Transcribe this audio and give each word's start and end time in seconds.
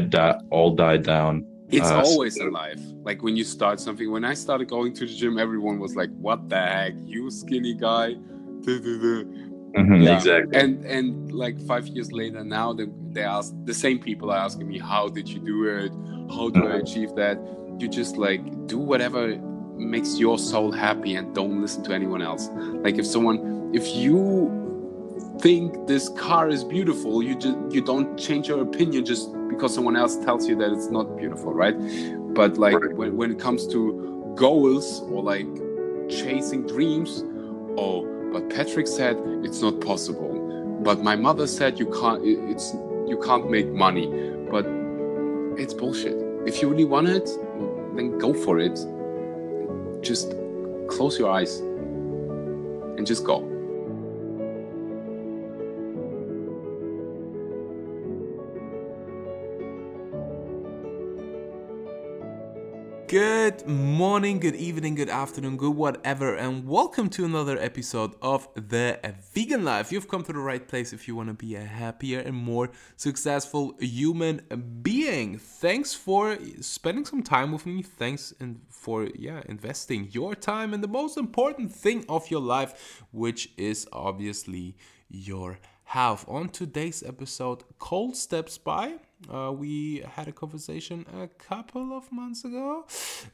died 0.00 0.10
that 0.12 0.42
all 0.50 0.74
died 0.74 1.02
down. 1.04 1.44
It's 1.70 1.90
Uh, 1.90 2.02
always 2.02 2.36
alive. 2.38 2.80
Like 3.04 3.22
when 3.22 3.36
you 3.36 3.44
start 3.44 3.80
something. 3.80 4.10
When 4.10 4.24
I 4.24 4.34
started 4.34 4.68
going 4.68 4.92
to 4.94 5.06
the 5.06 5.14
gym, 5.14 5.38
everyone 5.38 5.78
was 5.78 5.96
like, 5.96 6.10
"What 6.20 6.48
the 6.48 6.56
heck, 6.60 6.94
you 7.04 7.30
skinny 7.30 7.74
guy?" 7.74 8.16
Mhm, 9.76 10.04
Yeah. 10.04 10.16
Exactly. 10.16 10.56
And 10.60 10.84
and 10.84 11.32
like 11.32 11.60
five 11.66 11.86
years 11.88 12.12
later, 12.12 12.44
now 12.44 12.72
they 12.72 12.86
they 13.12 13.22
ask 13.22 13.52
the 13.64 13.74
same 13.74 13.98
people 13.98 14.30
are 14.30 14.38
asking 14.38 14.68
me, 14.68 14.78
"How 14.78 15.08
did 15.08 15.28
you 15.28 15.40
do 15.40 15.64
it? 15.66 15.92
How 16.30 16.48
do 16.50 16.60
I 16.68 16.78
Mhm. 16.78 16.82
achieve 16.82 17.14
that?" 17.16 17.36
You 17.80 17.88
just 17.88 18.16
like 18.16 18.42
do 18.66 18.78
whatever 18.78 19.36
makes 19.76 20.18
your 20.20 20.38
soul 20.38 20.70
happy 20.70 21.16
and 21.16 21.34
don't 21.34 21.60
listen 21.60 21.82
to 21.84 21.92
anyone 21.92 22.22
else. 22.22 22.48
Like 22.84 22.98
if 22.98 23.06
someone, 23.06 23.70
if 23.74 23.84
you 23.96 24.52
think 25.40 25.86
this 25.88 26.08
car 26.10 26.48
is 26.48 26.62
beautiful, 26.62 27.22
you 27.22 27.34
just 27.36 27.58
you 27.70 27.80
don't 27.80 28.16
change 28.16 28.48
your 28.48 28.62
opinion 28.62 29.04
just 29.04 29.28
because 29.54 29.74
someone 29.74 29.96
else 29.96 30.16
tells 30.16 30.48
you 30.48 30.56
that 30.56 30.72
it's 30.72 30.90
not 30.90 31.16
beautiful, 31.16 31.52
right? 31.52 31.74
But 32.34 32.58
like 32.58 32.74
Right. 32.80 32.96
when, 32.96 33.16
when 33.16 33.30
it 33.30 33.38
comes 33.38 33.66
to 33.68 34.34
goals 34.36 35.00
or 35.10 35.22
like 35.22 35.46
chasing 36.08 36.66
dreams, 36.66 37.24
oh, 37.78 38.06
but 38.32 38.50
Patrick 38.50 38.86
said 38.86 39.16
it's 39.44 39.60
not 39.62 39.80
possible. 39.80 40.80
But 40.82 41.02
my 41.02 41.16
mother 41.16 41.46
said 41.46 41.78
you 41.78 41.86
can't. 41.86 42.20
It's 42.24 42.74
you 43.06 43.18
can't 43.24 43.50
make 43.50 43.68
money. 43.68 44.06
But 44.50 44.66
it's 45.58 45.72
bullshit. 45.72 46.16
If 46.46 46.60
you 46.60 46.68
really 46.68 46.84
want 46.84 47.08
it, 47.08 47.28
then 47.96 48.18
go 48.18 48.34
for 48.34 48.58
it. 48.58 48.78
Just 50.02 50.34
close 50.88 51.18
your 51.18 51.30
eyes 51.30 51.60
and 51.60 53.06
just 53.06 53.24
go. 53.24 53.53
Good 63.14 63.68
morning, 63.68 64.40
good 64.40 64.56
evening, 64.56 64.96
good 64.96 65.08
afternoon, 65.08 65.56
good 65.56 65.76
whatever, 65.76 66.34
and 66.34 66.66
welcome 66.66 67.08
to 67.10 67.24
another 67.24 67.56
episode 67.60 68.16
of 68.20 68.48
The 68.56 68.98
Vegan 69.32 69.62
Life. 69.62 69.92
You've 69.92 70.08
come 70.08 70.24
to 70.24 70.32
the 70.32 70.40
right 70.40 70.66
place 70.66 70.92
if 70.92 71.06
you 71.06 71.14
want 71.14 71.28
to 71.28 71.34
be 71.34 71.54
a 71.54 71.60
happier 71.60 72.18
and 72.18 72.34
more 72.34 72.70
successful 72.96 73.76
human 73.78 74.40
being. 74.82 75.38
Thanks 75.38 75.94
for 75.94 76.36
spending 76.60 77.04
some 77.04 77.22
time 77.22 77.52
with 77.52 77.66
me. 77.66 77.82
Thanks 77.82 78.34
and 78.40 78.62
for 78.68 79.04
yeah, 79.16 79.42
investing 79.48 80.08
your 80.10 80.34
time 80.34 80.74
in 80.74 80.80
the 80.80 80.88
most 80.88 81.16
important 81.16 81.72
thing 81.72 82.04
of 82.08 82.32
your 82.32 82.40
life, 82.40 83.04
which 83.12 83.52
is 83.56 83.86
obviously 83.92 84.76
your 85.08 85.60
health. 85.84 86.24
On 86.26 86.48
today's 86.48 87.04
episode, 87.04 87.62
Cole 87.78 88.12
steps 88.14 88.58
by. 88.58 88.96
Uh, 89.32 89.52
we 89.52 90.04
had 90.16 90.28
a 90.28 90.32
conversation 90.32 91.06
a 91.20 91.28
couple 91.28 91.96
of 91.96 92.10
months 92.12 92.44
ago, 92.44 92.86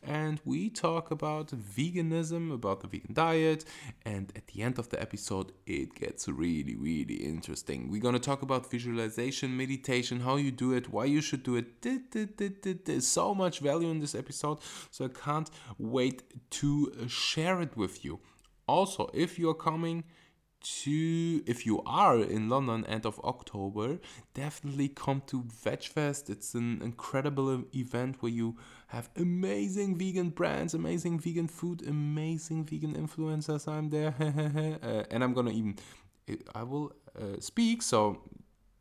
and 0.02 0.40
we 0.44 0.70
talk 0.70 1.10
about 1.10 1.48
veganism, 1.48 2.52
about 2.52 2.80
the 2.80 2.86
vegan 2.86 3.12
diet. 3.12 3.64
And 4.04 4.32
at 4.36 4.46
the 4.48 4.62
end 4.62 4.78
of 4.78 4.88
the 4.88 5.00
episode, 5.00 5.52
it 5.66 5.94
gets 5.94 6.28
really, 6.28 6.76
really 6.76 7.14
interesting. 7.14 7.90
We're 7.90 8.00
gonna 8.00 8.20
talk 8.20 8.42
about 8.42 8.70
visualization, 8.70 9.56
meditation, 9.56 10.20
how 10.20 10.36
you 10.36 10.50
do 10.50 10.72
it, 10.72 10.92
why 10.92 11.06
you 11.06 11.20
should 11.20 11.42
do 11.42 11.56
it. 11.56 11.82
There's 12.84 13.06
so 13.06 13.34
much 13.34 13.58
value 13.60 13.90
in 13.90 13.98
this 13.98 14.14
episode, 14.14 14.58
so 14.90 15.06
I 15.06 15.08
can't 15.08 15.50
wait 15.78 16.22
to 16.50 16.92
share 17.08 17.60
it 17.60 17.76
with 17.76 18.04
you. 18.04 18.20
Also, 18.68 19.10
if 19.12 19.38
you're 19.38 19.54
coming 19.54 20.04
to 20.60 21.42
if 21.46 21.66
you 21.66 21.82
are 21.84 22.18
in 22.18 22.48
London 22.48 22.84
end 22.86 23.06
of 23.06 23.18
October, 23.20 23.98
definitely 24.34 24.88
come 24.88 25.22
to 25.26 25.42
VegFest. 25.42 26.30
It's 26.30 26.54
an 26.54 26.80
incredible 26.82 27.64
event 27.74 28.16
where 28.20 28.32
you 28.32 28.56
have 28.88 29.08
amazing 29.16 29.96
vegan 29.96 30.30
brands, 30.30 30.74
amazing 30.74 31.20
vegan 31.20 31.48
food, 31.48 31.86
amazing 31.86 32.64
vegan 32.64 32.94
influencers. 32.94 33.66
I'm 33.68 33.90
there, 33.90 34.14
uh, 34.82 35.04
and 35.10 35.24
I'm 35.24 35.32
gonna 35.32 35.50
even 35.50 35.76
I 36.54 36.62
will 36.62 36.92
uh, 37.18 37.40
speak. 37.40 37.82
So 37.82 38.22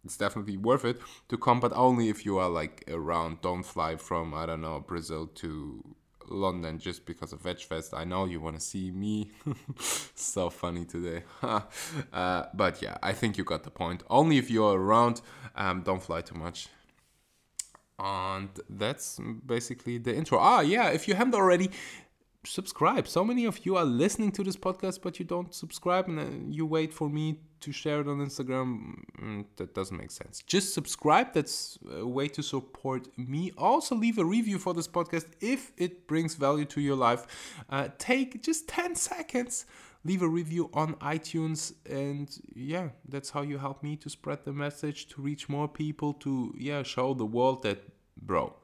it's 0.03 0.17
definitely 0.17 0.57
worth 0.57 0.85
it 0.85 0.99
to 1.29 1.37
come, 1.37 1.59
but 1.59 1.73
only 1.73 2.09
if 2.09 2.25
you 2.25 2.37
are 2.37 2.49
like 2.49 2.83
around. 2.87 3.41
Don't 3.41 3.63
fly 3.63 3.95
from 3.95 4.33
I 4.33 4.45
don't 4.45 4.61
know 4.61 4.79
Brazil 4.79 5.27
to 5.27 5.95
London 6.29 6.79
just 6.79 7.05
because 7.05 7.33
of 7.33 7.41
VegFest. 7.41 7.93
I 7.93 8.03
know 8.03 8.25
you 8.25 8.39
want 8.39 8.55
to 8.55 8.61
see 8.61 8.91
me. 8.91 9.31
so 10.15 10.49
funny 10.49 10.85
today. 10.85 11.23
uh, 11.41 12.43
but 12.53 12.81
yeah, 12.81 12.97
I 13.01 13.13
think 13.13 13.37
you 13.37 13.43
got 13.43 13.63
the 13.63 13.71
point. 13.71 14.03
Only 14.09 14.37
if 14.37 14.49
you're 14.49 14.77
around, 14.77 15.21
um, 15.55 15.81
don't 15.81 16.01
fly 16.01 16.21
too 16.21 16.35
much. 16.35 16.67
And 17.97 18.49
that's 18.69 19.19
basically 19.45 19.97
the 19.97 20.15
intro. 20.15 20.39
Ah, 20.39 20.61
yeah, 20.61 20.89
if 20.89 21.07
you 21.07 21.15
haven't 21.15 21.35
already, 21.35 21.69
subscribe. 22.45 23.07
So 23.07 23.25
many 23.25 23.45
of 23.45 23.65
you 23.65 23.75
are 23.75 23.85
listening 23.85 24.31
to 24.33 24.43
this 24.43 24.55
podcast, 24.55 25.01
but 25.01 25.19
you 25.19 25.25
don't 25.25 25.53
subscribe 25.53 26.07
and 26.07 26.53
you 26.53 26.65
wait 26.65 26.93
for 26.93 27.09
me 27.09 27.39
to 27.59 27.71
share 27.71 27.99
it 27.99 28.07
on 28.07 28.19
Instagram. 28.19 29.03
Mm, 29.21 29.45
that 29.57 29.75
doesn't 29.75 29.97
make 29.97 30.11
sense. 30.11 30.41
Just 30.47 30.73
subscribe. 30.73 31.33
That's 31.33 31.77
a 31.91 32.05
way 32.05 32.29
to 32.29 32.41
support 32.41 33.07
me. 33.17 33.51
Also, 33.57 33.95
leave 33.95 34.17
a 34.17 34.25
review 34.25 34.57
for 34.57 34.73
this 34.73 34.87
podcast 34.87 35.27
if 35.41 35.71
it 35.77 36.07
brings 36.07 36.35
value 36.35 36.65
to 36.65 36.81
your 36.81 36.95
life. 36.95 37.27
Uh, 37.69 37.89
take 37.97 38.41
just 38.41 38.67
10 38.69 38.95
seconds. 38.95 39.65
Leave 40.05 40.21
a 40.21 40.29
review 40.29 40.69
on 40.73 40.93
iTunes, 40.95 41.73
and 41.85 42.39
yeah, 42.55 42.87
that's 43.09 43.31
how 43.31 43.41
you 43.41 43.57
help 43.57 43.83
me 43.83 43.97
to 43.97 44.09
spread 44.09 44.45
the 44.45 44.53
message, 44.53 45.09
to 45.09 45.21
reach 45.21 45.49
more 45.49 45.67
people, 45.67 46.13
to 46.13 46.55
yeah, 46.57 46.81
show 46.83 47.13
the 47.13 47.25
world 47.25 47.63
that, 47.63 47.83
bro, 48.15 48.55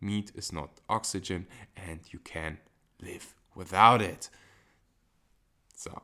meat 0.00 0.32
is 0.34 0.54
not 0.54 0.80
oxygen, 0.88 1.46
and 1.76 2.00
you 2.14 2.18
can 2.20 2.56
live 3.02 3.34
without 3.54 4.00
it. 4.02 4.30
So, 5.74 6.02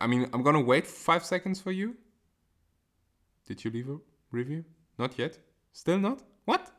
I- 0.00 0.06
mean, 0.06 0.28
I'm 0.32 0.42
gonna 0.42 0.60
wait 0.60 0.86
five 0.86 1.24
seconds 1.24 1.60
for 1.60 1.72
you. 1.72 1.96
Did 3.46 3.64
you 3.64 3.70
leave 3.70 3.88
a 3.88 3.98
review? 4.30 4.64
Not 4.98 5.18
yet? 5.18 5.38
Still 5.72 5.98
not? 5.98 6.22
What? 6.44 6.70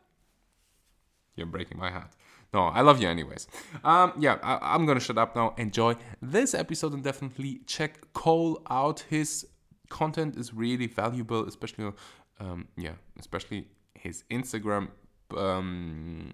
You're 1.35 1.45
breaking 1.47 1.77
my 1.77 1.91
heart. 1.91 2.11
No, 2.53 2.61
I 2.63 2.81
love 2.81 3.01
you 3.01 3.07
anyways. 3.07 3.47
Um, 3.83 4.13
yeah, 4.19 4.37
I, 4.41 4.73
I'm 4.73 4.85
gonna 4.85 4.99
shut 4.99 5.17
up 5.17 5.35
now. 5.35 5.53
Enjoy 5.57 5.95
this 6.21 6.53
episode 6.53 6.93
and 6.93 7.03
definitely 7.03 7.61
check 7.67 8.13
Cole 8.13 8.61
out. 8.69 9.01
His 9.09 9.45
content 9.89 10.35
is 10.35 10.53
really 10.53 10.87
valuable, 10.87 11.47
especially, 11.47 11.91
um, 12.39 12.67
yeah, 12.77 12.93
especially 13.19 13.67
his 13.93 14.23
Instagram. 14.31 14.89
Um, 15.35 16.31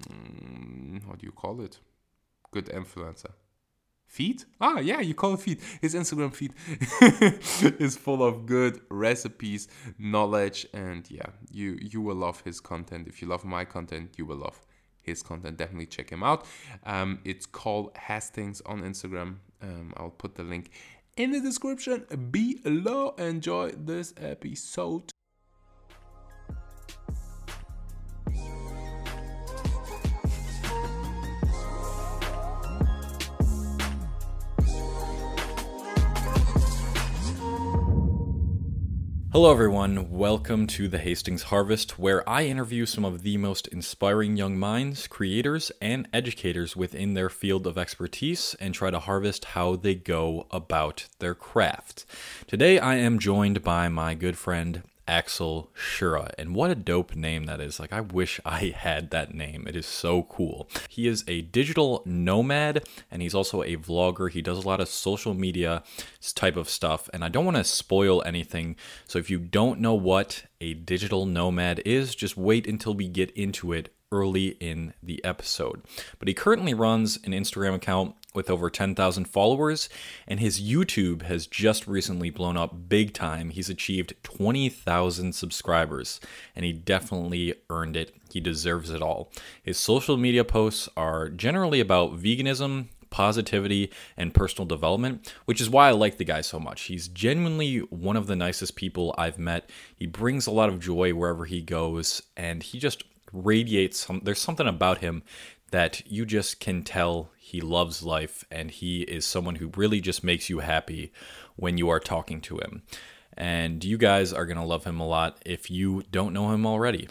what 1.06 1.19
do 1.19 1.25
you 1.25 1.31
call 1.31 1.62
it? 1.62 1.80
Good 2.53 2.68
influencer. 2.68 3.31
Feed? 4.06 4.44
Ah, 4.62 4.78
yeah, 4.78 5.00
you 5.00 5.16
call 5.16 5.34
it 5.34 5.40
feed. 5.40 5.59
His 5.81 5.96
Instagram 5.96 6.31
feed 6.36 6.53
is 7.81 7.97
full 7.97 8.24
of 8.24 8.46
good 8.46 8.80
recipes, 8.91 9.68
knowledge, 9.97 10.68
and 10.72 11.09
yeah, 11.09 11.30
you 11.52 11.80
you 11.81 12.00
will 12.00 12.16
love 12.16 12.42
his 12.42 12.59
content. 12.59 13.08
If 13.08 13.24
you 13.24 13.28
love 13.28 13.44
my 13.44 13.66
content, 13.66 14.12
you 14.19 14.28
will 14.28 14.38
love 14.38 14.63
his 15.02 15.24
content. 15.24 15.58
Definitely 15.58 15.88
check 15.88 16.12
him 16.12 16.22
out. 16.22 16.46
Um, 16.86 17.22
it's 17.25 17.47
Cole 17.47 17.92
Hastings 18.08 18.62
on 18.68 18.84
Instagram. 18.84 19.38
Um, 19.63 19.94
I'll 19.97 20.12
put 20.12 20.36
the 20.36 20.44
link 20.44 20.69
in 21.18 21.31
the 21.31 21.40
description 21.40 22.06
below. 22.30 23.16
Enjoy 23.18 23.72
this 23.72 24.13
episode. 24.18 25.12
Hello, 39.34 39.50
everyone. 39.50 40.12
Welcome 40.12 40.68
to 40.68 40.88
the 40.88 41.00
Hastings 41.00 41.42
Harvest, 41.42 41.98
where 41.98 42.30
I 42.30 42.44
interview 42.44 42.86
some 42.86 43.04
of 43.04 43.24
the 43.24 43.36
most 43.38 43.68
inspiring 43.70 44.38
young 44.38 44.60
minds, 44.60 45.07
creators, 45.07 45.72
and 45.81 46.07
educators 46.13 46.75
within 46.75 47.16
their 47.16 47.30
field 47.31 47.66
of 47.66 47.75
expertise 47.75 48.56
and 48.60 48.75
try 48.75 48.92
to 48.92 49.00
harvest 49.00 49.46
how 49.46 49.75
they 49.75 49.96
go 49.96 50.46
about 50.52 51.07
their 51.18 51.34
craft. 51.34 52.06
Today, 52.46 52.78
I 52.78 52.98
am 52.98 53.18
joined 53.18 53.63
by 53.63 53.90
my 53.90 54.13
good 54.13 54.38
friend 54.38 54.84
Axel 55.08 55.72
Schura. 55.74 56.32
And 56.38 56.56
what 56.56 56.72
a 56.72 56.76
dope 56.76 57.16
name 57.16 57.46
that 57.46 57.60
is. 57.60 57.80
Like, 57.80 57.92
I 57.94 58.02
wish 58.02 58.40
I 58.46 58.74
had 58.76 59.10
that 59.12 59.34
name. 59.34 59.66
It 59.68 59.76
is 59.76 59.86
so 59.86 60.24
cool. 60.24 60.70
He 60.90 61.08
is 61.08 61.24
a 61.28 61.42
digital 61.42 62.02
nomad 62.06 62.88
and 63.12 63.22
he's 63.22 63.36
also 63.36 63.64
a 63.64 63.78
vlogger. 63.78 64.30
He 64.30 64.42
does 64.42 64.64
a 64.64 64.68
lot 64.68 64.80
of 64.80 64.88
social 64.88 65.34
media 65.34 65.84
type 66.36 66.56
of 66.56 66.70
stuff. 66.70 67.10
And 67.14 67.24
I 67.24 67.30
don't 67.30 67.46
want 67.46 67.58
to 67.58 67.64
spoil 67.64 68.24
anything. 68.26 68.76
So 69.08 69.20
if 69.20 69.30
you 69.30 69.40
don't 69.40 69.80
know 69.80 69.94
what 69.94 70.44
a 70.62 70.74
digital 70.74 71.26
nomad 71.26 71.82
is, 71.86 72.16
just 72.16 72.38
wait 72.38 72.68
until 72.68 72.94
we 72.94 73.08
get 73.08 73.32
into 73.32 73.74
it 73.74 73.94
early 74.13 74.50
in 74.60 74.94
the 75.01 75.24
episode. 75.25 75.81
But 76.19 76.27
he 76.30 76.33
currently 76.33 76.74
runs 76.74 77.18
an 77.25 77.33
Instagram 77.33 77.74
account 77.74 78.15
with 78.33 78.50
over 78.50 78.69
10,000 78.69 79.25
followers, 79.25 79.89
and 80.27 80.39
his 80.39 80.62
YouTube 80.62 81.24
has 81.24 81.48
just 81.48 81.88
recently 81.88 82.30
blown 82.30 82.57
up 82.57 82.88
big 82.88 83.13
time. 83.13 83.50
He's 83.50 83.69
achieved 83.69 84.13
20,000 84.24 85.33
subscribers, 85.33 86.19
and 86.56 86.65
he 86.65 86.71
definitely 86.71 87.56
earned 87.69 87.98
it. 87.98 88.15
He 88.31 88.39
deserves 88.39 88.89
it 88.89 89.01
all. 89.01 89.31
His 89.62 89.77
social 89.77 90.18
media 90.18 90.44
posts 90.44 90.89
are 90.95 91.30
generally 91.30 91.80
about 91.80 92.18
veganism, 92.18 92.88
positivity, 93.12 93.92
and 94.18 94.33
personal 94.33 94.66
development, 94.66 95.31
which 95.45 95.62
is 95.62 95.69
why 95.69 95.88
I 95.88 95.92
like 95.92 96.18
the 96.18 96.25
guy 96.25 96.42
so 96.42 96.59
much. 96.59 96.83
He's 96.83 97.07
genuinely 97.07 97.77
one 97.77 98.18
of 98.18 98.25
the 98.25 98.36
nicest 98.36 98.75
people 98.75 99.13
I've 99.19 99.38
met. 99.38 99.69
He 99.95 100.07
brings 100.07 100.48
a 100.48 100.51
lot 100.51 100.69
of 100.69 100.80
joy 100.80 101.13
wherever 101.13 101.45
he 101.45 101.62
goes, 101.62 102.24
and 102.36 102.63
he 102.63 102.80
just 102.80 103.04
radiates 103.33 104.00
some 104.00 104.21
there's 104.24 104.39
something 104.39 104.68
about 104.68 105.00
him 105.00 105.24
that 105.71 106.06
you 106.06 106.24
just 106.24 106.59
can 106.59 106.83
tell 106.83 107.31
he 107.39 107.59
loves 107.59 108.03
life 108.03 108.45
and 108.51 108.69
he 108.69 109.01
is 109.01 109.25
someone 109.25 109.56
who 109.56 109.71
really 109.75 110.00
just 110.00 110.24
makes 110.24 110.50
you 110.50 110.59
happy 110.59 111.12
when 111.56 111.77
you 111.77 111.89
are 111.89 112.00
talking 112.00 112.41
to 112.41 112.57
him. 112.57 112.83
And 113.35 113.83
you 113.83 113.97
guys 113.97 114.31
are 114.31 114.45
going 114.45 114.57
to 114.57 114.63
love 114.63 114.83
him 114.83 115.00
a 115.00 115.07
lot 115.07 115.41
if 115.45 115.71
you 115.71 116.03
don't 116.12 116.31
know 116.33 116.51
him 116.51 116.65
already. 116.65 117.09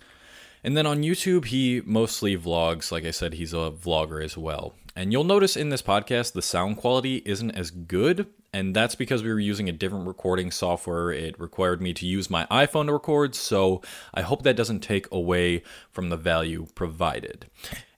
And 0.64 0.76
then 0.76 0.86
on 0.86 1.02
YouTube, 1.02 1.46
he 1.46 1.82
mostly 1.84 2.36
vlogs. 2.36 2.92
Like 2.92 3.04
I 3.04 3.10
said, 3.10 3.34
he's 3.34 3.52
a 3.52 3.72
vlogger 3.72 4.24
as 4.24 4.38
well. 4.38 4.74
And 4.94 5.12
you'll 5.12 5.24
notice 5.24 5.56
in 5.56 5.70
this 5.70 5.82
podcast, 5.82 6.32
the 6.32 6.42
sound 6.42 6.76
quality 6.76 7.22
isn't 7.24 7.52
as 7.52 7.70
good. 7.70 8.26
And 8.52 8.76
that's 8.76 8.94
because 8.94 9.22
we 9.22 9.30
were 9.30 9.40
using 9.40 9.68
a 9.68 9.72
different 9.72 10.06
recording 10.06 10.50
software. 10.50 11.10
It 11.10 11.40
required 11.40 11.80
me 11.80 11.94
to 11.94 12.06
use 12.06 12.28
my 12.28 12.46
iPhone 12.50 12.86
to 12.86 12.92
record. 12.92 13.34
So 13.34 13.80
I 14.12 14.20
hope 14.20 14.42
that 14.42 14.56
doesn't 14.56 14.80
take 14.80 15.10
away 15.10 15.62
from 15.90 16.10
the 16.10 16.18
value 16.18 16.66
provided. 16.74 17.46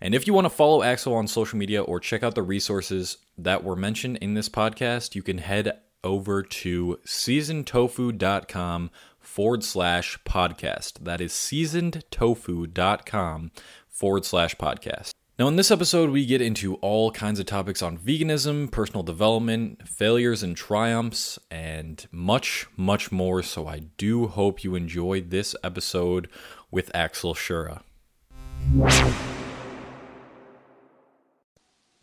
And 0.01 0.15
if 0.15 0.29
you 0.29 0.33
want 0.33 0.45
to 0.45 0.51
follow 0.51 0.85
Axel 0.85 1.15
on 1.15 1.27
social 1.27 1.59
media 1.59 1.83
or 1.83 1.99
check 1.99 2.23
out 2.23 2.37
the 2.37 2.43
resources 2.43 3.17
that 3.37 3.65
were 3.65 3.75
mentioned 3.75 4.19
in 4.19 4.35
this 4.35 4.49
podcast, 4.49 5.17
you 5.17 5.23
can 5.23 5.39
head 5.39 5.81
over 6.05 6.43
to 6.43 7.01
seasonedtofu.com 7.05 8.91
forward 9.19 9.65
slash 9.65 10.19
podcast. 10.25 11.01
That 11.01 11.21
is 11.21 11.33
seasonedtofu.com 11.33 13.51
forward 13.89 14.25
slash 14.25 14.55
podcast. 14.57 15.11
Now, 15.37 15.49
in 15.49 15.57
this 15.57 15.73
episode, 15.73 16.11
we 16.11 16.25
get 16.27 16.41
into 16.41 16.77
all 16.77 17.11
kinds 17.11 17.41
of 17.41 17.47
topics 17.47 17.83
on 17.83 17.99
veganism, 17.99 18.71
personal 18.71 19.03
development, 19.03 19.89
failures 19.89 20.45
and 20.45 20.57
triumphs, 20.57 21.41
and 21.51 22.07
much, 22.13 22.69
much 22.77 23.11
more. 23.11 23.43
So, 23.43 23.67
I 23.67 23.81
do 23.97 24.29
hope 24.29 24.63
you 24.63 24.77
enjoyed 24.77 25.31
this 25.31 25.57
episode 25.65 26.29
with 26.71 26.89
Axel 26.95 27.35
Schura. 27.35 27.83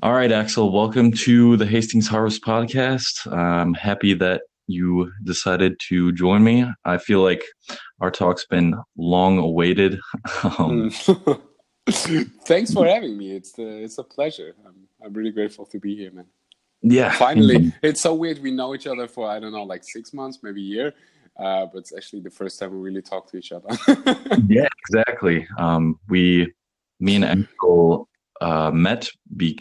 All 0.03 0.11
right, 0.11 0.31
Axel, 0.33 0.69
welcome 0.73 1.13
to 1.13 1.55
the 1.55 1.65
Hastings 1.65 2.09
Harvest 2.09 2.43
podcast. 2.43 3.31
I'm 3.31 3.73
happy 3.75 4.13
that 4.15 4.41
you 4.67 5.09
decided 5.23 5.79
to 5.87 6.11
join 6.11 6.43
me. 6.43 6.65
I 6.83 6.97
feel 6.97 7.23
like 7.23 7.43
our 8.01 8.11
talk's 8.11 8.45
been 8.45 8.75
long 8.97 9.37
awaited. 9.37 10.01
um, 10.43 10.91
Thanks 12.45 12.73
for 12.73 12.85
having 12.85 13.17
me. 13.17 13.31
It's 13.31 13.57
uh, 13.57 13.63
it's 13.63 13.97
a 13.97 14.03
pleasure. 14.03 14.55
I'm 14.65 14.87
I'm 15.03 15.13
really 15.13 15.31
grateful 15.31 15.65
to 15.67 15.79
be 15.79 15.95
here, 15.95 16.11
man. 16.11 16.25
yeah, 16.81 17.11
Finally, 17.11 17.73
it's 17.81 18.01
so 18.01 18.13
weird. 18.13 18.39
We 18.39 18.51
know 18.51 18.75
each 18.75 18.87
other 18.87 19.07
for 19.07 19.29
I 19.29 19.39
don't 19.39 19.51
know, 19.51 19.63
like 19.63 19.83
six 19.83 20.13
months, 20.13 20.39
maybe 20.43 20.61
a 20.61 20.65
year. 20.65 20.93
Uh, 21.39 21.65
but 21.65 21.79
it's 21.79 21.95
actually 21.95 22.21
the 22.21 22.29
first 22.29 22.59
time 22.59 22.71
we 22.71 22.77
really 22.77 23.01
talk 23.01 23.29
to 23.31 23.37
each 23.37 23.51
other. 23.51 23.69
yeah, 24.47 24.67
exactly. 24.87 25.47
Um, 25.57 25.97
we, 26.09 26.51
me 26.99 27.15
and 27.15 27.25
Axel 27.25 28.07
uh, 28.41 28.69
met 28.71 29.09
be 29.37 29.57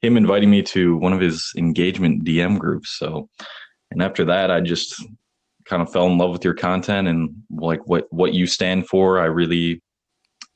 him 0.00 0.16
inviting 0.16 0.50
me 0.50 0.62
to 0.62 0.96
one 0.96 1.12
of 1.12 1.20
his 1.20 1.52
engagement 1.56 2.24
DM 2.24 2.58
groups. 2.58 2.96
So, 2.98 3.28
and 3.90 4.02
after 4.02 4.24
that, 4.24 4.50
I 4.50 4.60
just 4.60 5.04
kind 5.64 5.82
of 5.82 5.92
fell 5.92 6.06
in 6.06 6.18
love 6.18 6.30
with 6.30 6.44
your 6.44 6.54
content 6.54 7.06
and 7.08 7.30
like 7.50 7.86
what 7.86 8.06
what 8.10 8.32
you 8.32 8.46
stand 8.46 8.88
for. 8.88 9.20
I 9.20 9.26
really 9.26 9.80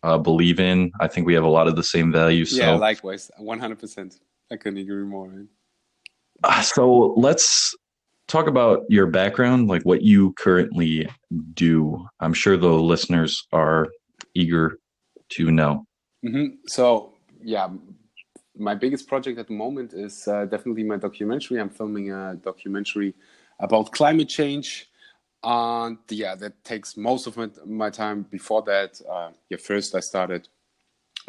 uh, 0.06 0.18
believe 0.18 0.60
in. 0.60 0.92
I 1.00 1.08
think 1.08 1.26
we 1.26 1.34
have 1.34 1.44
a 1.44 1.54
lot 1.58 1.66
of 1.66 1.74
the 1.74 1.82
same 1.82 2.12
values. 2.12 2.50
So, 2.50 2.58
yeah, 2.58 2.74
likewise, 2.90 3.30
one 3.38 3.58
hundred 3.58 3.80
percent. 3.80 4.20
I 4.52 4.56
couldn't 4.56 4.78
agree 4.78 5.04
more. 5.04 5.28
Man. 5.28 5.48
uh, 6.44 6.62
so 6.62 7.12
let's 7.16 7.74
talk 8.28 8.46
about 8.46 8.84
your 8.88 9.06
background, 9.06 9.68
like 9.68 9.82
what 9.82 10.02
you 10.02 10.32
currently 10.34 11.08
do. 11.54 12.06
I'm 12.20 12.32
sure 12.32 12.56
the 12.56 12.68
listeners 12.68 13.46
are 13.52 13.88
eager 14.34 14.78
to 15.30 15.50
know. 15.50 15.84
hmm 16.22 16.46
So 16.66 17.14
yeah, 17.42 17.68
my 18.56 18.74
biggest 18.74 19.08
project 19.08 19.38
at 19.38 19.48
the 19.48 19.54
moment 19.54 19.92
is 19.92 20.28
uh, 20.28 20.44
definitely 20.44 20.84
my 20.84 20.98
documentary. 20.98 21.60
I'm 21.60 21.70
filming 21.70 22.12
a 22.12 22.36
documentary 22.50 23.14
about 23.58 23.92
climate 23.92 24.28
change. 24.28 24.88
And 25.46 25.98
yeah, 26.08 26.34
that 26.34 26.64
takes 26.64 26.96
most 26.96 27.28
of 27.28 27.36
my, 27.36 27.48
my 27.64 27.88
time. 27.88 28.22
Before 28.22 28.62
that, 28.62 29.00
uh, 29.08 29.30
yeah, 29.48 29.58
first 29.58 29.94
I 29.94 30.00
started 30.00 30.48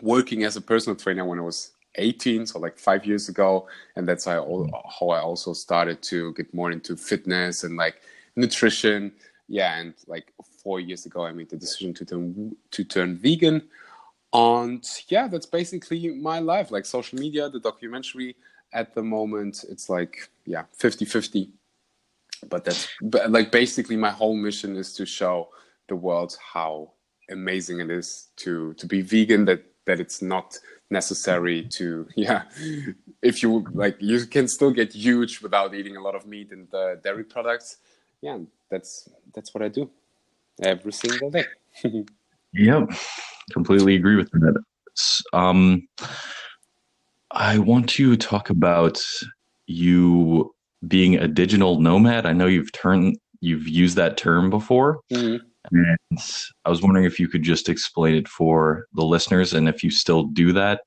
working 0.01 0.43
as 0.43 0.55
a 0.55 0.61
personal 0.61 0.95
trainer 0.95 1.23
when 1.23 1.37
I 1.37 1.43
was 1.43 1.73
18, 1.95 2.47
so 2.47 2.57
like 2.57 2.79
five 2.79 3.05
years 3.05 3.29
ago, 3.29 3.67
and 3.95 4.07
that's 4.07 4.25
how 4.25 4.43
I, 4.43 4.79
how 4.99 5.09
I 5.09 5.19
also 5.19 5.53
started 5.53 6.01
to 6.03 6.33
get 6.33 6.51
more 6.51 6.71
into 6.71 6.97
fitness 6.97 7.63
and 7.63 7.77
like 7.77 8.01
nutrition. 8.35 9.11
Yeah, 9.47 9.77
and 9.77 9.93
like 10.07 10.33
four 10.63 10.79
years 10.79 11.05
ago, 11.05 11.23
I 11.23 11.31
made 11.31 11.51
the 11.51 11.57
decision 11.57 11.93
to 11.93 12.05
turn 12.05 12.55
to 12.71 12.83
turn 12.83 13.17
vegan. 13.17 13.61
And 14.33 14.83
yeah, 15.09 15.27
that's 15.27 15.45
basically 15.45 16.09
my 16.15 16.39
life. 16.39 16.71
Like 16.71 16.87
social 16.87 17.19
media, 17.19 17.49
the 17.49 17.59
documentary 17.59 18.35
at 18.73 18.95
the 18.95 19.03
moment, 19.03 19.63
it's 19.69 19.89
like, 19.89 20.29
yeah, 20.45 20.63
50 20.73 21.05
50. 21.05 21.51
But 22.49 22.65
that's 22.65 22.87
but 23.01 23.31
like 23.31 23.51
basically 23.51 23.97
my 23.97 24.11
whole 24.11 24.35
mission 24.35 24.75
is 24.75 24.93
to 24.93 25.05
show 25.05 25.49
the 25.89 25.95
world 25.95 26.37
how 26.53 26.91
amazing 27.29 27.79
it 27.79 27.89
is 27.89 28.27
to 28.37 28.73
to 28.75 28.85
be 28.85 29.01
vegan, 29.01 29.45
that 29.45 29.63
that 29.85 29.99
it's 29.99 30.21
not 30.21 30.57
necessary 30.89 31.63
to 31.63 32.07
yeah. 32.15 32.43
If 33.21 33.41
you 33.41 33.65
like 33.73 33.97
you 33.99 34.25
can 34.25 34.47
still 34.47 34.71
get 34.71 34.93
huge 34.93 35.41
without 35.41 35.73
eating 35.73 35.97
a 35.97 36.01
lot 36.01 36.15
of 36.15 36.25
meat 36.25 36.51
and 36.51 36.73
uh, 36.73 36.95
dairy 36.95 37.23
products. 37.23 37.77
Yeah 38.21 38.39
that's 38.69 39.09
that's 39.33 39.53
what 39.53 39.63
i 39.63 39.67
do 39.67 39.89
every 40.63 40.93
single 40.93 41.31
day. 41.31 41.45
Yep, 42.53 42.89
completely 43.51 43.95
agree 43.95 44.15
with 44.15 44.31
that. 44.31 44.63
Um, 45.31 45.87
I 47.29 47.59
want 47.59 47.89
to 47.89 48.15
talk 48.15 48.49
about 48.49 48.99
you 49.67 50.55
being 50.85 51.15
a 51.15 51.27
digital 51.27 51.79
nomad. 51.79 52.25
I 52.25 52.33
know 52.33 52.47
you've 52.47 52.71
turned 52.71 53.17
you've 53.39 53.67
used 53.67 53.95
that 53.95 54.17
term 54.17 54.49
before, 54.49 54.99
Mhm. 55.11 55.39
and 55.71 56.19
I 56.65 56.69
was 56.69 56.81
wondering 56.81 57.05
if 57.05 57.19
you 57.19 57.27
could 57.27 57.43
just 57.43 57.69
explain 57.69 58.15
it 58.15 58.27
for 58.27 58.87
the 58.93 59.05
listeners, 59.05 59.53
and 59.53 59.69
if 59.69 59.83
you 59.83 59.91
still 59.91 60.23
do 60.23 60.53
that. 60.53 60.81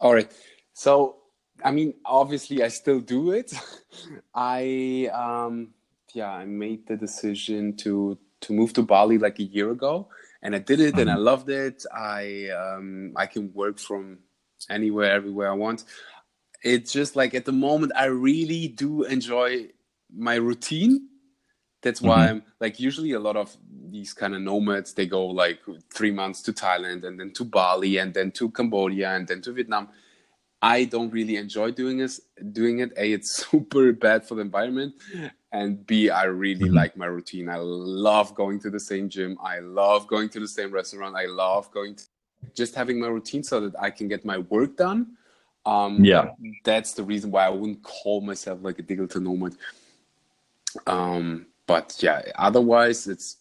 All 0.00 0.14
right. 0.14 0.30
So, 0.72 1.16
I 1.62 1.72
mean, 1.72 1.92
obviously, 2.06 2.62
I 2.62 2.68
still 2.68 3.00
do 3.00 3.32
it. 3.32 3.52
I, 4.34 5.10
um, 5.12 5.74
yeah, 6.14 6.30
I 6.30 6.46
made 6.46 6.86
the 6.86 6.96
decision 6.96 7.76
to 7.78 8.18
to 8.42 8.54
move 8.54 8.72
to 8.72 8.82
Bali 8.82 9.18
like 9.18 9.38
a 9.38 9.42
year 9.42 9.70
ago, 9.70 10.08
and 10.42 10.56
I 10.56 10.58
did 10.58 10.80
it, 10.80 10.98
and 10.98 11.10
I 11.10 11.16
loved 11.16 11.50
it. 11.50 11.84
I 11.94 12.48
um, 12.48 13.12
I 13.14 13.26
can 13.26 13.52
work 13.52 13.78
from 13.78 14.20
anywhere, 14.70 15.12
everywhere 15.12 15.50
I 15.50 15.54
want. 15.54 15.84
It's 16.62 16.92
just 16.92 17.16
like 17.16 17.34
at 17.34 17.44
the 17.44 17.52
moment, 17.52 17.92
I 17.96 18.06
really 18.06 18.68
do 18.68 19.04
enjoy 19.04 19.68
my 20.14 20.34
routine. 20.34 21.08
That's 21.82 22.02
why 22.02 22.28
I'm 22.28 22.42
like 22.60 22.78
usually 22.78 23.12
a 23.12 23.20
lot 23.20 23.36
of 23.36 23.56
these 23.88 24.12
kind 24.12 24.34
of 24.34 24.42
nomads 24.42 24.92
they 24.92 25.06
go 25.06 25.26
like 25.26 25.60
three 25.92 26.10
months 26.10 26.42
to 26.42 26.52
Thailand 26.52 27.04
and 27.04 27.18
then 27.18 27.32
to 27.32 27.44
Bali 27.44 27.96
and 27.96 28.12
then 28.12 28.30
to 28.32 28.50
Cambodia 28.50 29.10
and 29.16 29.26
then 29.26 29.40
to 29.42 29.52
Vietnam. 29.52 29.88
I 30.60 30.84
don't 30.84 31.10
really 31.10 31.36
enjoy 31.36 31.70
doing 31.70 31.96
this 31.96 32.20
doing 32.52 32.80
it. 32.80 32.92
A 32.98 33.12
it's 33.12 33.46
super 33.50 33.92
bad 33.94 34.26
for 34.28 34.34
the 34.34 34.42
environment 34.42 34.94
and 35.52 35.86
B 35.86 36.10
I 36.10 36.24
really 36.24 36.68
Mhm. 36.68 36.74
like 36.74 36.96
my 36.98 37.06
routine. 37.06 37.48
I 37.48 37.56
love 37.56 38.34
going 38.34 38.60
to 38.60 38.70
the 38.70 38.80
same 38.80 39.08
gym. 39.08 39.38
I 39.42 39.60
love 39.60 40.06
going 40.06 40.28
to 40.30 40.40
the 40.40 40.48
same 40.48 40.70
restaurant. 40.70 41.16
I 41.16 41.24
love 41.24 41.70
going 41.70 41.94
to 41.94 42.04
just 42.54 42.74
having 42.74 43.00
my 43.00 43.06
routine 43.08 43.42
so 43.42 43.60
that 43.60 43.74
I 43.80 43.90
can 43.90 44.06
get 44.06 44.24
my 44.26 44.38
work 44.38 44.76
done. 44.76 45.16
Um, 45.66 46.04
Yeah. 46.04 46.30
that's 46.64 46.92
the 46.94 47.02
reason 47.02 47.30
why 47.30 47.46
I 47.46 47.50
wouldn't 47.50 47.82
call 47.82 48.20
myself 48.20 48.60
like 48.62 48.78
a 48.78 48.82
digital 48.82 49.20
nomad. 49.20 49.56
Um, 50.86 51.46
but 51.66 51.96
yeah, 52.00 52.22
otherwise 52.36 53.06
it's 53.06 53.38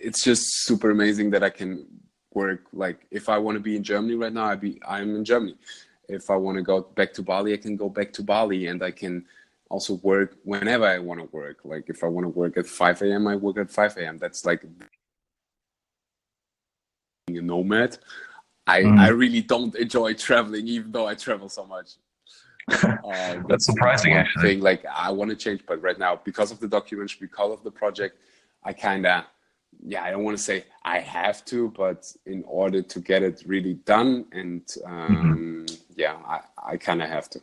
it's 0.00 0.24
just 0.24 0.64
super 0.64 0.90
amazing 0.90 1.30
that 1.30 1.42
I 1.42 1.50
can 1.50 1.86
work 2.32 2.62
like 2.72 3.06
if 3.10 3.28
I 3.28 3.38
want 3.38 3.56
to 3.56 3.60
be 3.60 3.76
in 3.76 3.82
Germany 3.82 4.14
right 4.14 4.32
now, 4.32 4.44
I 4.46 4.56
be 4.56 4.80
I'm 4.86 5.14
in 5.16 5.24
Germany. 5.24 5.56
If 6.08 6.30
I 6.30 6.36
want 6.36 6.56
to 6.56 6.62
go 6.62 6.80
back 6.80 7.12
to 7.14 7.22
Bali, 7.22 7.52
I 7.52 7.56
can 7.56 7.76
go 7.76 7.88
back 7.88 8.12
to 8.14 8.22
Bali 8.22 8.66
and 8.66 8.82
I 8.82 8.90
can 8.90 9.24
also 9.68 9.94
work 10.02 10.36
whenever 10.42 10.84
I 10.84 10.98
want 10.98 11.20
to 11.20 11.26
work. 11.26 11.58
Like 11.64 11.88
if 11.88 12.02
I 12.02 12.08
want 12.08 12.24
to 12.24 12.28
work 12.28 12.56
at 12.56 12.66
5 12.66 13.02
a.m., 13.02 13.28
I 13.28 13.36
work 13.36 13.58
at 13.58 13.70
5 13.70 13.96
a.m. 13.98 14.18
That's 14.18 14.44
like 14.44 14.62
being 17.26 17.38
a 17.38 17.42
nomad. 17.42 17.98
I, 18.70 18.82
Mm. 18.82 18.98
I 18.98 19.08
really 19.08 19.42
don't 19.42 19.74
enjoy 19.74 20.14
traveling, 20.14 20.66
even 20.68 20.92
though 20.92 21.06
I 21.06 21.14
travel 21.14 21.48
so 21.48 21.64
much. 21.66 21.88
Uh, 22.70 23.36
That's 23.48 23.66
surprising, 23.66 24.12
actually. 24.14 24.42
Thing 24.42 24.60
like 24.60 24.84
I 24.86 25.10
want 25.10 25.30
to 25.30 25.36
change, 25.36 25.60
but 25.66 25.82
right 25.82 25.98
now, 25.98 26.20
because 26.24 26.50
of 26.52 26.60
the 26.60 26.68
documentary, 26.68 27.18
because 27.20 27.52
of 27.52 27.64
the 27.64 27.70
project, 27.70 28.14
I 28.62 28.72
kind 28.72 29.06
of, 29.06 29.24
yeah, 29.92 30.02
I 30.04 30.10
don't 30.12 30.24
want 30.24 30.36
to 30.36 30.42
say 30.42 30.64
I 30.84 30.98
have 31.00 31.44
to, 31.46 31.70
but 31.82 32.00
in 32.26 32.44
order 32.46 32.80
to 32.82 33.00
get 33.00 33.22
it 33.22 33.42
really 33.46 33.74
done, 33.94 34.26
and 34.32 34.62
um, 34.84 35.66
yeah, 35.96 36.16
I, 36.34 36.38
I 36.72 36.76
kind 36.76 37.02
of 37.02 37.08
have 37.08 37.28
to. 37.30 37.40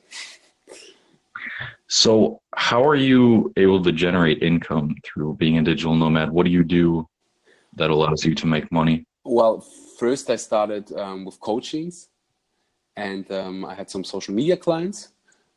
So, 1.87 2.41
how 2.55 2.85
are 2.85 2.95
you 2.95 3.51
able 3.57 3.81
to 3.83 3.91
generate 3.91 4.43
income 4.43 4.95
through 5.05 5.35
being 5.35 5.57
a 5.57 5.63
digital 5.63 5.95
nomad? 5.95 6.31
What 6.31 6.45
do 6.45 6.51
you 6.51 6.63
do 6.63 7.07
that 7.75 7.89
allows 7.89 8.25
you 8.25 8.33
to 8.35 8.47
make 8.47 8.71
money? 8.71 9.05
Well, 9.23 9.65
first 9.97 10.29
I 10.29 10.35
started 10.37 10.91
um, 10.93 11.25
with 11.25 11.39
coachings, 11.39 12.09
and 12.95 13.29
um, 13.31 13.65
I 13.65 13.75
had 13.75 13.89
some 13.89 14.03
social 14.03 14.33
media 14.33 14.57
clients. 14.57 15.09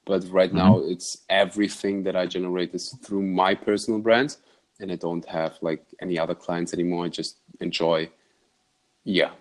But 0.06 0.24
right 0.30 0.52
now, 0.52 0.78
it's 0.78 1.18
everything 1.28 2.02
that 2.04 2.16
I 2.16 2.26
generate 2.26 2.74
is 2.74 2.90
through 3.04 3.22
my 3.22 3.54
personal 3.54 4.00
brand, 4.00 4.36
and 4.80 4.90
I 4.90 4.96
don't 4.96 5.26
have 5.28 5.58
like 5.62 5.84
any 6.00 6.18
other 6.18 6.34
clients 6.34 6.72
anymore. 6.74 7.04
I 7.04 7.08
just 7.08 7.38
enjoy. 7.60 8.10
Yeah, 9.04 9.32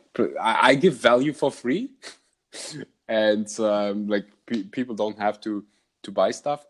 I, 0.41 0.69
I 0.71 0.75
give 0.75 0.95
value 0.95 1.33
for 1.33 1.51
free, 1.51 1.91
and 3.07 3.47
um, 3.59 4.07
like 4.07 4.27
pe- 4.45 4.63
people 4.63 4.95
don't 4.95 5.17
have 5.19 5.41
to 5.41 5.65
to 6.03 6.11
buy 6.11 6.31
stuff. 6.31 6.65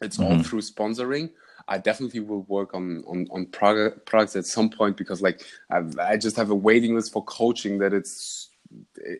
It's 0.00 0.18
all 0.18 0.38
Mhm. 0.38 0.46
through 0.46 0.62
sponsoring. 0.62 1.30
I 1.70 1.78
definitely 1.78 2.20
will 2.20 2.42
work 2.42 2.74
on 2.74 3.04
on 3.06 3.28
on 3.30 3.46
product, 3.46 4.04
products 4.04 4.36
at 4.36 4.44
some 4.44 4.68
point 4.68 4.96
because 4.96 5.22
like 5.22 5.46
I, 5.70 5.82
I 6.00 6.16
just 6.16 6.36
have 6.36 6.50
a 6.50 6.54
waiting 6.54 6.96
list 6.96 7.12
for 7.12 7.24
coaching 7.24 7.78
that 7.78 7.94
it's 7.94 8.50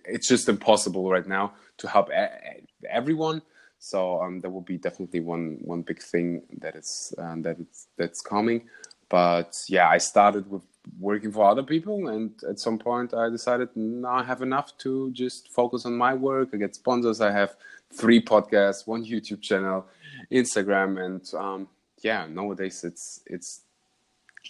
it's 0.05 0.29
just 0.29 0.49
impossible 0.49 1.09
right 1.09 1.27
now 1.27 1.53
to 1.79 1.89
help 1.89 2.11
e- 2.11 2.67
everyone. 2.89 3.41
So 3.79 4.21
um, 4.21 4.41
there 4.41 4.51
will 4.51 4.61
be 4.61 4.77
definitely 4.77 5.21
one 5.21 5.59
one 5.63 5.83
big 5.83 6.03
thing 6.03 6.43
that 6.59 6.75
is 6.75 7.15
um, 7.19 7.43
that 7.43 7.59
it's 7.61 7.87
that's 7.97 8.21
coming. 8.21 8.69
But 9.09 9.57
yeah, 9.69 9.89
I 9.89 9.99
started 9.99 10.51
with 10.51 10.63
working 10.99 11.31
for 11.31 11.45
other 11.49 11.63
people, 11.63 12.09
and 12.09 12.33
at 12.49 12.59
some 12.59 12.79
point 12.79 13.15
I 13.15 13.31
decided 13.31 13.69
now 13.77 14.17
I 14.17 14.25
have 14.25 14.43
enough 14.43 14.77
to 14.79 15.11
just 15.13 15.49
focus 15.53 15.87
on 15.87 15.97
my 15.97 16.15
work. 16.15 16.49
I 16.53 16.57
get 16.57 16.75
sponsors. 16.75 17.21
I 17.21 17.31
have 17.31 17.55
three 17.93 18.21
podcasts, 18.21 18.87
one 18.87 19.05
YouTube 19.05 19.41
channel, 19.41 19.87
Instagram, 20.33 21.05
and 21.05 21.35
um, 21.35 21.69
yeah, 22.03 22.27
nowadays 22.27 22.85
it's 22.85 23.23
it's 23.27 23.63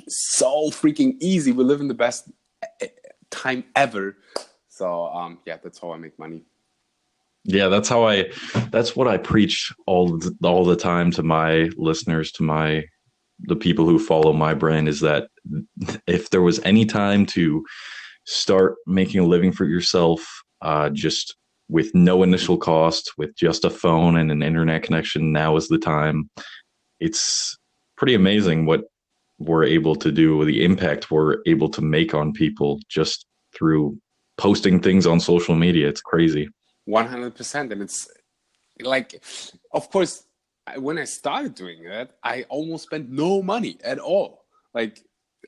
so 0.09 0.71
freaking 0.71 1.17
easy. 1.21 1.53
We 1.53 1.65
live 1.65 1.81
in 1.81 1.89
the 1.89 1.95
best 1.95 2.31
eh, 2.81 2.89
time 3.31 3.65
ever. 3.75 4.17
So 4.69 5.07
um, 5.07 5.39
yeah, 5.47 5.59
that's 5.63 5.79
how 5.79 5.93
I 5.93 5.99
make 5.99 6.19
money. 6.19 6.43
Yeah, 7.45 7.69
that's 7.69 7.89
how 7.89 8.07
I. 8.07 8.31
That's 8.71 8.95
what 8.95 9.09
I 9.09 9.17
preach 9.17 9.73
all 9.87 10.21
all 10.45 10.65
the 10.65 10.77
time 10.77 11.11
to 11.13 11.23
my 11.23 11.71
listeners, 11.77 12.33
to 12.33 12.43
my 12.43 12.85
the 13.41 13.57
people 13.57 13.87
who 13.87 13.99
follow 13.99 14.33
my 14.33 14.55
brand. 14.55 14.89
Is 14.89 15.01
that 15.01 15.29
if 16.07 16.31
there 16.31 16.43
was 16.43 16.61
any 16.61 16.85
time 16.85 17.27
to 17.27 17.65
start 18.27 18.77
making 18.87 19.21
a 19.21 19.27
living 19.27 19.53
for 19.53 19.65
yourself, 19.65 20.43
uh, 20.63 20.91
just 20.91 21.35
with 21.69 21.95
no 21.95 22.23
initial 22.23 22.59
cost, 22.59 23.13
with 23.17 23.35
just 23.37 23.65
a 23.65 23.71
phone 23.71 24.17
and 24.17 24.31
an 24.31 24.43
internet 24.43 24.83
connection, 24.83 25.33
now 25.33 25.57
is 25.57 25.69
the 25.69 25.79
time. 25.79 26.29
It's 27.01 27.57
pretty 27.97 28.15
amazing 28.15 28.67
what 28.67 28.85
we're 29.39 29.65
able 29.65 29.97
to 29.97 30.13
do, 30.13 30.45
the 30.45 30.65
impact 30.65 31.11
we're 31.11 31.39
able 31.47 31.69
to 31.71 31.81
make 31.81 32.15
on 32.15 32.33
people 32.33 32.79
just 32.89 33.27
through 33.55 33.99
posting 34.37 34.81
things 34.81 35.07
on 35.07 35.19
social 35.21 35.55
media. 35.55 35.89
It's 35.89 36.01
crazy. 36.01 36.49
100% 36.89 37.73
and 37.73 37.83
it's 37.83 38.09
like 38.81 39.23
of 39.73 39.91
course 39.91 40.25
when 40.79 40.99
i 40.99 41.05
started 41.05 41.55
doing 41.55 41.85
that 41.85 42.17
i 42.25 42.43
almost 42.49 42.85
spent 42.85 43.09
no 43.11 43.43
money 43.43 43.77
at 43.85 43.99
all 43.99 44.45
like 44.75 45.05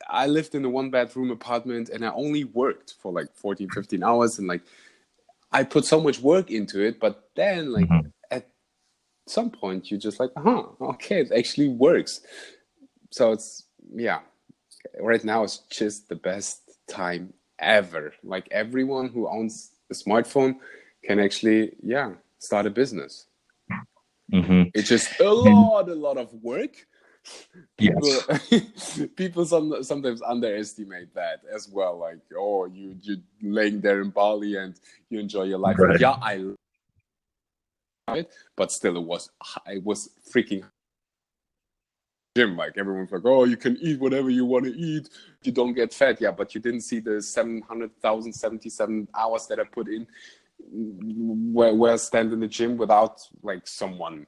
i 0.09 0.26
lived 0.26 0.54
in 0.54 0.64
a 0.64 0.68
one 0.68 0.90
bedroom 0.90 1.30
apartment 1.30 1.88
and 1.88 2.04
i 2.04 2.11
only 2.12 2.44
worked 2.44 2.94
for 3.00 3.11
like 3.12 3.28
14 3.35 3.68
15 3.71 4.02
hours 4.04 4.38
and 4.38 4.47
like 4.47 4.62
i 5.50 5.64
put 5.64 5.85
so 5.85 6.00
much 6.00 6.21
work 6.21 6.50
into 6.50 6.80
it 6.82 7.00
but 7.00 7.30
then 7.35 7.73
like 7.73 7.88
Mhm. 7.88 8.12
Some 9.26 9.50
point 9.50 9.91
you're 9.91 10.00
just 10.00 10.19
like 10.19 10.31
huh 10.37 10.64
okay 10.81 11.21
it 11.21 11.33
actually 11.33 11.69
works. 11.69 12.21
So 13.11 13.33
it's 13.33 13.64
yeah 13.95 14.21
right 15.00 15.23
now 15.23 15.45
it's 15.45 15.59
just 15.71 16.09
the 16.09 16.17
best 16.17 16.62
time 16.88 17.33
ever. 17.59 18.14
Like 18.23 18.49
everyone 18.50 19.09
who 19.09 19.29
owns 19.29 19.73
a 19.91 19.95
smartphone 19.95 20.57
can 21.05 21.19
actually 21.19 21.76
yeah 21.83 22.12
start 22.38 22.67
a 22.67 22.71
business. 22.71 23.26
Hmm 24.33 24.64
it's 24.75 24.88
just 24.88 25.21
a 25.21 25.31
lot 25.33 25.88
a 25.88 25.95
lot 25.95 26.17
of 26.17 26.33
work. 26.43 26.87
Yes. 27.79 27.95
people, 28.50 29.09
people 29.17 29.45
some, 29.45 29.85
sometimes 29.85 30.23
underestimate 30.23 31.14
that 31.14 31.43
as 31.55 31.69
well. 31.69 31.99
Like 31.99 32.19
oh 32.37 32.67
you 32.67 32.97
you 33.00 33.19
laying 33.41 33.81
there 33.81 34.00
in 34.00 34.11
bali 34.11 34.57
and 34.57 34.75
you 35.11 35.21
enjoy 35.21 35.45
your 35.45 35.59
life. 35.59 35.79
Right. 35.79 36.00
yeah 36.00 36.19
i 36.21 36.45
it 38.16 38.33
but 38.57 38.71
still 38.71 38.97
it 38.97 39.02
was 39.02 39.31
it 39.66 39.83
was 39.85 40.11
freaking 40.33 40.64
gym 42.37 42.57
like 42.57 42.78
everyone's 42.78 43.12
like 43.12 43.25
oh 43.25 43.45
you 43.45 43.57
can 43.57 43.76
eat 43.81 44.00
whatever 44.00 44.31
you 44.31 44.47
want 44.47 44.64
to 44.64 44.73
eat 44.75 45.09
you 45.42 45.52
don't 45.52 45.75
get 45.75 45.92
fat 45.92 46.19
yeah 46.21 46.31
but 46.31 46.54
you 46.54 46.61
didn't 46.61 46.81
see 46.81 46.99
the 47.00 47.21
700077 47.21 49.09
hours 49.14 49.47
that 49.47 49.61
i 49.61 49.64
put 49.64 49.88
in 49.88 50.07
where, 50.59 51.75
where 51.75 51.92
i 51.92 51.97
stand 51.97 52.33
in 52.33 52.40
the 52.40 52.49
gym 52.49 52.76
without 52.78 53.21
like 53.42 53.66
someone 53.66 54.26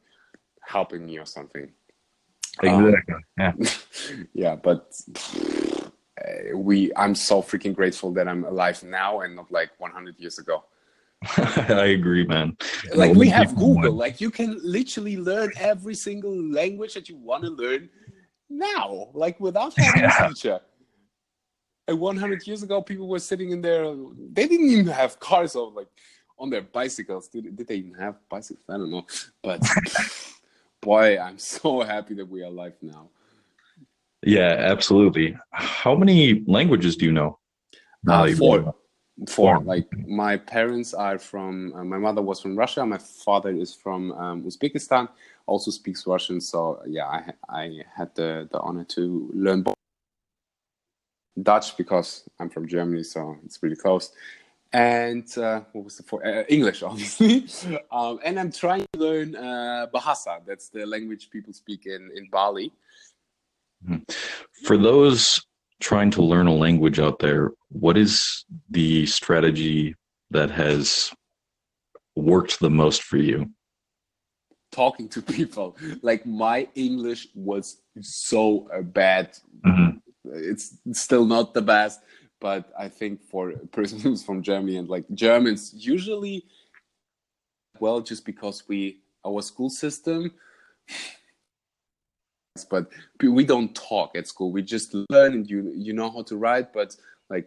helping 0.60 1.06
me 1.06 1.18
or 1.18 1.26
something 1.26 1.70
Exactly. 2.62 3.14
yeah. 3.38 3.52
yeah 4.34 4.54
but 4.56 4.92
uh, 6.20 6.56
we 6.56 6.92
i'm 6.96 7.14
so 7.14 7.40
freaking 7.42 7.74
grateful 7.74 8.12
that 8.12 8.28
i'm 8.28 8.44
alive 8.44 8.82
now 8.82 9.20
and 9.20 9.34
not 9.34 9.50
like 9.50 9.70
100 9.78 10.18
years 10.18 10.38
ago 10.38 10.64
I 11.36 11.86
agree, 11.86 12.26
man. 12.26 12.56
like 12.94 13.14
we 13.14 13.28
have 13.28 13.54
google. 13.54 13.92
Like 13.92 14.20
you 14.20 14.30
can 14.30 14.58
literally 14.62 15.16
learn 15.16 15.50
every 15.56 15.94
single 15.94 16.34
language 16.34 16.94
that 16.94 17.08
you 17.08 17.16
want 17.16 17.44
to 17.44 17.50
learn 17.50 17.88
now 18.48 19.08
like 19.14 19.38
without 19.40 19.74
having 19.78 20.04
a 20.04 20.28
teacher. 20.28 20.60
And 21.86 22.00
100 22.00 22.46
years 22.46 22.62
ago 22.62 22.80
people 22.80 23.08
were 23.08 23.18
sitting 23.18 23.50
in 23.50 23.60
there 23.60 23.94
they 24.32 24.48
didn't 24.48 24.70
even 24.70 24.86
have 24.86 25.20
cars 25.20 25.54
or 25.54 25.70
like 25.70 25.88
on 26.38 26.50
their 26.50 26.62
bicycles. 26.62 27.28
Did, 27.28 27.56
did 27.56 27.66
they 27.68 27.76
even 27.76 27.94
have 27.94 28.16
bicycles? 28.28 28.64
I 28.68 28.78
don't 28.78 28.90
know. 28.90 29.06
But 29.42 29.62
boy 30.84 31.18
i'm 31.18 31.38
so 31.38 31.80
happy 31.80 32.12
that 32.12 32.28
we 32.28 32.42
are 32.42 32.46
alive 32.46 32.74
now. 32.82 33.08
Yeah, 34.22 34.56
absolutely. 34.58 35.36
How 35.50 35.94
many 35.94 36.44
languages 36.46 36.96
do 36.96 37.06
you 37.06 37.12
know? 37.12 37.38
Uh, 38.08 38.30
four. 38.32 38.74
Four. 39.28 39.56
Four. 39.56 39.64
Like 39.64 39.86
my 40.06 40.36
parents 40.36 40.92
are 40.92 41.18
from. 41.18 41.72
Uh, 41.74 41.84
my 41.84 41.98
mother 41.98 42.20
was 42.20 42.40
from 42.40 42.56
Russia. 42.56 42.84
My 42.84 42.98
father 42.98 43.50
is 43.50 43.74
from 43.74 44.12
um, 44.12 44.42
Uzbekistan. 44.42 45.08
Also 45.46 45.70
speaks 45.70 46.06
Russian. 46.06 46.40
So 46.40 46.82
yeah, 46.86 47.06
I 47.06 47.32
I 47.48 47.82
had 47.96 48.14
the 48.14 48.48
the 48.50 48.58
honor 48.60 48.84
to 48.96 49.30
learn 49.32 49.62
both. 49.62 49.74
Dutch 51.40 51.76
because 51.76 52.28
I'm 52.38 52.48
from 52.48 52.66
Germany, 52.68 53.02
so 53.02 53.36
it's 53.44 53.60
really 53.62 53.76
close. 53.76 54.12
And 54.72 55.26
uh, 55.38 55.60
what 55.72 55.84
was 55.84 55.96
the 55.96 56.02
four? 56.02 56.26
Uh, 56.26 56.42
English, 56.48 56.82
obviously. 56.90 57.46
um, 57.92 58.18
and 58.24 58.38
I'm 58.38 58.50
trying 58.50 58.86
to 58.92 58.98
learn 58.98 59.36
uh, 59.36 59.86
Bahasa. 59.94 60.40
That's 60.44 60.68
the 60.68 60.86
language 60.86 61.30
people 61.30 61.52
speak 61.52 61.86
in 61.86 62.10
in 62.16 62.28
Bali. 62.30 62.72
For 64.64 64.76
those 64.76 65.38
trying 65.80 66.10
to 66.10 66.22
learn 66.22 66.46
a 66.46 66.54
language 66.54 66.98
out 66.98 67.18
there, 67.18 67.50
what 67.68 67.96
is 67.96 68.43
the 68.74 69.06
strategy 69.06 69.94
that 70.30 70.50
has 70.50 71.12
worked 72.14 72.60
the 72.60 72.70
most 72.70 73.02
for 73.02 73.16
you? 73.16 73.50
talking 74.74 75.08
to 75.08 75.22
people. 75.22 75.76
Like 76.02 76.26
my 76.26 76.66
English 76.74 77.28
was 77.34 77.82
so 78.00 78.68
uh, 78.74 78.82
bad. 78.82 79.38
Mhm. 79.64 80.00
It's 80.24 80.78
still 80.92 81.24
not 81.24 81.54
the 81.54 81.62
best, 81.62 82.00
but 82.40 82.72
I 82.78 82.88
think 82.88 83.22
for 83.22 83.50
a 83.66 83.66
person 83.68 84.00
who's 84.00 84.24
from 84.24 84.42
Germany 84.42 84.76
and 84.76 84.88
like 84.88 85.06
Germans 85.14 85.72
usually 85.74 86.44
well 87.80 88.00
just 88.00 88.24
because 88.24 88.68
we 88.68 89.00
our 89.24 89.42
school 89.42 89.70
system 89.70 90.30
but 92.70 92.86
we 93.20 93.44
don't 93.44 93.74
talk 93.74 94.16
at 94.16 94.28
school. 94.28 94.52
We 94.52 94.62
just 94.62 94.94
learn 95.10 95.34
and 95.34 95.48
you 95.50 95.72
you 95.74 95.92
know 95.92 96.10
how 96.10 96.22
to 96.30 96.36
write 96.36 96.72
but 96.72 96.96
like 97.30 97.46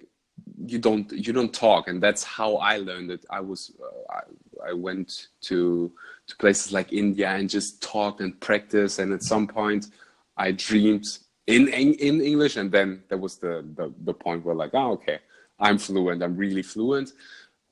you 0.66 0.80
don't 0.80 1.12
you 1.12 1.34
don't 1.34 1.54
talk 1.54 1.88
and 1.88 2.02
that's 2.02 2.24
how 2.24 2.56
I 2.58 2.78
learned 2.78 3.12
it. 3.12 3.26
I 3.30 3.40
was 3.40 3.72
uh, 3.82 4.14
I, 4.14 4.70
I 4.70 4.74
went 4.74 5.28
to 5.42 5.92
to 6.28 6.36
places 6.36 6.72
like 6.72 6.94
India 6.94 7.30
and 7.30 7.50
just 7.50 7.82
talked 7.82 8.22
and 8.22 8.40
practiced. 8.40 9.00
And 9.00 9.14
at 9.14 9.24
some 9.24 9.48
point, 9.48 9.88
I 10.36 10.52
dreamed 10.52 11.06
in 11.48 11.70
in, 11.70 11.94
in 11.96 12.22
English, 12.22 12.58
and 12.58 12.72
then 12.72 13.04
that 13.10 13.18
was 13.18 13.38
the, 13.38 13.66
the 13.76 13.94
the 14.04 14.14
point 14.14 14.46
where 14.46 14.56
like, 14.56 14.72
oh, 14.74 14.92
okay, 14.94 15.20
I'm 15.60 15.78
fluent. 15.78 16.22
I'm 16.22 16.36
really 16.36 16.64
fluent. 16.64 17.14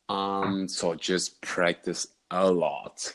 Um, 0.07 0.67
so 0.67 0.95
just 0.95 1.41
practice 1.41 2.07
a 2.31 2.49
lot. 2.49 3.13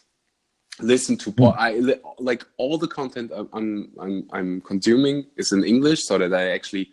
Listen 0.80 1.16
to 1.18 1.34
I 1.58 1.98
like 2.18 2.44
all 2.56 2.78
the 2.78 2.88
content 2.88 3.32
I'm 3.52 3.90
I'm 3.98 4.28
I'm 4.32 4.60
consuming 4.62 5.26
is 5.36 5.52
in 5.52 5.64
English, 5.64 6.04
so 6.04 6.18
that 6.18 6.32
I 6.32 6.50
actually 6.50 6.90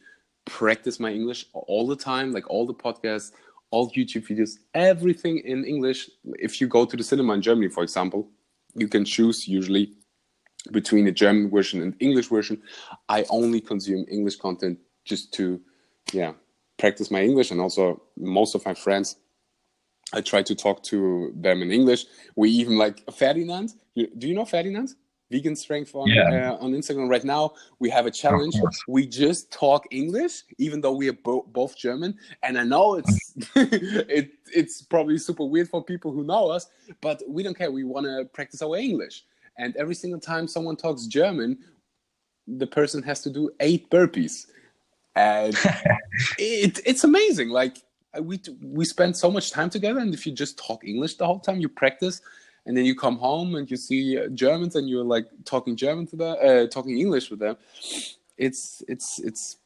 practice 0.48 1.00
my 1.00 1.12
English 1.12 1.46
all 1.54 1.86
the 1.86 1.96
time, 1.96 2.32
like 2.32 2.50
all 2.50 2.66
the 2.66 2.74
podcasts, 2.74 3.32
all 3.72 3.92
YouTube 3.92 4.28
videos, 4.28 4.58
everything 4.74 5.40
in 5.40 5.66
English. 5.66 6.10
If 6.40 6.60
you 6.60 6.68
go 6.68 6.86
to 6.86 6.98
the 6.98 7.04
cinema 7.04 7.34
in 7.34 7.42
Germany, 7.42 7.70
for 7.70 7.84
example, 7.84 8.30
you 8.74 8.88
can 8.88 9.06
choose 9.06 9.48
usually 9.48 9.94
between 10.72 11.06
the 11.06 11.12
German 11.12 11.50
version 11.50 11.82
and 11.82 11.96
English 12.00 12.28
version. 12.28 12.62
I 13.10 13.26
only 13.30 13.62
consume 13.62 14.06
English 14.10 14.38
content 14.38 14.80
just 15.06 15.34
to, 15.34 15.62
yeah, 16.14 16.34
practice 16.78 17.12
my 17.12 17.22
English, 17.22 17.52
and 17.52 17.60
also 17.60 18.02
most 18.18 18.56
of 18.56 18.66
my 18.66 18.74
friends. 18.74 19.18
I 20.14 20.22
try 20.22 20.42
to 20.44 20.56
talk 20.56 20.84
to 20.84 21.34
them 21.36 21.62
in 21.62 21.72
English. 21.72 22.06
We 22.36 22.50
even 22.52 22.78
like 22.78 23.04
Ferdinand. 23.12 23.74
Do 23.96 24.28
you 24.28 24.34
know 24.34 24.46
Ferdinand? 24.46 24.96
Vegan 25.30 25.56
strength 25.56 25.94
on 25.94 26.08
yeah. 26.08 26.52
uh, 26.52 26.58
on 26.58 26.72
Instagram 26.72 27.10
right 27.10 27.24
now. 27.24 27.54
We 27.80 27.90
have 27.90 28.06
a 28.06 28.12
challenge. 28.12 28.56
We 28.88 29.08
just 29.08 29.52
talk 29.52 29.86
English, 29.92 30.44
even 30.58 30.82
though 30.82 30.94
we 30.94 31.10
are 31.10 31.14
bo- 31.14 31.48
both 31.52 31.78
German. 31.78 32.18
And 32.44 32.58
I 32.58 32.64
know 32.64 32.96
it's 32.96 33.34
it 33.56 34.32
it's 34.54 34.82
probably 34.82 35.18
super 35.18 35.46
weird 35.46 35.70
for 35.70 35.84
people 35.84 36.12
who 36.12 36.24
know 36.24 36.50
us, 36.50 36.68
but 37.02 37.22
we 37.28 37.44
don't 37.44 37.58
care. 37.58 37.72
We 37.72 37.84
want 37.84 38.06
to 38.06 38.26
practice 38.34 38.62
our 38.62 38.78
English. 38.78 39.24
And 39.58 39.76
every 39.76 39.96
single 39.96 40.20
time 40.20 40.48
someone 40.48 40.76
talks 40.76 41.08
German, 41.08 41.58
the 42.48 42.68
person 42.68 43.02
has 43.04 43.22
to 43.22 43.30
do 43.30 43.50
eight 43.60 43.90
burpees, 43.90 44.46
and 45.16 45.54
it, 46.38 46.80
it's 46.86 47.04
amazing. 47.04 47.50
Like 47.50 47.78
we 48.22 48.40
we 48.62 48.86
spend 48.86 49.18
so 49.18 49.30
much 49.32 49.52
time 49.52 49.70
together, 49.70 50.00
and 50.00 50.14
if 50.14 50.26
you 50.26 50.32
just 50.32 50.58
talk 50.58 50.84
English 50.86 51.16
the 51.16 51.26
whole 51.26 51.40
time, 51.40 51.60
you 51.60 51.70
practice 51.70 52.22
and 52.68 52.76
then 52.76 52.84
you 52.84 52.94
come 52.94 53.18
home 53.18 53.56
and 53.56 53.72
you 53.72 53.78
see 53.78 54.20
Germans 54.34 54.76
and 54.76 54.90
you're 54.90 55.04
like 55.04 55.26
talking 55.46 55.76
German 55.76 56.06
to 56.08 56.16
them, 56.18 56.36
uh, 56.44 56.68
talking 56.68 57.00
English 57.00 57.32
with 57.32 57.40
them. 57.40 57.56
It's 58.38 58.84
it's 58.88 59.20
it's 59.20 59.58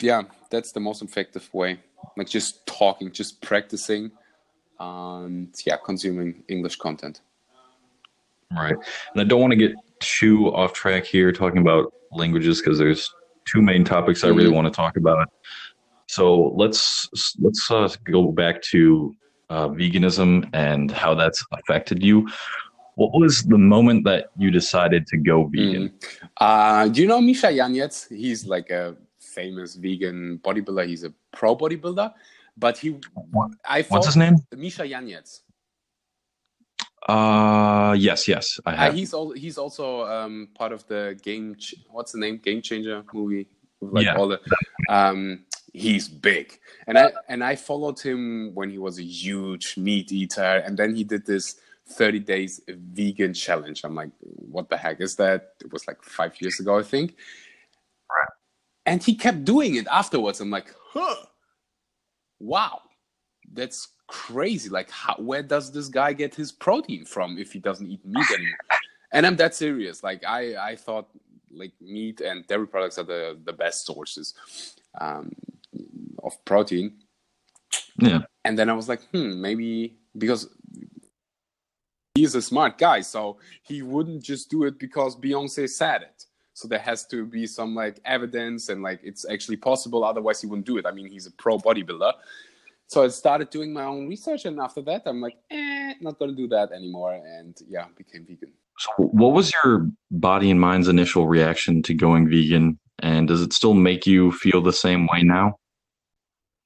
yeah, 0.00 0.22
that's 0.50 0.72
the 0.72 0.80
most 0.80 1.00
effective 1.00 1.48
way. 1.54 1.78
Like 2.16 2.28
just 2.28 2.66
talking, 2.66 3.12
just 3.12 3.40
practicing, 3.40 4.10
and 4.78 5.54
yeah, 5.64 5.76
consuming 5.84 6.42
English 6.48 6.76
content. 6.76 7.20
Right, 8.50 8.76
and 9.12 9.20
I 9.20 9.24
don't 9.24 9.40
want 9.40 9.52
to 9.52 9.56
get 9.56 9.72
too 10.00 10.52
off 10.52 10.72
track 10.72 11.04
here 11.04 11.30
talking 11.32 11.58
about 11.58 11.92
languages 12.10 12.60
because 12.60 12.78
there's 12.78 13.12
two 13.44 13.62
main 13.62 13.84
topics 13.84 14.24
I 14.24 14.28
really 14.28 14.46
mm-hmm. 14.46 14.54
want 14.54 14.66
to 14.66 14.72
talk 14.72 14.96
about. 14.96 15.28
So 16.06 16.54
let's 16.56 17.08
let's 17.38 17.70
uh, 17.70 17.88
go 18.04 18.32
back 18.32 18.62
to 18.72 19.14
uh, 19.50 19.68
veganism 19.68 20.48
and 20.52 20.90
how 20.90 21.14
that's 21.14 21.44
affected 21.52 22.02
you. 22.02 22.28
What 22.96 23.12
was 23.12 23.44
the 23.44 23.58
moment 23.58 24.04
that 24.04 24.30
you 24.36 24.50
decided 24.50 25.06
to 25.08 25.16
go 25.18 25.44
vegan? 25.44 25.90
Mm. 25.90 26.28
Uh, 26.38 26.88
do 26.88 27.00
you 27.00 27.06
know 27.06 27.20
Misha 27.20 27.46
Yanets? 27.46 28.08
He's 28.08 28.46
like 28.46 28.70
a 28.70 28.96
famous 29.20 29.76
vegan 29.76 30.40
bodybuilder. 30.42 30.86
He's 30.86 31.04
a 31.04 31.12
pro 31.32 31.56
bodybuilder, 31.56 32.12
but 32.56 32.76
he. 32.76 32.98
What? 33.14 33.52
I 33.64 33.82
What's 33.82 34.06
his 34.06 34.16
name? 34.16 34.36
Misha 34.56 34.82
Yanets. 34.82 35.40
Uh 37.08 37.94
yes, 37.96 38.26
yes, 38.26 38.58
I 38.66 38.72
uh, 38.72 38.76
have. 38.76 38.92
Uh, 38.92 38.96
he's 38.96 39.14
also 39.14 39.34
he's 39.34 39.56
also 39.56 40.04
um, 40.04 40.48
part 40.54 40.72
of 40.72 40.86
the 40.88 41.18
game. 41.22 41.54
Ch- 41.54 41.76
what's 41.88 42.12
the 42.12 42.18
name? 42.18 42.38
Game 42.38 42.60
Changer 42.60 43.02
movie. 43.14 43.46
Like 43.80 44.04
yeah. 44.04 44.16
all 44.16 44.28
the 44.28 44.40
um, 44.88 45.44
he's 45.72 46.08
big. 46.08 46.58
And 46.86 46.98
i 46.98 47.12
and 47.28 47.42
i 47.44 47.56
followed 47.56 48.00
him 48.00 48.54
when 48.54 48.70
he 48.70 48.78
was 48.78 48.98
a 48.98 49.04
huge 49.04 49.76
meat 49.76 50.12
eater. 50.12 50.62
And 50.64 50.76
then 50.76 50.94
he 50.94 51.04
did 51.04 51.26
this 51.26 51.56
30 51.90 52.20
days 52.20 52.60
vegan 52.68 53.34
challenge. 53.34 53.82
I'm 53.84 53.94
like 53.94 54.10
what 54.20 54.68
the 54.68 54.76
heck 54.76 55.00
is 55.00 55.16
that? 55.16 55.54
It 55.60 55.72
was 55.72 55.86
like 55.86 56.02
five 56.02 56.40
years 56.40 56.60
ago 56.60 56.78
i 56.78 56.82
think. 56.82 57.16
And 58.86 59.02
he 59.02 59.14
kept 59.14 59.44
doing 59.44 59.74
it 59.74 59.86
afterwards. 59.90 60.40
I'm 60.40 60.50
like 60.50 60.74
huh 60.92 61.16
wow 62.40 62.80
that's 63.52 63.88
crazy. 64.06 64.68
Like 64.68 64.90
how, 64.90 65.14
where 65.18 65.42
does 65.42 65.72
this 65.72 65.88
guy 65.88 66.12
get 66.12 66.34
his 66.34 66.52
protein 66.52 67.04
from 67.04 67.38
if 67.38 67.52
he 67.52 67.58
doesn't 67.58 67.90
eat 67.90 68.04
meat 68.04 68.30
anymore? 68.32 68.58
And 69.10 69.26
i'm 69.26 69.36
that 69.36 69.54
serious. 69.54 70.02
Like 70.02 70.22
i 70.26 70.54
i 70.56 70.76
thought 70.76 71.08
like 71.50 71.72
meat 71.80 72.20
and 72.20 72.46
dairy 72.46 72.66
products 72.66 72.98
are 72.98 73.04
the 73.04 73.38
the 73.44 73.52
best 73.52 73.86
sources. 73.86 74.34
Um, 75.00 75.32
of 76.22 76.32
protein. 76.44 76.98
Yeah. 77.98 78.20
And 78.44 78.58
then 78.58 78.70
I 78.70 78.72
was 78.72 78.88
like, 78.88 79.02
hmm, 79.12 79.40
maybe 79.40 79.98
because 80.16 80.48
he's 82.14 82.34
a 82.34 82.42
smart 82.42 82.78
guy, 82.78 83.00
so 83.00 83.38
he 83.62 83.82
wouldn't 83.82 84.22
just 84.22 84.50
do 84.50 84.64
it 84.64 84.78
because 84.78 85.16
Beyonce 85.16 85.68
said 85.68 86.02
it. 86.02 86.24
So 86.54 86.66
there 86.66 86.80
has 86.80 87.06
to 87.06 87.24
be 87.24 87.46
some 87.46 87.74
like 87.74 88.00
evidence 88.04 88.68
and 88.68 88.82
like 88.82 89.00
it's 89.04 89.24
actually 89.28 89.58
possible. 89.58 90.04
Otherwise, 90.04 90.40
he 90.40 90.46
wouldn't 90.46 90.66
do 90.66 90.76
it. 90.78 90.86
I 90.86 90.90
mean, 90.90 91.08
he's 91.08 91.26
a 91.26 91.30
pro 91.30 91.58
bodybuilder. 91.58 92.12
So 92.88 93.04
I 93.04 93.08
started 93.08 93.50
doing 93.50 93.72
my 93.72 93.84
own 93.84 94.08
research, 94.08 94.46
and 94.46 94.58
after 94.58 94.80
that, 94.82 95.02
I'm 95.04 95.20
like, 95.20 95.36
eh, 95.50 95.92
not 96.00 96.18
gonna 96.18 96.32
do 96.32 96.48
that 96.48 96.72
anymore, 96.72 97.14
and 97.14 97.54
yeah, 97.68 97.84
became 97.96 98.24
vegan. 98.24 98.52
So, 98.78 98.90
what 98.96 99.34
was 99.34 99.52
your 99.62 99.88
body 100.10 100.50
and 100.50 100.60
mind's 100.60 100.88
initial 100.88 101.28
reaction 101.28 101.82
to 101.82 101.94
going 101.94 102.30
vegan, 102.30 102.78
and 103.00 103.28
does 103.28 103.42
it 103.42 103.52
still 103.52 103.74
make 103.74 104.06
you 104.06 104.32
feel 104.32 104.62
the 104.62 104.72
same 104.72 105.06
way 105.06 105.22
now? 105.22 105.58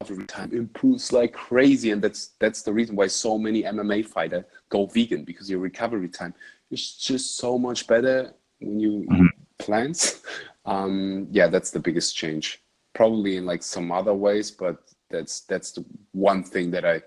Recovery 0.03 0.27
time. 0.27 0.53
Improves 0.53 1.13
like 1.13 1.33
crazy 1.33 1.91
and 1.91 2.03
that's 2.03 2.31
that's 2.39 2.63
the 2.63 2.73
reason 2.73 2.97
why 2.97 3.07
so 3.07 3.39
many 3.39 3.63
mma 3.63 4.05
fighter 4.05 4.45
go 4.69 4.87
vegan 4.87 5.25
because 5.25 5.51
your 5.51 5.61
recovery 5.61 6.09
time 6.09 6.35
is 6.71 6.95
just 6.97 7.37
so 7.37 7.59
much 7.59 7.87
better 7.87 8.35
when 8.61 8.81
you 8.81 9.07
mm-hmm. 9.11 9.27
plants 9.59 10.23
um 10.65 11.27
yeah 11.31 11.47
that's 11.47 11.71
the 11.71 11.79
biggest 11.79 12.17
change. 12.17 12.63
Probably 12.95 13.37
in 13.37 13.47
like 13.47 13.63
some 13.63 13.93
other 13.93 14.15
ways 14.15 14.51
but 14.51 14.83
that's 15.11 15.41
that's 15.41 15.73
the 15.73 15.85
one 16.13 16.43
thing 16.43 16.71
that 16.71 16.85
i 16.85 17.03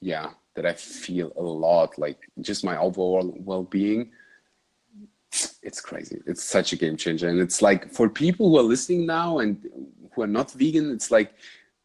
yeah 0.00 0.30
that 0.54 0.66
i 0.66 0.72
feel 0.72 1.32
a 1.36 1.42
lot 1.42 1.98
like 1.98 2.18
just 2.40 2.64
my 2.64 2.76
overall 2.76 3.34
well-being. 3.38 4.10
It's 5.62 5.80
crazy. 5.80 6.20
It's 6.26 6.42
such 6.42 6.72
a 6.72 6.76
game 6.76 6.96
changer. 6.96 7.28
And 7.28 7.38
it's 7.38 7.62
like 7.62 7.88
for 7.88 8.08
people 8.08 8.48
who 8.48 8.58
are 8.58 8.62
listening 8.62 9.06
now 9.06 9.38
and 9.38 9.64
who 10.12 10.22
are 10.22 10.26
not 10.26 10.50
vegan 10.50 10.90
it's 10.90 11.10
like 11.12 11.34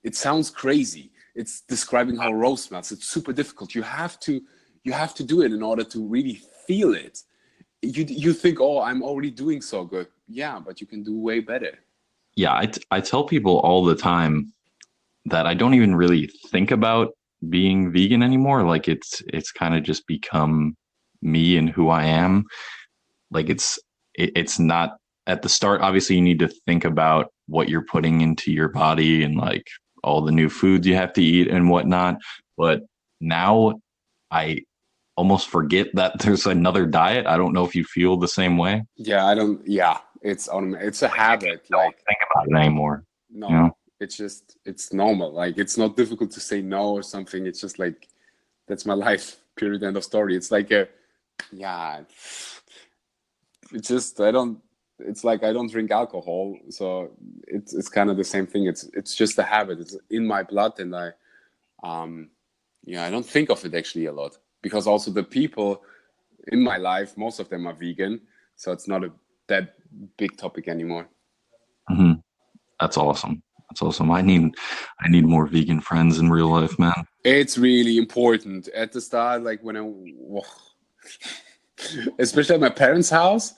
it 0.05 0.15
sounds 0.15 0.51
crazy. 0.51 1.11
It's 1.33 1.61
describing 1.61 2.15
how 2.15 2.31
rose 2.31 2.63
smells. 2.63 2.91
It's 2.91 3.07
super 3.07 3.33
difficult. 3.33 3.75
You 3.75 3.81
have 3.81 4.19
to 4.21 4.39
you 4.83 4.93
have 4.93 5.15
to 5.15 5.23
do 5.23 5.41
it 5.41 5.51
in 5.51 5.63
order 5.63 5.83
to 5.83 6.07
really 6.07 6.39
feel 6.67 6.93
it. 6.93 7.23
You 7.81 8.05
you 8.07 8.31
think 8.31 8.61
oh 8.61 8.81
i'm 8.81 9.01
already 9.03 9.31
doing 9.31 9.61
so 9.61 9.83
good. 9.83 10.07
Yeah 10.27 10.59
but 10.65 10.79
you 10.79 10.87
can 10.87 11.03
do 11.03 11.19
way 11.19 11.39
better. 11.39 11.73
Yeah 12.35 12.55
I, 12.55 12.67
t- 12.67 12.83
I 12.91 13.01
tell 13.01 13.23
people 13.25 13.59
all 13.59 13.83
the 13.83 13.95
time 13.95 14.53
that 15.25 15.47
i 15.47 15.55
don't 15.55 15.73
even 15.73 15.95
really 15.95 16.29
think 16.51 16.69
about 16.71 17.07
being 17.49 17.91
vegan 17.91 18.21
anymore. 18.21 18.63
Like 18.63 18.87
it's 18.87 19.23
it's 19.33 19.51
kind 19.51 19.75
of 19.75 19.83
just 19.83 20.05
become 20.07 20.77
me 21.21 21.57
and 21.57 21.69
who 21.69 21.89
i 21.89 22.03
am. 22.05 22.45
Like 23.31 23.49
it's 23.49 23.79
it, 24.13 24.31
it's 24.35 24.59
not 24.59 24.97
at 25.27 25.41
the 25.41 25.49
start 25.49 25.81
obviously 25.81 26.15
you 26.15 26.21
need 26.21 26.37
to 26.37 26.53
think 26.67 26.85
about 26.85 27.31
what 27.47 27.67
you're 27.67 27.91
putting 27.93 28.21
into 28.21 28.51
your 28.51 28.69
body 28.69 29.23
and 29.23 29.35
like 29.35 29.65
all 30.05 30.21
the 30.21 30.31
new 30.31 30.49
foods 30.49 30.87
you 30.87 30.95
have 30.95 31.11
to 31.13 31.23
eat 31.23 31.49
and 31.49 31.69
whatnot. 31.69 32.17
But 32.57 32.83
now 33.19 33.81
I 34.31 34.61
almost 35.17 35.49
forget 35.49 35.87
that 35.95 36.19
there's 36.19 36.45
another 36.45 36.85
diet. 36.85 37.25
I 37.25 37.37
don't 37.37 37.53
know 37.53 37.65
if 37.65 37.75
you 37.75 37.83
feel 37.83 38.15
the 38.17 38.27
same 38.27 38.57
way. 38.57 38.83
Yeah, 38.95 39.25
I 39.25 39.35
don't. 39.35 39.65
Yeah, 39.67 39.97
it's 40.21 40.47
on. 40.47 40.75
It's 40.75 41.01
a 41.01 41.07
habit. 41.07 41.67
Don't 41.69 41.79
like 41.79 41.97
think 42.07 42.19
about 42.31 42.47
it 42.47 42.55
anymore. 42.55 43.03
No, 43.29 43.49
you 43.49 43.55
know? 43.55 43.77
it's 43.99 44.15
just 44.15 44.57
it's 44.65 44.93
normal. 44.93 45.33
Like 45.33 45.57
it's 45.57 45.77
not 45.77 45.97
difficult 45.97 46.31
to 46.31 46.39
say 46.39 46.61
no 46.61 46.91
or 46.91 47.03
something. 47.03 47.45
It's 47.45 47.59
just 47.59 47.79
like 47.79 48.07
that's 48.67 48.85
my 48.85 48.93
life. 49.07 49.37
Period. 49.55 49.83
End 49.83 49.97
of 49.97 50.03
story. 50.03 50.35
It's 50.35 50.51
like 50.51 50.71
a 50.71 50.87
yeah. 51.51 52.01
It's 53.71 53.87
just 53.87 54.21
I 54.21 54.31
don't 54.31 54.59
it's 54.99 55.23
like 55.23 55.43
I 55.43 55.53
don't 55.53 55.71
drink 55.71 55.91
alcohol, 55.91 56.57
so 56.69 57.11
it's 57.47 57.73
it's 57.73 57.89
kind 57.89 58.09
of 58.09 58.17
the 58.17 58.23
same 58.23 58.47
thing. 58.47 58.65
It's 58.65 58.83
it's 58.93 59.15
just 59.15 59.37
a 59.37 59.43
habit. 59.43 59.79
It's 59.79 59.97
in 60.09 60.25
my 60.25 60.43
blood, 60.43 60.79
and 60.79 60.95
I, 60.95 61.11
um, 61.83 62.29
yeah, 62.83 63.05
I 63.05 63.09
don't 63.09 63.25
think 63.25 63.49
of 63.49 63.63
it 63.65 63.75
actually 63.75 64.05
a 64.05 64.13
lot 64.13 64.37
because 64.61 64.87
also 64.87 65.11
the 65.11 65.23
people 65.23 65.83
in 66.47 66.63
my 66.63 66.77
life, 66.77 67.17
most 67.17 67.39
of 67.39 67.49
them 67.49 67.67
are 67.67 67.73
vegan, 67.73 68.21
so 68.55 68.71
it's 68.71 68.87
not 68.87 69.03
a 69.03 69.11
that 69.47 69.75
big 70.17 70.37
topic 70.37 70.67
anymore. 70.67 71.07
Mm-hmm. 71.89 72.13
That's 72.79 72.97
awesome. 72.97 73.43
That's 73.69 73.81
awesome. 73.81 74.11
I 74.11 74.21
need 74.21 74.55
I 75.01 75.09
need 75.09 75.25
more 75.25 75.45
vegan 75.47 75.81
friends 75.81 76.19
in 76.19 76.29
real 76.29 76.49
life, 76.49 76.77
man. 76.79 77.05
It's 77.23 77.57
really 77.57 77.97
important 77.97 78.67
at 78.69 78.91
the 78.91 79.01
start, 79.01 79.43
like 79.43 79.61
when 79.61 79.77
I, 79.77 80.41
especially 82.19 82.55
at 82.55 82.61
my 82.61 82.69
parents' 82.69 83.09
house, 83.09 83.53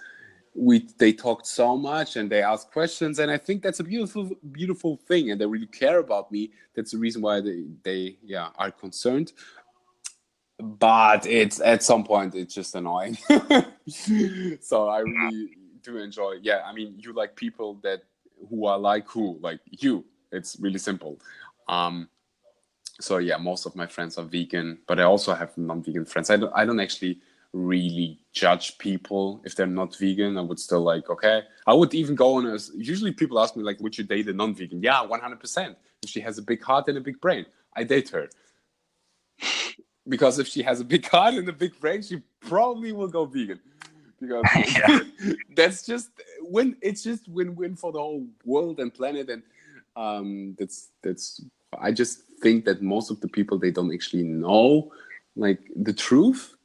we 0.57 0.87
they 0.97 1.13
talked 1.13 1.45
so 1.45 1.77
much 1.77 2.15
and 2.15 2.29
they 2.29 2.41
asked 2.41 2.71
questions, 2.71 3.19
and 3.19 3.29
I 3.29 3.37
think 3.37 3.61
that's 3.61 3.79
a 3.79 3.83
beautiful, 3.83 4.31
beautiful 4.51 4.97
thing, 5.07 5.29
and 5.31 5.39
they 5.39 5.45
really 5.45 5.67
care 5.67 5.99
about 5.99 6.31
me. 6.31 6.51
That's 6.75 6.91
the 6.91 6.97
reason 6.97 7.21
why 7.21 7.41
they, 7.41 7.65
they, 7.83 8.17
yeah, 8.23 8.49
are 8.57 8.71
concerned. 8.71 9.33
But 10.59 11.27
it's 11.27 11.61
at 11.61 11.83
some 11.83 12.03
point 12.03 12.33
it's 12.33 12.55
just 12.55 12.73
annoying. 12.73 13.17
so 14.59 14.89
I 14.89 14.99
really 14.99 15.51
do 15.83 15.97
enjoy. 15.97 16.37
Yeah, 16.41 16.61
I 16.65 16.73
mean, 16.73 16.95
you 16.97 17.13
like 17.13 17.35
people 17.35 17.75
that 17.83 18.01
who 18.49 18.65
are 18.65 18.79
like 18.79 19.07
who, 19.07 19.37
like 19.41 19.59
you. 19.69 20.03
It's 20.31 20.57
really 20.59 20.79
simple. 20.79 21.19
Um, 21.69 22.09
so 22.99 23.19
yeah, 23.19 23.37
most 23.37 23.67
of 23.67 23.75
my 23.75 23.85
friends 23.85 24.17
are 24.17 24.25
vegan, 24.25 24.79
but 24.87 24.99
I 24.99 25.03
also 25.03 25.35
have 25.35 25.55
non-vegan 25.55 26.05
friends. 26.05 26.31
I 26.31 26.37
don't, 26.37 26.51
I 26.55 26.65
don't 26.65 26.79
actually 26.79 27.21
really 27.57 28.19
judge 28.33 28.77
people 28.77 29.41
if 29.43 29.55
they're 29.55 29.65
not 29.65 29.95
vegan. 29.95 30.37
I 30.37 30.41
would 30.41 30.59
still 30.59 30.81
like, 30.81 31.09
okay. 31.09 31.43
I 31.65 31.73
would 31.73 31.93
even 31.93 32.15
go 32.15 32.35
on 32.35 32.45
as 32.45 32.71
usually 32.75 33.11
people 33.11 33.39
ask 33.39 33.55
me 33.55 33.63
like, 33.63 33.79
would 33.79 33.97
you 33.97 34.03
date 34.03 34.27
a 34.27 34.33
non-vegan? 34.33 34.81
Yeah, 34.81 35.01
one 35.03 35.19
hundred 35.19 35.39
percent. 35.39 35.77
If 36.03 36.09
she 36.09 36.19
has 36.21 36.37
a 36.37 36.41
big 36.41 36.61
heart 36.61 36.87
and 36.87 36.97
a 36.97 37.01
big 37.01 37.19
brain, 37.19 37.45
I 37.75 37.83
date 37.83 38.09
her. 38.09 38.29
because 40.07 40.39
if 40.39 40.47
she 40.47 40.61
has 40.63 40.79
a 40.79 40.85
big 40.85 41.07
heart 41.07 41.33
and 41.33 41.47
a 41.49 41.53
big 41.53 41.79
brain, 41.79 42.01
she 42.01 42.21
probably 42.41 42.91
will 42.91 43.07
go 43.07 43.25
vegan. 43.25 43.59
Because 44.19 44.45
that's 45.55 45.85
just 45.85 46.11
win. 46.41 46.75
It's 46.81 47.03
just 47.03 47.27
win-win 47.27 47.75
for 47.75 47.91
the 47.91 47.99
whole 47.99 48.25
world 48.45 48.79
and 48.79 48.93
planet, 48.93 49.29
and 49.29 49.43
um, 49.95 50.55
that's 50.59 50.89
that's. 51.01 51.41
I 51.79 51.91
just 51.91 52.23
think 52.41 52.65
that 52.65 52.81
most 52.81 53.11
of 53.11 53.19
the 53.19 53.27
people 53.27 53.57
they 53.57 53.71
don't 53.71 53.93
actually 53.93 54.23
know 54.23 54.91
like 55.35 55.59
the 55.75 55.93
truth 55.93 56.56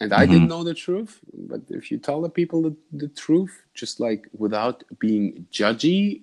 and 0.00 0.12
I 0.12 0.22
mm-hmm. 0.22 0.32
didn't 0.32 0.48
know 0.48 0.64
the 0.64 0.74
truth. 0.74 1.20
But 1.32 1.62
if 1.70 1.90
you 1.90 1.98
tell 1.98 2.20
the 2.20 2.28
people 2.28 2.62
the, 2.62 2.76
the 2.92 3.08
truth, 3.08 3.64
just 3.74 4.00
like 4.00 4.28
without 4.36 4.84
being 4.98 5.46
judgy, 5.52 6.22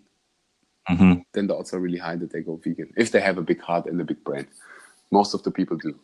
mm-hmm. 0.90 1.22
then 1.34 1.48
the 1.48 1.56
odds 1.56 1.74
are 1.74 1.80
really 1.80 1.98
high 1.98 2.16
that 2.18 2.32
they 2.32 2.42
go 2.42 2.58
vegan 2.58 2.94
if 2.98 3.12
they 3.12 3.22
have 3.22 3.38
a 3.38 3.42
big 3.42 3.62
heart 3.62 3.86
and 3.86 4.00
a 4.02 4.06
big 4.06 4.24
brain. 4.24 4.48
Most 5.12 5.34
of 5.34 5.44
the 5.44 5.52
people 5.52 5.78
do. 5.78 5.98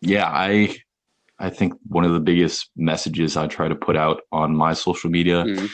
Yeah, 0.00 0.28
I 0.28 0.76
I 1.38 1.50
think 1.50 1.74
one 1.88 2.04
of 2.04 2.12
the 2.12 2.20
biggest 2.20 2.70
messages 2.76 3.36
I 3.36 3.46
try 3.46 3.68
to 3.68 3.74
put 3.74 3.96
out 3.96 4.22
on 4.32 4.56
my 4.56 4.72
social 4.72 5.10
media 5.10 5.44
mm-hmm. 5.44 5.66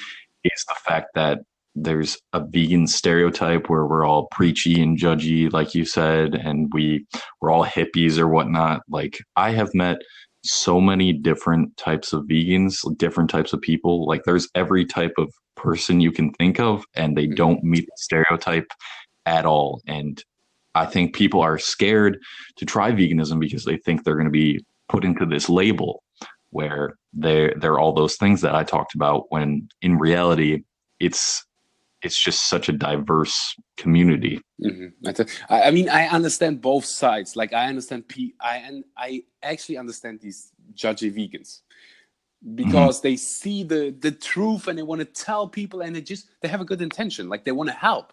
is 0.45 0.65
the 0.69 0.77
fact 0.87 1.09
that 1.15 1.41
there's 1.75 2.19
a 2.33 2.41
vegan 2.41 2.87
stereotype 2.87 3.69
where 3.69 3.87
we're 3.87 4.05
all 4.05 4.29
preachy 4.33 4.83
and 4.83 4.99
judgy, 4.99 5.53
like 5.53 5.75
you 5.75 5.85
said, 5.85 6.35
and 6.35 6.73
we 6.73 7.07
we're 7.41 7.51
all 7.51 7.65
hippies 7.65 8.19
or 8.19 8.29
whatnot. 8.29 8.83
Like 8.89 9.19
I 9.37 9.51
have 9.51 9.75
met 9.75 9.99
so 10.51 10.81
many 10.81 11.13
different 11.13 11.77
types 11.77 12.13
of 12.13 12.25
vegans, 12.25 12.77
different 12.99 13.31
types 13.31 13.53
of 13.53 13.61
people. 13.61 14.07
Like 14.07 14.25
there's 14.25 14.49
every 14.55 14.85
type 14.85 15.15
of 15.19 15.33
person 15.57 16.01
you 16.01 16.13
can 16.13 16.33
think 16.35 16.61
of, 16.61 16.85
and 16.95 17.17
they 17.17 17.27
mm-hmm. 17.27 17.35
don't 17.35 17.65
meet 17.65 17.87
the 17.87 17.93
stereotype 17.97 18.71
at 19.27 19.47
all. 19.47 19.83
And 19.87 20.23
I 20.75 20.87
think 20.87 21.15
people 21.15 21.41
are 21.41 21.59
scared 21.59 22.19
to 22.57 22.65
try 22.65 22.93
veganism 22.93 23.41
because 23.41 23.65
they 23.65 23.77
think 23.79 24.05
they're 24.05 24.15
going 24.15 24.27
to 24.27 24.31
be 24.31 24.65
put 24.89 25.05
into 25.05 25.27
this 25.27 25.49
label 25.49 26.03
where 26.51 26.95
they're 27.13 27.55
they're 27.59 27.79
all 27.79 27.93
those 27.93 28.17
things 28.17 28.41
that 28.41 28.55
I 28.55 28.65
talked 28.65 28.95
about 28.95 29.27
when 29.31 29.69
in 29.83 29.99
reality 29.99 30.63
it's 30.99 31.45
it's 32.03 32.23
just 32.23 32.49
such 32.49 32.69
a 32.69 32.73
diverse 32.73 33.55
community. 33.77 34.41
Mm-hmm. 34.63 35.25
I 35.49 35.71
mean, 35.71 35.89
I 35.89 36.07
understand 36.07 36.61
both 36.61 36.85
sides. 36.85 37.35
Like, 37.35 37.53
I 37.53 37.67
understand 37.67 38.09
P. 38.09 38.35
I 38.41 38.59
and 38.59 38.85
I 38.97 39.25
actually 39.43 39.79
understand 39.79 40.21
these 40.21 40.53
judgy 40.75 41.13
vegans 41.13 41.63
because 42.55 42.99
mm-hmm. 42.99 43.09
they 43.09 43.17
see 43.17 43.65
the 43.65 43.95
the 43.99 44.13
truth 44.13 44.69
and 44.69 44.79
they 44.79 44.83
want 44.83 45.01
to 45.01 45.05
tell 45.05 45.49
people, 45.49 45.81
and 45.81 45.97
they 45.97 46.01
just 46.01 46.29
they 46.41 46.49
have 46.49 46.61
a 46.61 46.65
good 46.65 46.83
intention. 46.83 47.29
Like, 47.29 47.45
they 47.45 47.53
want 47.53 47.69
to 47.69 47.77
help. 47.77 48.13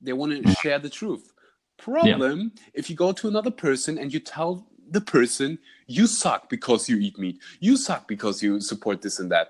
They 0.00 0.12
want 0.12 0.32
to 0.32 0.38
mm-hmm. 0.38 0.52
share 0.52 0.78
the 0.78 0.90
truth. 0.90 1.32
Problem 1.78 2.52
yeah. 2.54 2.62
if 2.74 2.88
you 2.90 2.96
go 2.96 3.12
to 3.12 3.28
another 3.28 3.50
person 3.50 3.98
and 3.98 4.12
you 4.12 4.20
tell 4.20 4.66
the 4.90 5.00
person 5.00 5.58
you 5.86 6.06
suck 6.06 6.48
because 6.48 6.88
you 6.88 6.98
eat 6.98 7.18
meat, 7.18 7.38
you 7.60 7.76
suck 7.76 8.06
because 8.06 8.42
you 8.42 8.60
support 8.60 9.02
this 9.02 9.18
and 9.18 9.30
that. 9.30 9.48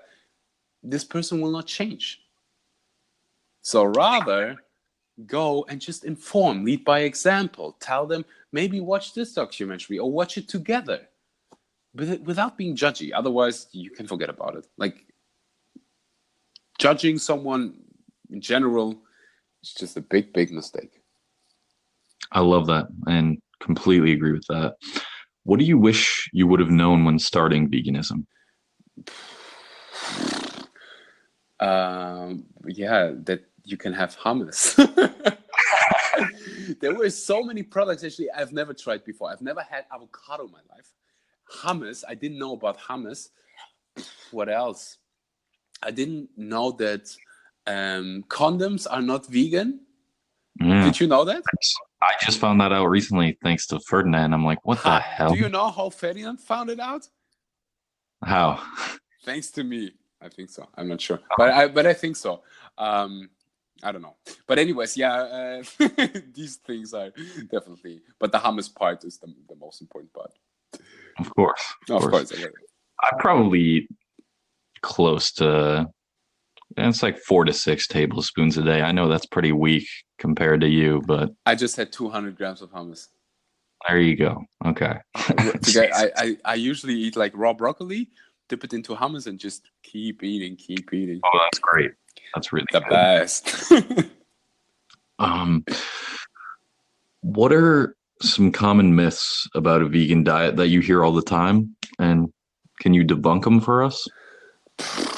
This 0.83 1.03
person 1.03 1.41
will 1.41 1.51
not 1.51 1.67
change 1.67 2.21
so 3.67 3.83
rather 3.83 4.55
go 5.25 5.65
and 5.67 5.81
just 5.81 6.05
inform, 6.05 6.63
lead 6.63 6.85
by 6.85 6.99
example, 6.99 7.75
tell 7.81 8.07
them 8.07 8.23
maybe 8.53 8.79
watch 8.79 9.13
this 9.13 9.33
documentary 9.33 9.99
or 9.99 10.09
watch 10.09 10.37
it 10.37 10.47
together 10.47 11.01
but 11.93 12.21
without 12.21 12.57
being 12.57 12.77
judgy. 12.77 13.11
Otherwise, 13.13 13.67
you 13.73 13.89
can 13.89 14.07
forget 14.07 14.29
about 14.29 14.55
it. 14.55 14.65
Like 14.77 15.05
judging 16.79 17.17
someone 17.17 17.73
in 18.29 18.39
general 18.39 19.01
is 19.61 19.73
just 19.73 19.97
a 19.97 20.01
big, 20.01 20.31
big 20.31 20.49
mistake. 20.53 21.01
I 22.31 22.39
love 22.39 22.67
that 22.67 22.87
and 23.05 23.41
completely 23.59 24.13
agree 24.13 24.31
with 24.31 24.47
that. 24.47 24.75
What 25.43 25.59
do 25.59 25.65
you 25.65 25.77
wish 25.77 26.29
you 26.31 26.47
would 26.47 26.61
have 26.61 26.71
known 26.71 27.03
when 27.03 27.19
starting 27.19 27.69
veganism? 27.69 28.25
Um, 31.59 32.45
yeah, 32.67 33.13
that 33.23 33.45
you 33.67 33.75
can 33.75 33.91
have 33.91 34.17
hummus. 34.17 34.75
there 36.79 36.95
were 36.95 37.09
so 37.09 37.43
many 37.43 37.63
products 37.63 38.03
actually 38.03 38.31
I've 38.31 38.53
never 38.53 38.73
tried 38.73 39.03
before. 39.03 39.29
I've 39.29 39.41
never 39.41 39.61
had 39.61 39.85
avocado 39.93 40.45
in 40.45 40.51
my 40.51 40.61
life. 40.73 40.93
Hummus, 41.53 42.03
I 42.07 42.15
didn't 42.15 42.39
know 42.39 42.53
about 42.53 42.79
hummus. 42.79 43.29
What 44.31 44.49
else? 44.49 44.97
I 45.81 45.91
didn't 45.91 46.29
know 46.37 46.71
that 46.73 47.09
um, 47.65 48.23
condoms 48.27 48.87
are 48.89 49.01
not 49.01 49.27
vegan. 49.27 49.81
Mm. 50.61 50.85
Did 50.85 50.99
you 50.99 51.07
know 51.07 51.23
that? 51.25 51.43
I 52.01 52.13
just 52.21 52.39
found 52.39 52.61
that 52.61 52.71
out 52.71 52.85
recently 52.85 53.37
thanks 53.43 53.67
to 53.67 53.79
Ferdinand. 53.79 54.33
I'm 54.33 54.45
like, 54.45 54.65
what 54.65 54.81
the 54.83 54.99
hell? 54.99 55.33
Do 55.33 55.39
you 55.39 55.49
know 55.49 55.69
how 55.69 55.89
Ferdinand 55.89 56.37
found 56.37 56.69
it 56.69 56.79
out? 56.79 57.07
How? 58.23 58.61
Thanks 59.23 59.51
to 59.51 59.63
me. 59.63 59.93
I 60.21 60.29
think 60.29 60.49
so. 60.49 60.67
I'm 60.75 60.87
not 60.87 61.01
sure, 61.01 61.19
but 61.37 61.51
I 61.51 61.67
but 61.67 61.85
I 61.85 61.93
think 61.93 62.15
so. 62.15 62.43
Um, 62.77 63.29
I 63.83 63.91
don't 63.91 64.01
know. 64.01 64.15
But 64.47 64.59
anyways, 64.59 64.97
yeah, 64.97 65.13
uh, 65.13 65.63
these 66.33 66.57
things 66.57 66.93
are 66.93 67.11
definitely. 67.51 68.01
But 68.19 68.31
the 68.31 68.39
hummus 68.39 68.73
part 68.73 69.03
is 69.03 69.17
the, 69.17 69.33
the 69.47 69.55
most 69.55 69.81
important 69.81 70.13
part. 70.13 70.31
Of 71.19 71.33
course. 71.35 71.63
Of, 71.89 72.03
of 72.03 72.09
course. 72.09 72.31
course. 72.31 72.45
I 73.03 73.11
probably 73.19 73.59
eat 73.59 73.89
close 74.81 75.31
to. 75.33 75.87
It's 76.75 77.01
like 77.01 77.17
four 77.19 77.45
to 77.45 77.53
six 77.53 77.87
tablespoons 77.87 78.57
a 78.57 78.63
day. 78.63 78.81
I 78.81 78.91
know 78.91 79.07
that's 79.07 79.25
pretty 79.25 79.51
weak 79.51 79.87
compared 80.19 80.61
to 80.61 80.67
you, 80.67 81.01
but 81.07 81.31
I 81.45 81.55
just 81.55 81.75
had 81.75 81.91
200 81.91 82.35
grams 82.35 82.61
of 82.61 82.71
hummus. 82.71 83.07
There 83.87 83.99
you 83.99 84.15
go. 84.15 84.43
Okay. 84.65 84.93
I, 85.15 86.11
I, 86.17 86.37
I 86.43 86.55
usually 86.55 86.95
eat 86.95 87.15
like 87.15 87.31
raw 87.35 87.53
broccoli, 87.53 88.09
dip 88.49 88.63
it 88.63 88.73
into 88.73 88.95
hummus, 88.95 89.27
and 89.27 89.39
just 89.39 89.69
keep 89.83 90.23
eating, 90.23 90.55
keep 90.55 90.93
eating. 90.93 91.21
Oh, 91.23 91.39
that's 91.41 91.59
great. 91.59 91.91
That's 92.33 92.53
really 92.53 92.67
the 92.71 92.81
good. 92.81 92.89
best. 92.89 93.71
um, 95.19 95.65
what 97.21 97.51
are 97.51 97.95
some 98.21 98.51
common 98.51 98.95
myths 98.95 99.47
about 99.55 99.81
a 99.81 99.87
vegan 99.87 100.23
diet 100.23 100.57
that 100.57 100.67
you 100.67 100.81
hear 100.81 101.03
all 101.03 101.13
the 101.13 101.21
time, 101.21 101.75
and 101.99 102.31
can 102.79 102.93
you 102.93 103.03
debunk 103.03 103.43
them 103.43 103.59
for 103.61 103.83
us? 103.83 104.07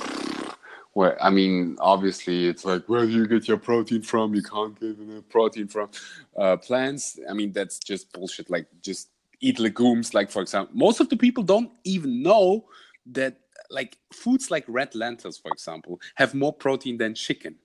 Well, 0.95 1.15
I 1.21 1.29
mean, 1.29 1.77
obviously, 1.79 2.47
it's 2.47 2.65
like 2.65 2.89
where 2.89 3.05
do 3.05 3.11
you 3.11 3.25
get 3.25 3.47
your 3.47 3.57
protein 3.57 4.01
from? 4.01 4.35
You 4.35 4.41
can't 4.41 4.77
get 4.77 4.99
enough 4.99 5.29
protein 5.29 5.67
from 5.67 5.89
uh, 6.35 6.57
plants. 6.57 7.17
I 7.29 7.33
mean, 7.33 7.53
that's 7.53 7.79
just 7.79 8.11
bullshit. 8.11 8.49
Like, 8.49 8.67
just 8.81 9.09
eat 9.39 9.59
legumes. 9.59 10.13
Like, 10.13 10.29
for 10.29 10.41
example, 10.41 10.75
most 10.75 10.99
of 10.99 11.07
the 11.07 11.15
people 11.15 11.43
don't 11.43 11.71
even 11.85 12.21
know 12.21 12.65
that 13.11 13.37
like 13.69 13.97
foods 14.13 14.51
like 14.51 14.65
red 14.67 14.95
lentils, 14.95 15.37
for 15.37 15.51
example, 15.51 15.99
have 16.15 16.33
more 16.33 16.53
protein 16.53 16.97
than 16.97 17.13
chicken. 17.13 17.55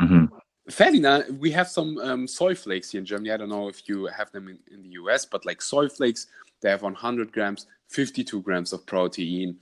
Mm-hmm. 0.00 0.36
Ferdinand, 0.70 1.38
we 1.40 1.50
have 1.50 1.68
some 1.68 1.98
um, 1.98 2.26
soy 2.26 2.54
flakes 2.54 2.90
here 2.90 3.00
in 3.00 3.06
Germany. 3.06 3.30
I 3.30 3.36
don't 3.36 3.48
know 3.48 3.68
if 3.68 3.88
you 3.88 4.06
have 4.06 4.30
them 4.32 4.48
in, 4.48 4.58
in 4.72 4.82
the 4.82 4.90
US, 4.90 5.24
but 5.24 5.46
like 5.46 5.62
soy 5.62 5.88
flakes, 5.88 6.26
they 6.60 6.70
have 6.70 6.82
100 6.82 7.32
grams, 7.32 7.66
52 7.88 8.42
grams 8.42 8.72
of 8.72 8.84
protein. 8.86 9.56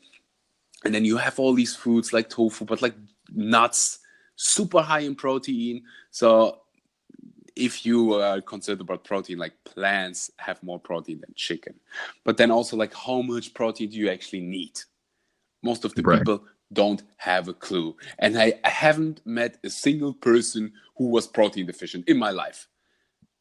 And 0.85 0.95
then 0.95 1.05
you 1.05 1.17
have 1.17 1.39
all 1.39 1.55
these 1.55 1.75
foods 1.75 2.13
like 2.13 2.29
tofu, 2.29 2.65
but 2.65 2.83
like 2.83 2.95
nuts, 3.33 4.01
super 4.37 4.83
high 4.83 5.01
in 5.01 5.15
protein. 5.15 5.85
So 6.11 6.61
if 7.57 7.87
you 7.87 8.15
are 8.15 8.41
concerned 8.41 8.81
about 8.81 9.05
protein, 9.05 9.39
like 9.39 9.53
plants 9.65 10.31
have 10.37 10.63
more 10.63 10.79
protein 10.79 11.21
than 11.21 11.33
chicken. 11.35 11.75
But 12.25 12.37
then 12.37 12.51
also, 12.51 12.77
like, 12.77 12.95
how 12.95 13.23
much 13.23 13.55
protein 13.55 13.91
do 13.91 13.97
you 13.97 14.11
actually 14.11 14.43
need? 14.43 14.79
Most 15.63 15.85
of 15.85 15.95
the 15.95 16.03
right. 16.03 16.19
people 16.19 16.45
don't 16.73 17.03
have 17.17 17.49
a 17.49 17.55
clue. 17.55 17.97
And 18.19 18.39
I, 18.39 18.55
I 18.65 18.69
haven't 18.69 19.21
met 19.25 19.59
a 19.65 19.71
single 19.71 20.15
person 20.15 20.73
who 20.97 21.09
was 21.09 21.27
protein 21.27 21.67
deficient 21.67 22.09
in 22.09 22.19
my 22.19 22.31
life. 22.31 22.69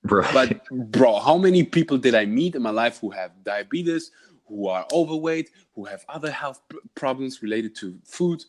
Right. 0.04 0.34
But 0.34 0.92
bro, 0.92 1.20
how 1.20 1.38
many 1.38 1.64
people 1.64 1.98
did 1.98 2.14
I 2.14 2.26
meet 2.26 2.56
in 2.56 2.62
my 2.62 2.70
life 2.70 3.00
who 3.00 3.10
have 3.10 3.32
diabetes, 3.44 4.12
who 4.46 4.68
are 4.68 4.86
overweight, 4.92 5.50
who 5.74 5.86
have 5.86 6.06
other 6.08 6.30
health 6.32 6.62
problems 6.94 7.42
related 7.42 7.76
to 7.78 7.98
food? 8.06 8.44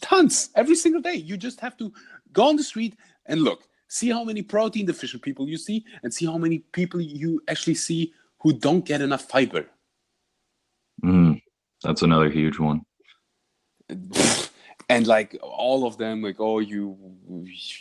Tons 0.00 0.50
every 0.56 0.74
single 0.74 1.00
day. 1.00 1.14
You 1.14 1.36
just 1.36 1.60
have 1.60 1.76
to 1.78 1.92
go 2.32 2.48
on 2.48 2.56
the 2.56 2.62
street 2.62 2.96
and 3.26 3.42
look. 3.42 3.68
See 3.88 4.08
how 4.08 4.24
many 4.24 4.42
protein 4.42 4.86
deficient 4.86 5.22
people 5.22 5.48
you 5.48 5.56
see, 5.56 5.84
and 6.02 6.14
see 6.14 6.24
how 6.24 6.38
many 6.38 6.58
people 6.58 7.00
you 7.00 7.42
actually 7.48 7.74
see 7.74 8.12
who 8.38 8.52
don't 8.52 8.84
get 8.84 9.00
enough 9.00 9.22
fiber. 9.22 9.66
Mm, 11.04 11.42
that's 11.82 12.02
another 12.02 12.30
huge 12.30 12.58
one. 12.58 12.82
And 14.88 15.06
like 15.06 15.38
all 15.42 15.86
of 15.86 15.98
them, 15.98 16.22
like 16.22 16.40
oh, 16.40 16.58
you 16.58 16.96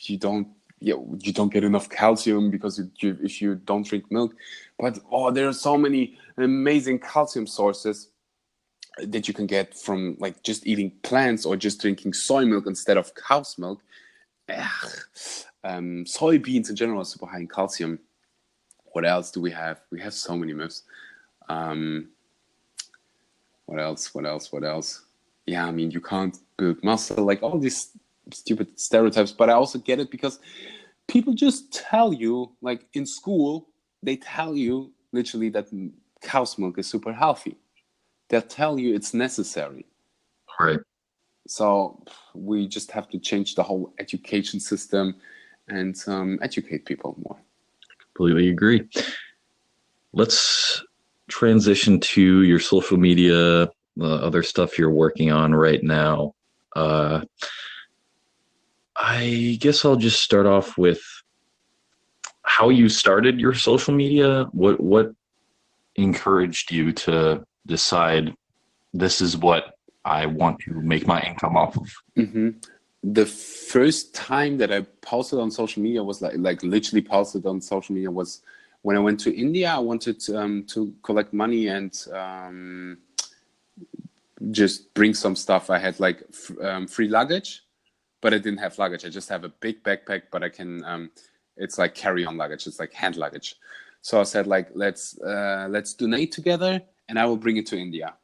you 0.04 0.18
don't 0.18 0.48
you, 0.80 1.18
you 1.22 1.34
don't 1.34 1.52
get 1.52 1.64
enough 1.64 1.90
calcium 1.90 2.50
because 2.50 2.80
you, 3.00 3.18
if 3.22 3.42
you 3.42 3.56
don't 3.56 3.86
drink 3.86 4.12
milk. 4.12 4.34
But 4.80 5.00
oh, 5.12 5.32
there 5.32 5.48
are 5.48 5.54
so 5.54 5.78
many 5.78 6.18
amazing 6.38 7.00
calcium 7.00 7.48
sources 7.48 8.10
that 8.98 9.28
you 9.28 9.34
can 9.34 9.46
get 9.46 9.78
from 9.78 10.18
like 10.20 10.44
just 10.44 10.68
eating 10.68 10.92
plants 11.04 11.46
or 11.46 11.56
just 11.56 11.82
drinking 11.82 12.14
soy 12.14 12.46
milk 12.46 12.66
instead 12.68 12.98
of 12.98 13.14
cow's 13.16 13.58
milk. 13.58 13.82
Ugh. 14.50 14.92
Um, 15.64 16.06
soybeans 16.06 16.70
in 16.70 16.76
general 16.76 17.02
are 17.02 17.06
super 17.06 17.26
high 17.26 17.40
in 17.40 17.48
calcium. 17.48 18.00
What 18.94 19.06
else 19.06 19.32
do 19.32 19.42
we 19.42 19.52
have? 19.52 19.82
We 19.92 20.00
have 20.02 20.14
so 20.14 20.36
many 20.36 20.54
myths. 20.54 20.84
Um, 21.48 22.10
what 23.66 23.80
else? 23.80 24.14
What 24.16 24.26
else? 24.26 24.52
What 24.52 24.64
else? 24.64 25.04
Yeah, 25.50 25.66
I 25.66 25.72
mean, 25.72 25.90
you 25.90 26.00
can't 26.00 26.38
build 26.58 26.84
muscle, 26.84 27.26
like 27.26 27.42
all 27.42 27.58
these 27.58 27.98
stupid 28.32 28.80
stereotypes. 28.80 29.32
But 29.32 29.50
I 29.50 29.54
also 29.54 29.80
get 29.80 30.00
it 30.00 30.12
because 30.12 30.40
people 31.08 31.34
just 31.34 31.74
tell 31.74 32.14
you, 32.14 32.52
like 32.62 32.86
in 32.94 33.04
school, 33.08 33.68
they 34.04 34.16
tell 34.18 34.56
you 34.56 34.92
literally 35.12 35.50
that 35.50 35.68
cow's 36.22 36.60
milk 36.60 36.78
is 36.78 36.88
super 36.88 37.12
healthy. 37.12 37.58
They'll 38.28 38.44
tell 38.44 38.78
you 38.78 38.94
it's 38.94 39.16
necessary. 39.16 39.88
Right. 40.60 40.82
So 41.48 42.04
we 42.36 42.68
just 42.68 42.92
have 42.92 43.10
to 43.10 43.18
change 43.18 43.56
the 43.56 43.64
whole 43.64 43.92
education 43.98 44.60
system 44.60 45.16
and 45.68 45.96
um, 46.06 46.38
educate 46.44 46.86
people 46.86 47.18
more. 47.26 47.42
Completely 48.14 48.50
agree. 48.50 48.88
Let's 50.14 50.84
transition 51.28 52.00
to 52.02 52.44
your 52.44 52.60
social 52.60 52.98
media, 52.98 53.68
the 54.00 54.16
other 54.16 54.44
stuff 54.44 54.78
you're 54.78 54.90
working 54.90 55.32
on 55.32 55.54
right 55.54 55.84
now. 55.84 56.34
Uh, 56.76 57.22
I 58.96 59.58
guess 59.60 59.86
I'll 59.86 59.96
just 59.96 60.22
start 60.22 60.46
off 60.46 60.78
with 60.78 61.02
how 62.44 62.70
you 62.70 62.90
started 62.90 63.40
your 63.40 63.54
social 63.54 63.94
media. 63.94 64.48
What 64.52 64.80
what 64.80 65.14
encouraged 65.96 66.72
you 66.72 66.92
to 66.94 67.46
decide 67.66 68.34
this 68.94 69.22
is 69.22 69.38
what 69.38 69.76
I 70.04 70.26
want 70.26 70.60
to 70.62 70.74
make 70.74 71.08
my 71.08 71.22
income 71.22 71.56
off 71.56 71.78
of? 71.78 71.90
Mm-hmm. 72.18 72.50
The 73.04 73.26
first 73.26 74.14
time 74.14 74.58
that 74.58 74.74
I 74.74 74.82
posted 75.02 75.40
on 75.40 75.52
social 75.52 75.82
media 75.82 76.04
was 76.04 76.22
like 76.22 76.36
like 76.38 76.62
literally 76.64 77.02
posted 77.02 77.46
on 77.46 77.62
social 77.62 77.96
media 77.96 78.12
was 78.12 78.42
when 78.82 78.98
I 78.98 79.00
went 79.00 79.20
to 79.22 79.36
India. 79.36 79.70
I 79.72 79.80
wanted 79.80 80.18
um, 80.36 80.64
to 80.68 80.94
collect 81.04 81.34
money 81.34 81.68
and 81.68 81.94
um, 82.14 82.98
just 84.52 84.94
bring 84.94 85.14
some 85.14 85.36
stuff. 85.36 85.70
I 85.70 85.78
had 85.78 86.00
like 86.00 86.24
f- 86.30 86.58
um, 86.62 86.88
free 86.88 87.08
luggage, 87.08 87.62
but 88.22 88.34
I 88.34 88.38
didn't 88.38 88.60
have 88.60 88.78
luggage. 88.78 89.06
I 89.06 89.10
just 89.10 89.30
have 89.30 89.44
a 89.44 89.50
big 89.50 89.84
backpack, 89.84 90.24
but 90.32 90.44
I 90.44 90.50
can. 90.50 90.84
Um, 90.86 91.12
it's 91.58 91.78
like 91.78 91.94
carry-on 91.94 92.38
luggage. 92.38 92.68
It's 92.68 92.80
like 92.80 92.94
hand 92.94 93.18
luggage. 93.18 93.56
So 94.02 94.20
I 94.20 94.24
said 94.24 94.48
like 94.48 94.70
let's 94.74 95.20
uh, 95.22 95.68
let's 95.70 95.94
donate 95.94 96.32
together, 96.32 96.82
and 97.10 97.20
I 97.20 97.26
will 97.26 97.38
bring 97.38 97.58
it 97.58 97.68
to 97.68 97.78
India. 97.78 98.16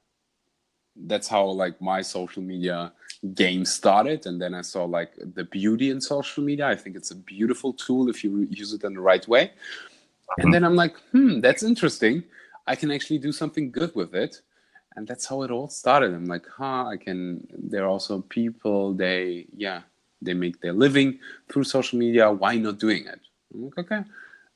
That's 0.95 1.27
how 1.27 1.45
like 1.47 1.81
my 1.81 2.01
social 2.01 2.41
media 2.41 2.93
game 3.33 3.65
started, 3.65 4.25
and 4.25 4.41
then 4.41 4.53
I 4.53 4.61
saw 4.61 4.85
like 4.85 5.11
the 5.33 5.43
beauty 5.43 5.89
in 5.91 5.99
social 5.99 6.43
media. 6.43 6.67
I 6.67 6.75
think 6.75 6.95
it's 6.95 7.11
a 7.11 7.15
beautiful 7.15 7.73
tool 7.73 8.09
if 8.09 8.23
you 8.23 8.47
use 8.49 8.71
it 8.71 8.83
in 8.83 8.93
the 8.93 9.01
right 9.01 9.27
way. 9.27 9.51
And 10.37 10.53
then 10.53 10.63
I'm 10.63 10.75
like, 10.75 10.97
hmm, 11.11 11.39
that's 11.39 11.63
interesting. 11.63 12.23
I 12.67 12.75
can 12.75 12.91
actually 12.91 13.19
do 13.19 13.31
something 13.31 13.71
good 13.71 13.93
with 13.95 14.15
it. 14.15 14.41
And 14.95 15.07
that's 15.07 15.25
how 15.25 15.41
it 15.43 15.51
all 15.51 15.67
started. 15.67 16.13
I'm 16.13 16.25
like, 16.25 16.45
huh, 16.47 16.85
I 16.87 16.97
can. 16.97 17.45
There 17.51 17.83
are 17.83 17.89
also 17.89 18.21
people, 18.21 18.93
they, 18.93 19.45
yeah, 19.55 19.81
they 20.21 20.33
make 20.33 20.61
their 20.61 20.73
living 20.73 21.19
through 21.49 21.65
social 21.65 21.99
media. 21.99 22.31
Why 22.31 22.55
not 22.55 22.79
doing 22.79 23.05
it? 23.05 23.19
I'm 23.53 23.65
like, 23.65 23.77
okay. 23.79 24.01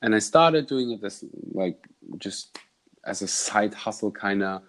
And 0.01 0.15
I 0.15 0.19
started 0.19 0.67
doing 0.67 0.91
it 0.91 1.03
as 1.03 1.25
like 1.51 1.87
just 2.17 2.57
as 3.05 3.21
a 3.21 3.27
side 3.27 3.73
hustle 3.73 4.11
kind 4.11 4.43
of. 4.43 4.61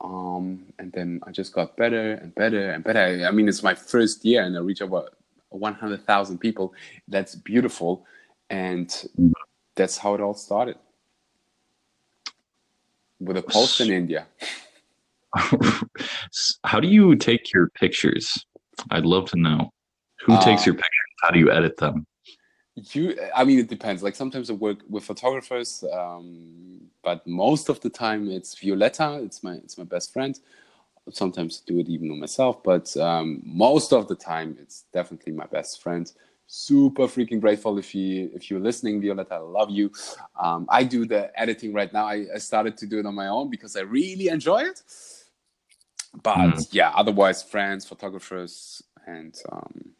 Um, 0.00 0.64
and 0.78 0.90
then 0.92 1.20
I 1.26 1.30
just 1.30 1.52
got 1.52 1.76
better 1.76 2.14
and 2.14 2.34
better 2.34 2.70
and 2.70 2.82
better. 2.82 3.24
I 3.26 3.30
mean, 3.30 3.48
it's 3.48 3.62
my 3.62 3.74
first 3.74 4.24
year 4.24 4.42
and 4.42 4.56
I 4.56 4.60
reach 4.60 4.82
over 4.82 5.08
100,000 5.50 6.38
people. 6.38 6.74
That's 7.06 7.34
beautiful. 7.34 8.06
And 8.50 8.90
that's 9.74 9.98
how 9.98 10.14
it 10.14 10.20
all 10.20 10.34
started 10.34 10.76
with 13.20 13.36
a 13.36 13.42
post 13.42 13.80
in 13.80 13.90
India. 13.90 14.26
how 16.64 16.80
do 16.80 16.88
you 16.88 17.16
take 17.16 17.52
your 17.52 17.68
pictures? 17.70 18.44
I'd 18.90 19.06
love 19.06 19.30
to 19.30 19.38
know. 19.38 19.70
Who 20.24 20.36
takes 20.38 20.62
Uh, 20.62 20.66
your 20.66 20.74
pictures? 20.74 21.16
How 21.22 21.30
do 21.30 21.38
you 21.38 21.50
edit 21.50 21.76
them? 21.76 22.06
You, 22.74 23.18
I 23.34 23.44
mean, 23.44 23.58
it 23.58 23.68
depends. 23.68 24.02
Like 24.02 24.16
sometimes 24.16 24.48
I 24.48 24.54
work 24.54 24.78
with 24.88 25.04
photographers, 25.04 25.84
um, 25.92 26.80
but 27.04 27.26
most 27.26 27.68
of 27.68 27.80
the 27.80 27.90
time 27.90 28.30
it's 28.30 28.58
Violetta. 28.58 29.20
It's 29.22 29.42
my 29.42 29.54
it's 29.54 29.76
my 29.76 29.84
best 29.84 30.12
friend. 30.12 30.38
Sometimes 31.10 31.62
I 31.62 31.70
do 31.70 31.78
it 31.80 31.88
even 31.88 32.10
on 32.10 32.20
myself, 32.20 32.62
but 32.62 32.96
um, 32.96 33.42
most 33.44 33.92
of 33.92 34.08
the 34.08 34.14
time 34.14 34.56
it's 34.60 34.84
definitely 34.92 35.32
my 35.32 35.46
best 35.46 35.82
friend. 35.82 36.10
Super 36.46 37.04
freaking 37.04 37.40
grateful 37.40 37.76
if 37.78 37.94
you 37.94 38.30
if 38.34 38.50
you're 38.50 38.60
listening, 38.60 39.02
Violetta. 39.02 39.34
I 39.34 39.38
love 39.38 39.70
you. 39.70 39.90
Um, 40.40 40.66
I 40.68 40.84
do 40.84 41.04
the 41.04 41.30
editing 41.38 41.74
right 41.74 41.92
now. 41.92 42.06
I, 42.06 42.26
I 42.34 42.38
started 42.38 42.76
to 42.78 42.86
do 42.86 42.98
it 43.00 43.06
on 43.06 43.14
my 43.14 43.28
own 43.28 43.50
because 43.50 43.76
I 43.76 43.80
really 43.82 44.28
enjoy 44.28 44.62
it. 44.62 44.82
But 46.22 46.36
Mm. 46.36 46.68
yeah, 46.72 46.90
otherwise 46.94 47.42
friends, 47.42 47.86
photographers, 47.86 48.82
and 49.06 49.34
um, 49.50 49.94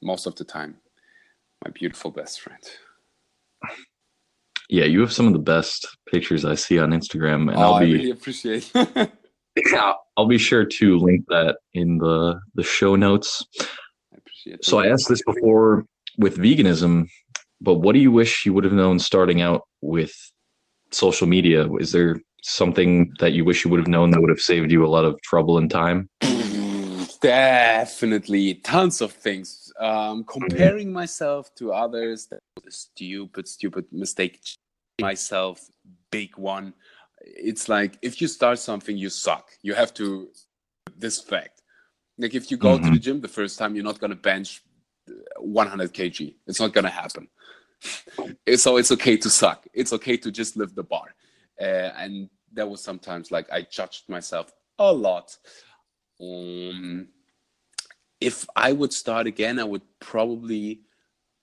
most 0.00 0.26
of 0.26 0.36
the 0.36 0.44
time 0.44 0.76
my 1.64 1.70
beautiful 1.70 2.10
best 2.10 2.40
friend. 2.40 2.62
Yeah, 4.68 4.84
you 4.84 5.00
have 5.00 5.12
some 5.12 5.26
of 5.26 5.32
the 5.32 5.38
best 5.38 5.86
pictures 6.06 6.44
I 6.44 6.54
see 6.54 6.78
on 6.78 6.90
Instagram, 6.90 7.48
and 7.50 7.56
oh, 7.56 7.60
I'll 7.62 7.74
I 7.74 7.84
be 7.84 7.92
really 7.94 8.10
appreciate. 8.10 8.70
I 8.74 9.10
Yeah, 9.70 9.92
I'll 10.16 10.26
be 10.26 10.38
sure 10.38 10.64
to 10.64 10.98
link 10.98 11.26
that 11.28 11.58
in 11.74 11.98
the 11.98 12.40
the 12.54 12.62
show 12.62 12.96
notes. 12.96 13.44
I 13.60 14.16
appreciate. 14.16 14.64
So 14.64 14.78
I 14.78 14.88
asked 14.88 15.08
this 15.08 15.22
before 15.22 15.84
with 16.18 16.38
veganism, 16.38 17.08
but 17.60 17.76
what 17.76 17.92
do 17.94 17.98
you 18.00 18.10
wish 18.10 18.46
you 18.46 18.52
would 18.54 18.64
have 18.64 18.72
known 18.72 18.98
starting 18.98 19.40
out 19.40 19.62
with 19.80 20.12
social 20.90 21.26
media? 21.26 21.70
Is 21.74 21.92
there 21.92 22.20
something 22.42 23.12
that 23.18 23.32
you 23.32 23.44
wish 23.44 23.64
you 23.64 23.70
would 23.70 23.80
have 23.80 23.88
known 23.88 24.10
that 24.10 24.20
would 24.20 24.30
have 24.30 24.40
saved 24.40 24.70
you 24.70 24.84
a 24.84 24.88
lot 24.88 25.04
of 25.04 25.20
trouble 25.22 25.58
and 25.58 25.70
time? 25.70 26.08
Definitely, 27.20 28.54
tons 28.54 29.00
of 29.00 29.12
things. 29.12 29.72
Um, 29.78 30.24
comparing 30.24 30.92
myself 30.92 31.54
to 31.54 31.72
others, 31.72 32.26
that 32.26 32.40
was 32.56 32.74
a 32.74 32.76
stupid, 32.76 33.46
stupid 33.46 33.86
mistake. 33.92 34.40
Myself, 35.00 35.60
big 36.10 36.36
one. 36.36 36.74
It's 37.20 37.68
like 37.68 37.96
if 38.02 38.20
you 38.20 38.26
start 38.26 38.58
something, 38.58 38.96
you 38.96 39.08
suck. 39.08 39.50
You 39.62 39.74
have 39.74 39.94
to 39.94 40.30
this 40.96 41.20
fact. 41.20 41.62
Like 42.18 42.34
if 42.34 42.50
you 42.50 42.56
go 42.56 42.78
to 42.78 42.90
the 42.90 42.98
gym 42.98 43.20
the 43.20 43.28
first 43.28 43.58
time, 43.58 43.74
you're 43.76 43.84
not 43.84 44.00
gonna 44.00 44.16
bench 44.16 44.62
100 45.38 45.94
kg. 45.94 46.34
It's 46.46 46.60
not 46.60 46.72
gonna 46.72 46.90
happen. 46.90 47.28
so 48.56 48.76
it's 48.76 48.92
okay 48.92 49.16
to 49.16 49.30
suck. 49.30 49.66
It's 49.72 49.92
okay 49.92 50.16
to 50.16 50.30
just 50.30 50.56
lift 50.56 50.74
the 50.74 50.82
bar. 50.82 51.14
Uh, 51.60 51.90
and 51.96 52.28
there 52.52 52.66
was 52.66 52.82
sometimes 52.82 53.30
like 53.30 53.50
I 53.50 53.62
judged 53.62 54.08
myself 54.08 54.52
a 54.78 54.92
lot. 54.92 55.36
Um, 56.20 57.08
if 58.20 58.46
I 58.54 58.72
would 58.72 58.92
start 58.92 59.26
again, 59.26 59.58
I 59.58 59.64
would 59.64 59.82
probably 60.00 60.82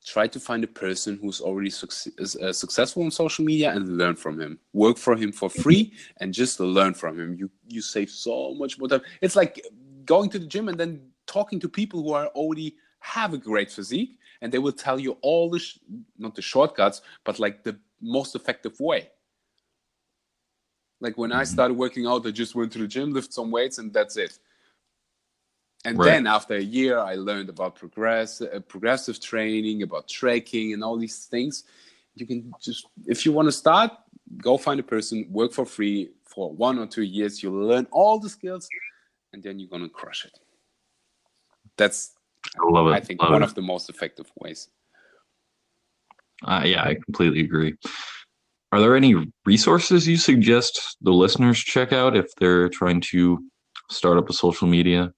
try 0.06 0.28
to 0.28 0.40
find 0.40 0.64
a 0.64 0.68
person 0.68 1.20
who's 1.22 1.42
already 1.42 1.70
suc- 1.70 2.14
is, 2.18 2.36
uh, 2.38 2.54
successful 2.54 3.04
on 3.04 3.12
social 3.12 3.44
media 3.44 3.72
and 3.72 3.98
learn 3.98 4.16
from 4.16 4.40
him. 4.40 4.58
Work 4.74 4.98
for 4.98 5.16
him 5.16 5.32
for 5.32 5.50
free 5.50 5.94
and 6.18 6.34
just 6.34 6.60
learn 6.60 6.94
from 6.94 7.20
him. 7.20 7.36
You 7.36 7.50
you 7.68 7.82
save 7.82 8.10
so 8.10 8.54
much 8.54 8.80
more 8.80 8.88
time. 8.88 9.02
It's 9.22 9.36
like 9.36 9.62
going 10.06 10.30
to 10.32 10.40
the 10.40 10.48
gym 10.48 10.70
and 10.70 10.80
then 10.80 11.02
talking 11.28 11.60
to 11.60 11.70
people 11.70 12.02
who 12.02 12.14
are 12.14 12.28
already 12.28 12.76
have 13.00 13.34
a 13.34 13.38
great 13.38 13.72
physique 13.72 14.18
and 14.42 14.52
they 14.52 14.58
will 14.58 14.72
tell 14.72 15.00
you 15.00 15.18
all 15.22 15.50
the 15.50 15.60
sh- 15.60 15.80
not 16.18 16.36
the 16.36 16.42
shortcuts 16.42 17.02
but 17.24 17.40
like 17.40 17.64
the 17.64 17.78
most 18.02 18.36
effective 18.36 18.78
way 18.80 19.10
like 21.00 21.18
when 21.18 21.32
i 21.32 21.44
Mhm. 21.44 21.48
started 21.48 21.74
working 21.76 22.06
out 22.06 22.26
i 22.26 22.32
just 22.32 22.56
went 22.56 22.72
to 22.72 22.80
the 22.80 22.88
gym 22.88 23.14
lift 23.14 23.34
some 23.34 23.52
weights 23.52 23.78
and 23.78 23.94
that's 23.94 24.18
it 24.18 24.40
and 25.86 25.98
Right. 25.98 26.06
then 26.08 26.28
after 26.28 26.56
a 26.56 26.62
year 26.62 27.00
i 27.00 27.16
learned 27.16 27.50
about 27.50 27.76
progress 27.76 28.42
uh, 28.42 28.60
progressive 28.68 29.20
training 29.20 29.84
about 29.84 30.08
tracking 30.08 30.74
and 30.74 30.84
all 30.84 30.98
these 30.98 31.26
things 31.26 31.64
you 32.16 32.28
can 32.28 32.54
just 32.62 32.88
if 33.06 33.26
you 33.26 33.32
want 33.32 33.48
to 33.48 33.52
start, 33.52 33.92
go 34.38 34.58
find 34.58 34.80
a 34.80 34.84
person, 34.84 35.26
work 35.30 35.54
for 35.54 35.66
free 35.66 36.10
for 36.26 36.52
one 36.52 36.78
or 36.78 36.86
two 36.86 37.04
years. 37.04 37.42
You'll 37.42 37.66
learn 37.66 37.88
all 37.92 38.20
the 38.20 38.30
skills, 38.30 38.70
and 39.32 39.42
then 39.42 39.60
you're 39.60 39.70
gonna 39.70 39.90
crush 39.90 40.26
it. 40.26 40.38
That's 41.78 42.16
I 42.60 42.70
love 42.70 42.88
it. 42.88 42.92
I 42.92 43.00
think 43.00 43.22
love 43.22 43.32
one 43.32 43.44
it. 43.44 43.46
of 43.46 43.56
the 43.56 43.62
most 43.62 43.90
effective 43.90 44.30
ways. 44.36 44.68
Uh, 46.44 46.64
yeah, 46.66 46.84
I 46.84 46.96
completely 46.96 47.42
agree. 47.42 47.76
Are 48.72 48.80
there 48.80 48.96
any 48.96 49.16
resources 49.46 50.08
you 50.08 50.18
suggest 50.18 50.98
the 51.02 51.12
listeners 51.12 51.60
check 51.60 51.92
out 51.92 52.16
if 52.16 52.28
they're 52.36 52.70
trying 52.70 53.02
to 53.12 53.44
start 53.90 54.18
up 54.18 54.30
a 54.30 54.34
social 54.34 54.68
media? 54.68 55.12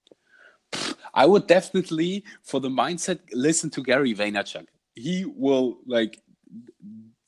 I 1.14 1.26
would 1.26 1.48
definitely, 1.48 2.24
for 2.44 2.62
the 2.62 2.70
mindset, 2.70 3.20
listen 3.34 3.70
to 3.72 3.84
Gary 3.84 4.14
Vaynerchuk. 4.14 4.68
He 4.96 5.26
will 5.26 5.80
like. 5.86 6.22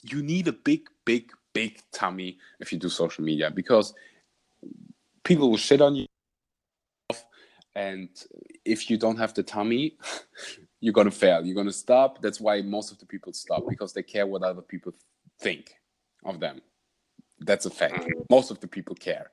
You 0.06 0.22
need 0.22 0.48
a 0.50 0.54
big, 0.54 0.90
big, 1.06 1.32
big 1.54 1.80
tummy 1.94 2.38
if 2.60 2.74
you 2.74 2.80
do 2.80 2.90
social 2.90 3.24
media 3.24 3.50
because 3.50 3.94
people 5.24 5.50
will 5.50 5.58
shit 5.58 5.82
on 5.82 5.96
you, 5.96 6.08
and 7.76 8.10
if 8.66 8.90
you 8.90 8.98
don't 8.98 9.18
have 9.18 9.34
the 9.34 9.44
tummy, 9.44 9.98
you're 10.80 10.94
gonna 10.94 11.12
fail. 11.12 11.46
You're 11.46 11.56
gonna 11.56 11.72
stop. 11.74 12.22
That's 12.22 12.40
why 12.40 12.62
most 12.62 12.92
of 12.92 13.00
the 13.00 13.06
people 13.06 13.34
stop 13.34 13.64
because 13.68 13.92
they 13.92 14.04
care 14.04 14.28
what 14.28 14.44
other 14.44 14.62
people 14.62 14.94
think 15.40 15.74
of 16.26 16.40
them. 16.40 16.62
That's 17.40 17.66
a 17.66 17.70
fact. 17.70 17.96
Mm-hmm. 17.96 18.22
Most 18.30 18.52
of 18.52 18.60
the 18.60 18.68
people 18.68 18.96
care. 18.96 19.32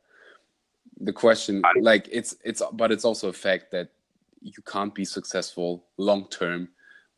The 1.00 1.12
question, 1.12 1.62
like, 1.80 2.08
it's 2.10 2.36
it's, 2.44 2.62
but 2.72 2.92
it's 2.92 3.04
also 3.04 3.28
a 3.28 3.32
fact 3.32 3.70
that 3.70 3.88
you 4.42 4.62
can't 4.66 4.94
be 4.94 5.04
successful 5.04 5.84
long 5.96 6.26
term 6.28 6.68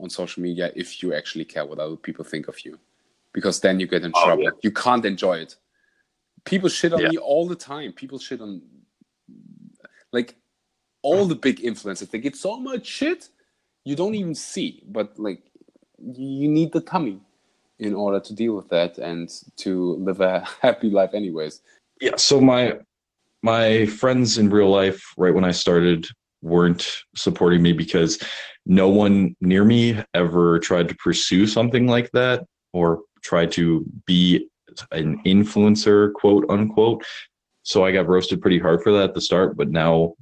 on 0.01 0.11
social 0.11 0.43
media 0.43 0.71
if 0.77 1.03
you 1.03 1.15
actually 1.15 1.45
care 1.45 1.65
what 1.65 1.79
other 1.79 1.97
people 1.97 2.25
think 2.25 2.49
of 2.49 2.65
you, 2.65 2.79
because 3.33 3.61
then 3.61 3.81
you 3.81 3.87
get 3.87 4.05
in 4.05 4.13
Oh, 4.15 4.25
trouble. 4.25 4.43
yeah. 4.45 4.51
You 4.63 4.71
can't 4.73 5.05
enjoy 5.05 5.39
it. 5.39 5.57
People 6.45 6.69
shit 6.69 6.93
on 6.93 7.01
Yeah. 7.01 7.09
me 7.09 7.19
all 7.19 7.47
the 7.47 7.57
time. 7.57 7.93
People 7.93 8.19
shit 8.19 8.41
on, 8.41 8.63
like, 10.13 10.37
all 11.03 11.27
the 11.27 11.35
big 11.35 11.61
influencers. 11.61 12.11
They 12.11 12.19
get 12.19 12.37
so 12.37 12.59
much 12.61 12.87
shit 12.87 13.29
you 13.85 13.97
don't 13.97 14.15
even 14.15 14.35
see. 14.35 14.83
But 14.87 15.19
like, 15.19 15.43
you 15.99 16.49
need 16.49 16.73
the 16.73 16.81
tummy 16.81 17.21
in 17.79 17.95
order 17.95 18.21
to 18.21 18.35
deal 18.35 18.55
with 18.55 18.69
that 18.69 18.99
and 18.99 19.31
to 19.57 19.95
live 19.95 20.21
a 20.21 20.47
happy 20.63 20.91
life, 20.91 21.15
anyways. 21.15 21.63
Yeah, 22.01 22.17
so 22.17 22.41
my 22.41 22.79
my 23.43 23.87
friends 23.87 24.39
in 24.39 24.51
real 24.51 24.71
life 24.71 25.03
right 25.17 25.35
when 25.35 25.45
I 25.45 25.51
started 25.51 26.07
weren't 26.43 27.03
supporting 27.17 27.63
me 27.63 27.73
because 27.73 28.23
no 28.67 28.89
one 28.89 29.35
near 29.41 29.65
me 29.65 30.03
ever 30.15 30.59
tried 30.61 30.89
to 30.89 30.95
pursue 30.97 31.47
something 31.47 31.87
like 31.87 32.11
that 32.13 32.45
or 32.73 33.03
tried 33.23 33.51
to 33.53 33.85
be 34.07 34.49
an 34.91 35.23
influencer, 35.25 36.13
quote 36.13 36.45
unquote. 36.49 37.05
So 37.63 37.85
I 37.85 37.93
got 37.93 38.09
roasted 38.09 38.41
pretty 38.41 38.59
hard 38.59 38.83
for 38.83 38.93
that 38.93 39.11
at 39.11 39.15
the 39.15 39.21
start, 39.21 39.57
but 39.57 39.71
now 39.71 40.15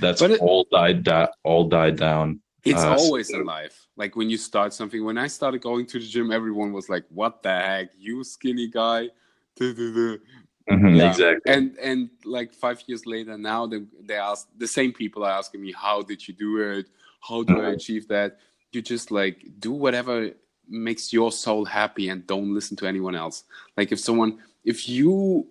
that's 0.00 0.22
it- 0.22 0.40
all 0.40 0.66
died 0.70 1.08
all 1.44 1.68
died 1.68 1.96
down. 1.96 2.40
It's 2.64 2.84
Uh, 2.84 2.94
always 2.96 3.30
in 3.30 3.44
life. 3.44 3.86
Like 3.96 4.16
when 4.16 4.30
you 4.30 4.36
start 4.38 4.72
something. 4.72 5.04
When 5.04 5.18
I 5.18 5.26
started 5.28 5.60
going 5.60 5.86
to 5.86 5.98
the 5.98 6.06
gym, 6.06 6.32
everyone 6.32 6.72
was 6.72 6.88
like, 6.88 7.04
"What 7.10 7.42
the 7.42 7.50
heck, 7.50 7.90
you 7.98 8.24
skinny 8.24 8.68
guy?" 8.68 9.10
Mhm, 9.60 10.96
Yeah. 10.96 11.10
Exactly. 11.10 11.52
And 11.52 11.76
and 11.78 12.10
like 12.24 12.52
five 12.54 12.82
years 12.86 13.04
later, 13.06 13.36
now 13.36 13.66
they 13.66 13.82
they 14.02 14.16
ask 14.16 14.48
the 14.56 14.66
same 14.66 14.92
people 14.92 15.22
are 15.24 15.32
asking 15.38 15.60
me, 15.60 15.72
"How 15.72 16.00
did 16.02 16.26
you 16.26 16.32
do 16.34 16.58
it? 16.58 16.86
How 17.20 17.42
do 17.42 17.60
I 17.60 17.68
Mhm. 17.68 17.74
achieve 17.74 18.08
that?" 18.08 18.38
You 18.72 18.80
just 18.82 19.10
like 19.10 19.44
do 19.60 19.72
whatever 19.72 20.30
makes 20.66 21.12
your 21.12 21.30
soul 21.30 21.64
happy 21.66 22.08
and 22.08 22.26
don't 22.26 22.54
listen 22.54 22.76
to 22.78 22.86
anyone 22.86 23.14
else. 23.14 23.44
Like 23.76 23.92
if 23.92 24.00
someone, 24.00 24.38
if 24.64 24.88
you 24.88 25.46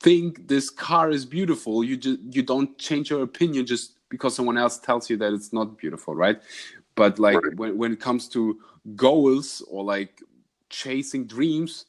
think 0.00 0.48
this 0.48 0.70
car 0.70 1.10
is 1.10 1.24
beautiful, 1.26 1.84
you 1.84 1.96
just 1.98 2.20
you 2.30 2.42
don't 2.42 2.76
change 2.78 3.10
your 3.10 3.22
opinion 3.22 3.66
just 3.66 3.91
because 4.12 4.36
someone 4.36 4.58
else 4.58 4.78
tells 4.78 5.10
you 5.10 5.18
that 5.18 5.34
it's 5.34 5.52
not 5.54 5.78
beautiful, 5.78 6.14
right? 6.16 6.40
But 6.96 7.18
like 7.20 7.44
Right. 7.44 7.56
when 7.56 7.78
when 7.78 7.92
it 7.94 8.00
comes 8.00 8.28
to 8.30 8.60
goals 8.96 9.62
or 9.70 9.84
like 9.84 10.22
chasing 10.70 11.26
dreams, 11.26 11.86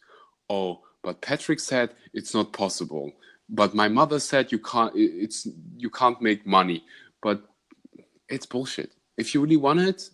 oh, 0.50 0.82
but 1.04 1.22
Patrick 1.22 1.62
said 1.62 1.96
it's 2.16 2.34
not 2.36 2.54
possible. 2.54 3.14
But 3.50 3.76
my 3.76 3.90
mother 3.90 4.20
said 4.20 4.52
you 4.54 4.60
can't. 4.60 4.94
It's 4.96 5.48
you 5.78 5.92
can't 5.92 6.22
make 6.22 6.48
money. 6.48 6.86
But 7.24 7.44
it's 8.30 8.48
bullshit. 8.48 8.94
If 9.18 9.36
you 9.36 9.42
really 9.42 9.58
want 9.58 9.82
it, 9.82 10.10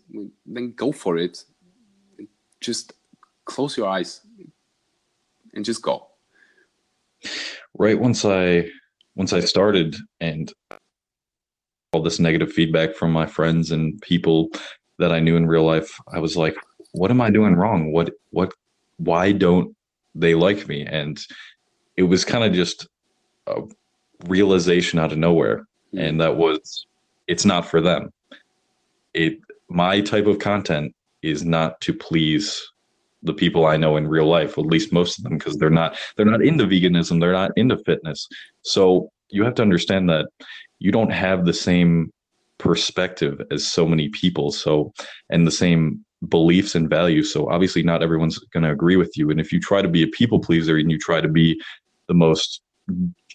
then 0.48 0.74
go 0.76 0.91
for 0.93 1.17
it. 1.17 1.45
Just 2.62 2.93
close 3.45 3.78
your 3.78 3.88
eyes 3.89 4.22
and 5.56 5.65
just 5.65 5.82
go. 5.84 6.08
right 7.78 8.00
once 8.00 8.26
i 8.26 8.67
once 9.15 9.34
i 9.34 9.41
started 9.41 9.95
and 10.22 10.54
all 11.91 12.04
this 12.04 12.19
negative 12.19 12.52
feedback 12.52 12.95
from 12.95 13.12
my 13.12 13.25
friends 13.25 13.71
and 13.71 13.99
people 14.02 14.49
that 14.97 15.12
i 15.12 15.19
knew 15.19 15.36
in 15.36 15.47
real 15.47 15.65
life 15.65 15.99
i 16.12 16.19
was 16.19 16.38
like 16.38 16.56
what 16.91 17.12
am 17.12 17.21
i 17.21 17.30
doing 17.30 17.56
wrong? 17.56 17.91
What 17.91 18.12
what 18.32 18.54
why 18.97 19.32
don't 19.32 19.75
they 20.15 20.36
like 20.36 20.67
me? 20.67 20.86
And 20.86 21.19
it 21.95 22.04
was 22.04 22.25
kind 22.25 22.43
of 22.43 22.54
just 22.54 22.88
a 23.47 23.62
realization 24.28 24.99
out 24.99 25.12
of 25.12 25.17
nowhere. 25.17 25.65
Hmm. 25.91 25.99
And 25.99 26.21
that 26.21 26.36
was 26.36 26.86
it's 27.28 27.45
not 27.45 27.65
for 27.65 27.82
them. 27.82 28.12
It 29.13 29.39
my 29.69 30.02
type 30.02 30.25
of 30.25 30.39
content 30.39 30.95
is 31.21 31.43
not 31.43 31.80
to 31.82 31.93
please 31.93 32.65
the 33.21 33.34
people 33.34 33.65
I 33.65 33.75
know 33.75 33.97
in 33.97 34.08
real 34.08 34.28
life, 34.28 34.58
at 34.58 34.65
least 34.65 34.93
most 34.93 35.17
of 35.17 35.25
them, 35.25 35.38
because 35.38 35.58
they're 35.58 35.69
not 35.69 35.97
they're 36.15 36.25
not 36.25 36.41
into 36.41 36.65
veganism, 36.65 37.19
they're 37.19 37.34
not 37.34 37.52
into 37.56 37.78
fitness. 37.78 38.28
So 38.62 39.12
you 39.30 39.43
have 39.43 39.56
to 39.56 39.62
understand 39.62 40.10
that 40.10 40.28
you 40.80 40.92
don't 40.92 41.12
have 41.12 41.46
the 41.46 41.54
same 41.54 42.12
perspective 42.58 43.42
as 43.52 43.65
so 43.65 43.88
many 43.88 44.10
people. 44.10 44.52
So 44.52 44.94
and 45.30 45.46
the 45.46 45.52
same 45.52 46.04
beliefs 46.28 46.76
and 46.76 46.89
values. 46.89 47.32
So 47.32 47.50
obviously 47.50 47.84
not 47.84 48.04
everyone's 48.04 48.38
going 48.54 48.63
to 48.63 48.72
agree 48.72 48.98
with 48.98 49.18
you. 49.18 49.30
And 49.30 49.39
if 49.39 49.54
you 49.54 49.60
try 49.60 49.82
to 49.82 49.88
be 49.88 50.04
a 50.04 50.08
people 50.08 50.39
pleaser 50.39 50.78
and 50.78 50.92
you 50.92 50.98
try 50.98 51.22
to 51.22 51.30
be 51.30 51.62
the 52.08 52.13
most 52.13 52.62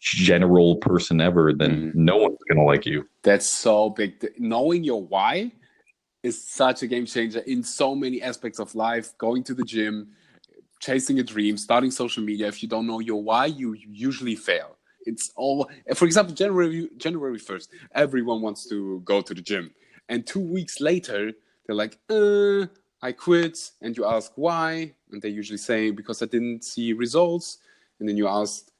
general 0.02 0.76
person 0.76 1.20
ever, 1.20 1.52
then 1.54 1.92
Mhm. 1.92 1.94
no 1.94 2.16
one's 2.18 2.38
going 2.48 2.58
to 2.58 2.64
like 2.64 2.84
you. 2.84 3.08
That's 3.22 3.48
so 3.48 3.90
big. 3.90 4.26
Knowing 4.38 4.84
your 4.84 5.02
why 5.02 5.52
is 6.22 6.42
such 6.42 6.82
a 6.82 6.86
game 6.86 7.06
changer 7.06 7.40
in 7.40 7.62
so 7.62 7.94
many 7.94 8.20
aspects 8.20 8.58
of 8.58 8.74
life. 8.74 9.16
Going 9.18 9.42
to 9.44 9.54
the 9.54 9.64
gym, 9.64 10.08
chasing 10.80 11.20
a 11.20 11.22
dream, 11.22 11.56
starting 11.56 11.90
social 11.90 12.22
media. 12.22 12.48
If 12.48 12.62
you 12.62 12.68
don't 12.68 12.86
know 12.86 13.00
your 13.00 13.22
why, 13.22 13.46
you 13.46 13.74
usually 13.74 14.34
fail. 14.34 14.76
It's 15.04 15.30
all. 15.36 15.70
For 15.94 16.06
example, 16.06 16.34
January 16.34 16.88
January 16.96 17.38
first, 17.38 17.70
everyone 17.94 18.40
wants 18.42 18.68
to 18.68 19.00
go 19.04 19.20
to 19.20 19.34
the 19.34 19.42
gym, 19.42 19.74
and 20.08 20.26
two 20.26 20.40
weeks 20.40 20.80
later, 20.80 21.32
they're 21.66 21.76
like, 21.76 21.98
uh, 22.10 22.66
"I 23.02 23.12
quit." 23.12 23.70
And 23.82 23.96
you 23.96 24.04
ask 24.06 24.32
why, 24.36 24.94
and 25.10 25.20
they 25.22 25.28
usually 25.28 25.58
say, 25.58 25.90
"Because 25.90 26.22
I 26.22 26.26
didn't 26.26 26.64
see 26.64 26.92
results." 26.92 27.58
And 28.00 28.08
then 28.08 28.16
you 28.16 28.26
ask, 28.28 28.70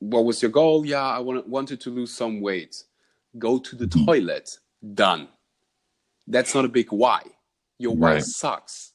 "What 0.00 0.24
was 0.24 0.42
your 0.42 0.50
goal?" 0.50 0.84
Yeah, 0.86 1.04
I 1.04 1.18
want, 1.20 1.46
wanted 1.48 1.80
to 1.82 1.90
lose 1.90 2.12
some 2.12 2.40
weight 2.40 2.84
go 3.38 3.58
to 3.58 3.76
the 3.76 3.86
toilet 3.86 4.58
done 4.94 5.28
that's 6.26 6.54
not 6.54 6.64
a 6.64 6.68
big 6.68 6.92
why 6.92 7.22
your 7.78 7.96
why 7.96 8.14
Right. 8.14 8.22
sucks 8.22 8.92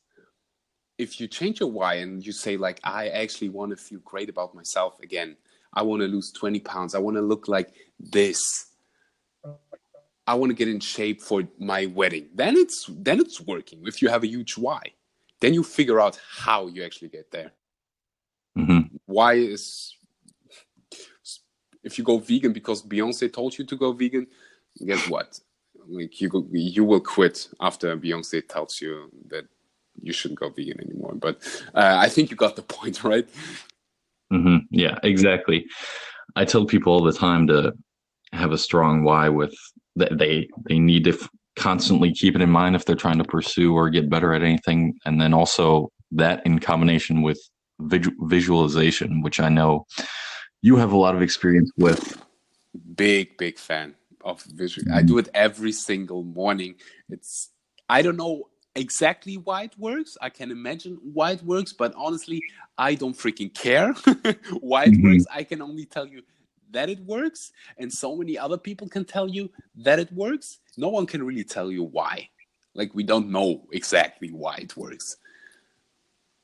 if 0.98 1.20
you 1.20 1.28
change 1.28 1.60
your 1.60 1.72
why 1.72 1.96
and 1.96 2.26
you 2.26 2.32
say 2.32 2.58
like 2.58 2.80
i 2.84 3.08
actually 3.10 3.50
want 3.50 3.72
to 3.72 3.76
feel 3.78 4.00
great 4.06 4.30
about 4.30 4.54
myself 4.54 5.00
again 5.00 5.36
i 5.74 5.82
want 5.82 6.02
to 6.02 6.08
lose 6.08 6.32
20 6.32 6.60
pounds 6.62 6.96
i 6.96 7.00
want 7.00 7.16
to 7.16 7.22
look 7.22 7.48
like 7.48 7.74
this 8.00 8.68
i 10.26 10.34
want 10.34 10.50
to 10.50 10.56
get 10.56 10.68
in 10.68 10.80
shape 10.80 11.22
for 11.22 11.44
my 11.60 11.86
wedding 11.88 12.28
then 12.34 12.56
it's 12.56 12.90
then 13.00 13.20
it's 13.20 13.42
working 13.42 13.82
if 13.86 14.02
you 14.02 14.10
have 14.10 14.24
a 14.24 14.28
huge 14.28 14.58
why 14.58 14.82
then 15.40 15.54
you 15.54 15.64
figure 15.64 16.00
out 16.00 16.20
how 16.30 16.68
you 16.68 16.84
actually 16.84 17.10
get 17.10 17.32
there 17.32 17.52
hmm 18.56 18.82
why 19.06 19.34
is 19.34 19.98
if 21.88 21.98
you 21.98 22.04
go 22.04 22.18
vegan 22.18 22.54
because 22.54 22.84
Beyonce 22.84 23.32
told 23.32 23.58
you 23.58 23.66
to 23.66 23.76
go 23.76 23.94
vegan, 23.94 24.28
guess 24.86 25.08
what? 25.08 25.40
Like 25.88 26.20
you 26.22 26.28
go, 26.28 26.46
you 26.52 26.84
will 26.84 27.00
quit 27.00 27.48
after 27.62 27.96
Beyonce 27.98 28.48
tells 28.48 28.82
you 28.82 29.10
that 29.30 29.46
you 30.02 30.12
shouldn't 30.12 30.40
go 30.40 30.50
vegan 30.50 30.82
anymore. 30.82 31.14
But 31.16 31.36
uh, 31.74 31.96
I 31.98 32.10
think 32.10 32.30
you 32.30 32.36
got 32.36 32.58
the 32.58 32.62
point, 32.78 33.04
right? 33.04 33.28
Hmm 34.32 34.58
Yeah, 34.70 34.98
exactly. 35.04 35.66
I 36.36 36.46
tell 36.46 36.66
people 36.66 36.94
all 36.94 37.04
the 37.04 37.13
time 37.13 37.48
to 37.48 37.74
have 38.34 38.52
a 38.52 38.58
strong 38.58 39.04
why 39.04 39.30
with 39.30 39.56
that 39.96 40.18
they 40.18 40.48
they 40.68 40.80
need 40.80 41.06
to 41.06 41.13
f- 41.13 41.30
constantly 41.56 42.13
keep 42.13 42.36
it 42.36 42.42
in 42.42 42.50
mind 42.50 42.75
if 42.75 42.86
they're 42.86 42.96
trying 42.96 43.17
to 43.17 43.23
pursue 43.23 43.73
or 43.73 43.90
get 43.90 44.10
better 44.10 44.34
at 44.34 44.44
anything, 44.44 44.94
and 45.06 45.19
then 45.19 45.34
also 45.34 45.90
that 46.12 46.46
in 46.46 46.60
combination 46.60 47.21
with 47.21 47.40
visu- 47.80 48.15
visualization, 48.21 49.21
which 49.21 49.40
I 49.40 49.50
know 49.50 49.86
you 50.62 50.75
have 50.78 50.92
a 50.92 50.98
lot 50.98 51.15
of 51.15 51.21
experience 51.21 51.71
with. 51.78 52.21
Big, 52.96 53.38
big 53.38 53.58
fan 53.58 53.96
of 54.23 54.44
visual. 54.44 54.92
I 54.94 55.02
do 55.02 55.17
it 55.17 55.30
every 55.34 55.71
single 55.71 56.23
morning. 56.23 56.75
It's 57.10 57.50
I 57.90 58.02
don't 58.02 58.17
know 58.17 58.50
exactly 58.78 59.38
why 59.38 59.63
it 59.63 59.78
works. 59.78 60.17
I 60.21 60.30
can 60.30 60.52
imagine 60.52 60.98
why 61.02 61.32
it 61.32 61.44
works, 61.44 61.73
but 61.73 61.94
honestly, 61.96 62.42
I 62.78 62.96
don't 62.96 63.17
freaking 63.17 63.54
care 63.54 63.94
why 64.62 64.86
it 64.86 64.94
Mhm. 64.94 65.04
works. 65.04 65.25
I 65.32 65.44
can 65.44 65.62
only 65.62 65.86
tell 65.86 66.08
you 66.08 66.23
that 66.71 66.90
it 66.90 67.00
works, 67.06 67.52
and 67.78 67.92
so 67.92 68.15
many 68.15 68.38
other 68.38 68.58
people 68.58 68.88
can 68.90 69.06
tell 69.06 69.28
you 69.28 69.50
that 69.75 70.00
it 70.00 70.12
works. 70.13 70.60
No 70.78 70.90
one 70.90 71.06
can 71.06 71.23
really 71.23 71.44
tell 71.44 71.71
you 71.71 71.84
why. 71.84 72.30
Like, 72.73 72.94
we 72.94 73.04
don't 73.04 73.30
know 73.32 73.67
exactly 73.71 74.32
why 74.32 74.58
it 74.58 74.78
works. 74.78 75.17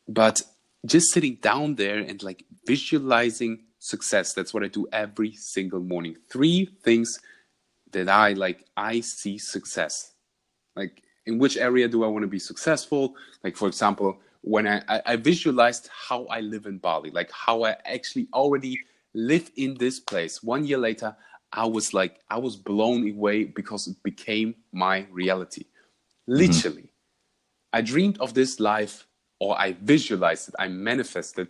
But 0.07 0.41
just 0.85 1.11
sitting 1.13 1.35
down 1.35 1.75
there 1.75 1.99
and 1.99 2.21
like 2.23 2.43
visualizing 2.65 3.63
success, 3.79 4.33
that's 4.33 4.53
what 4.53 4.63
I 4.63 4.67
do 4.67 4.87
every 4.91 5.33
single 5.33 5.79
morning. 5.81 6.15
Three 6.29 6.69
things 6.83 7.19
that 7.91 8.09
I 8.09 8.33
like, 8.33 8.65
I 8.75 9.01
see 9.01 9.37
success. 9.37 10.13
Like, 10.75 11.03
in 11.25 11.37
which 11.39 11.57
area 11.57 11.87
do 11.87 12.03
I 12.03 12.07
want 12.07 12.23
to 12.23 12.27
be 12.27 12.39
successful? 12.39 13.15
Like, 13.43 13.55
for 13.55 13.67
example, 13.67 14.19
when 14.41 14.67
I, 14.67 14.81
I, 14.87 15.01
I 15.05 15.15
visualized 15.15 15.89
how 16.07 16.25
I 16.25 16.41
live 16.41 16.65
in 16.65 16.77
Bali, 16.77 17.11
like 17.11 17.31
how 17.31 17.63
I 17.63 17.75
actually 17.85 18.27
already 18.33 18.79
live 19.13 19.51
in 19.55 19.75
this 19.75 19.99
place. 19.99 20.43
One 20.43 20.65
year 20.65 20.77
later, 20.77 21.15
I 21.51 21.65
was 21.65 21.93
like, 21.93 22.19
I 22.29 22.39
was 22.39 22.55
blown 22.55 23.09
away 23.09 23.45
because 23.45 23.87
it 23.87 24.01
became 24.03 24.55
my 24.71 25.07
reality. 25.11 25.63
Mm-hmm. 25.63 26.33
Literally. 26.33 26.89
I 27.71 27.81
dreamed 27.81 28.19
of 28.19 28.33
this 28.33 28.59
life, 28.59 29.07
or 29.39 29.59
I 29.59 29.73
visualized 29.81 30.49
it, 30.49 30.55
I 30.59 30.67
manifested 30.67 31.47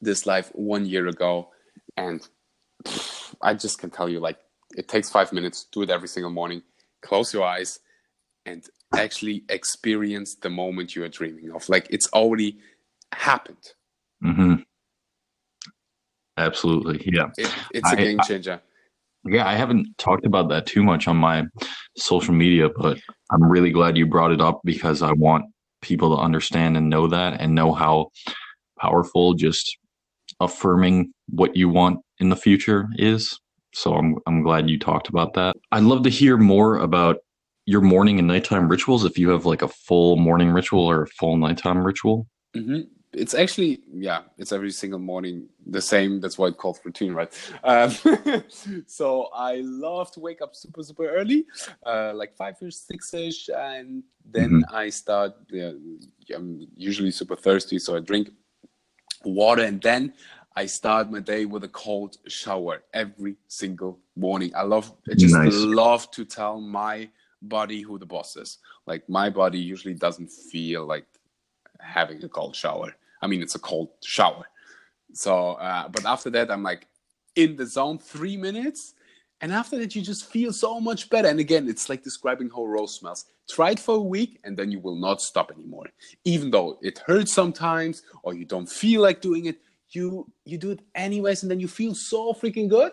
this 0.00 0.26
life 0.26 0.50
one 0.54 0.84
year 0.86 1.06
ago. 1.08 1.48
And 1.96 2.26
pff, 2.84 3.34
I 3.40 3.54
just 3.54 3.78
can 3.78 3.90
tell 3.90 4.08
you, 4.08 4.20
like, 4.20 4.38
it 4.76 4.88
takes 4.88 5.10
five 5.10 5.32
minutes, 5.32 5.66
do 5.70 5.82
it 5.82 5.90
every 5.90 6.08
single 6.08 6.30
morning, 6.30 6.62
close 7.02 7.32
your 7.32 7.44
eyes, 7.44 7.80
and 8.46 8.64
actually 8.96 9.44
experience 9.48 10.34
the 10.36 10.50
moment 10.50 10.94
you 10.96 11.04
are 11.04 11.08
dreaming 11.08 11.50
of. 11.52 11.68
Like, 11.68 11.86
it's 11.90 12.08
already 12.12 12.58
happened. 13.12 13.72
hmm 14.22 14.54
Absolutely. 16.38 17.02
Yeah. 17.12 17.28
It, 17.36 17.54
it's 17.74 17.88
a 17.90 17.92
I- 17.92 17.96
game 17.96 18.20
I- 18.20 18.24
changer. 18.24 18.60
Yeah, 19.24 19.46
I 19.46 19.54
haven't 19.54 19.86
talked 19.98 20.26
about 20.26 20.48
that 20.48 20.66
too 20.66 20.82
much 20.82 21.06
on 21.06 21.16
my 21.16 21.44
social 21.96 22.34
media, 22.34 22.68
but 22.76 22.98
I'm 23.30 23.44
really 23.44 23.70
glad 23.70 23.96
you 23.96 24.04
brought 24.04 24.32
it 24.32 24.40
up 24.40 24.60
because 24.64 25.00
I 25.00 25.12
want 25.12 25.44
people 25.80 26.16
to 26.16 26.20
understand 26.20 26.76
and 26.76 26.90
know 26.90 27.06
that 27.06 27.40
and 27.40 27.54
know 27.54 27.72
how 27.72 28.08
powerful 28.80 29.34
just 29.34 29.76
affirming 30.40 31.12
what 31.28 31.54
you 31.56 31.68
want 31.68 32.00
in 32.18 32.30
the 32.30 32.36
future 32.36 32.88
is. 32.96 33.38
So 33.74 33.94
I'm 33.94 34.16
I'm 34.26 34.42
glad 34.42 34.68
you 34.68 34.76
talked 34.76 35.08
about 35.08 35.34
that. 35.34 35.54
I'd 35.70 35.84
love 35.84 36.02
to 36.02 36.10
hear 36.10 36.36
more 36.36 36.78
about 36.78 37.18
your 37.66 37.80
morning 37.80 38.18
and 38.18 38.28
nighttime 38.28 38.68
rituals 38.68 39.04
if 39.04 39.18
you 39.18 39.28
have 39.30 39.46
like 39.46 39.62
a 39.62 39.68
full 39.68 40.16
morning 40.16 40.50
ritual 40.50 40.84
or 40.84 41.02
a 41.02 41.06
full 41.06 41.36
nighttime 41.36 41.84
ritual. 41.84 42.26
hmm 42.54 42.80
It's 43.12 43.34
actually, 43.34 43.80
yeah, 43.94 44.22
it's 44.38 44.52
every 44.52 44.70
single 44.70 44.98
morning 44.98 45.48
the 45.66 45.80
same. 45.80 46.20
That's 46.20 46.38
why 46.38 46.48
it's 46.48 46.56
called 46.56 46.78
routine, 46.84 47.12
right? 47.12 47.30
Um, 47.62 47.90
so 48.86 49.28
I 49.34 49.60
love 49.64 50.10
to 50.12 50.20
wake 50.20 50.40
up 50.42 50.54
super, 50.56 50.82
super 50.82 51.08
early, 51.08 51.44
uh, 51.84 52.12
like 52.14 52.34
five 52.34 52.56
or 52.62 52.70
six 52.70 53.12
ish, 53.14 53.48
and 53.54 54.02
then 54.24 54.64
I 54.72 54.90
start. 54.90 55.34
I'm 56.34 56.66
usually 56.74 57.10
super 57.10 57.36
thirsty, 57.36 57.78
so 57.78 57.96
I 57.96 58.00
drink 58.00 58.30
water, 59.24 59.62
and 59.62 59.80
then 59.80 60.14
I 60.56 60.66
start 60.66 61.10
my 61.10 61.20
day 61.20 61.44
with 61.44 61.64
a 61.64 61.68
cold 61.68 62.16
shower 62.28 62.82
every 62.92 63.36
single 63.48 64.00
morning. 64.16 64.52
I 64.54 64.62
love, 64.62 64.92
I 65.10 65.14
just 65.14 65.34
Nice. 65.34 65.52
love 65.54 66.10
to 66.12 66.24
tell 66.24 66.60
my 66.60 67.08
body 67.42 67.82
who 67.82 67.98
the 67.98 68.06
boss 68.06 68.36
is. 68.36 68.58
Like 68.86 69.08
my 69.08 69.30
body 69.30 69.58
usually 69.58 69.94
doesn't 69.94 70.28
feel 70.30 70.86
like 70.86 71.06
having 71.80 72.22
a 72.24 72.28
cold 72.28 72.56
shower. 72.56 72.94
I 73.20 73.26
mean, 73.26 73.42
it's 73.42 73.54
a 73.54 73.58
cold 73.60 73.90
shower. 74.04 74.46
So, 75.12 75.52
uh, 75.54 75.88
but 75.88 76.04
after 76.06 76.30
that, 76.30 76.50
I'm 76.50 76.62
like 76.62 76.86
in 77.36 77.56
the 77.56 77.66
zone 77.66 77.98
three 77.98 78.36
minutes. 78.36 78.94
And 79.40 79.52
after 79.52 79.76
that, 79.78 79.94
you 79.96 80.02
just 80.02 80.26
feel 80.30 80.52
so 80.52 80.80
much 80.80 81.10
better. 81.10 81.28
And 81.28 81.40
again, 81.40 81.68
it's 81.68 81.88
like 81.88 82.02
describing 82.04 82.48
how 82.50 82.64
rose 82.64 82.94
smells. 82.94 83.24
Try 83.50 83.72
it 83.72 83.80
for 83.80 83.96
a 83.96 84.00
week 84.00 84.38
and 84.44 84.56
then 84.56 84.70
you 84.70 84.78
will 84.78 84.94
not 84.94 85.20
stop 85.20 85.50
anymore. 85.50 85.86
Even 86.24 86.50
though 86.50 86.78
it 86.80 86.98
hurts 87.00 87.32
sometimes 87.32 88.02
or 88.22 88.34
you 88.34 88.44
don't 88.44 88.68
feel 88.68 89.02
like 89.02 89.20
doing 89.20 89.46
it, 89.46 89.58
you 89.90 90.30
you 90.44 90.56
do 90.58 90.70
it 90.70 90.80
anyways 90.94 91.42
and 91.42 91.50
then 91.50 91.60
you 91.60 91.68
feel 91.68 91.94
so 91.94 92.32
freaking 92.32 92.68
good. 92.70 92.92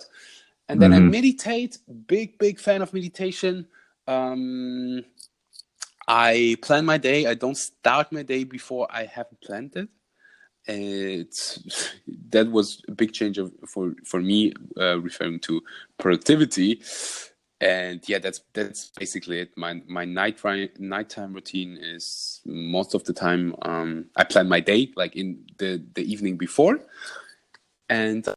And 0.67 0.81
then 0.81 0.91
I 0.91 0.99
Mhm. 0.99 1.11
meditate, 1.11 1.77
big, 2.07 2.37
big 2.39 2.59
fan 2.59 2.81
of 2.81 2.93
meditation. 2.93 3.67
Um, 4.09 5.05
I 6.07 6.57
plan 6.63 6.85
my 6.85 6.97
day. 6.97 7.27
I 7.27 7.35
don't 7.35 7.55
start 7.55 8.11
my 8.11 8.23
day 8.23 8.43
before 8.43 8.87
I 8.89 9.05
haven't 9.05 9.41
planned 9.41 9.75
it. 9.75 9.89
It's 10.65 11.59
that 12.31 12.49
was 12.51 12.81
a 12.87 12.91
big 12.91 13.13
change 13.13 13.37
of, 13.37 13.53
for 13.67 13.93
for 14.03 14.19
me, 14.19 14.53
uh, 14.77 14.99
referring 14.99 15.39
to 15.41 15.61
productivity. 15.99 16.81
And 17.61 18.01
yeah, 18.09 18.17
that's 18.17 18.41
that's 18.53 18.91
basically 18.97 19.39
it. 19.41 19.55
My 19.55 19.81
my 19.87 20.05
night 20.05 20.39
nighttime 20.79 21.33
routine 21.33 21.77
is 21.77 22.41
most 22.45 22.95
of 22.95 23.03
the 23.03 23.13
time 23.13 23.53
um, 23.61 24.05
I 24.15 24.23
plan 24.23 24.49
my 24.49 24.59
day 24.59 24.91
like 24.95 25.15
in 25.15 25.45
the 25.59 25.83
the 25.93 26.01
evening 26.01 26.37
before, 26.37 26.79
and 27.89 28.27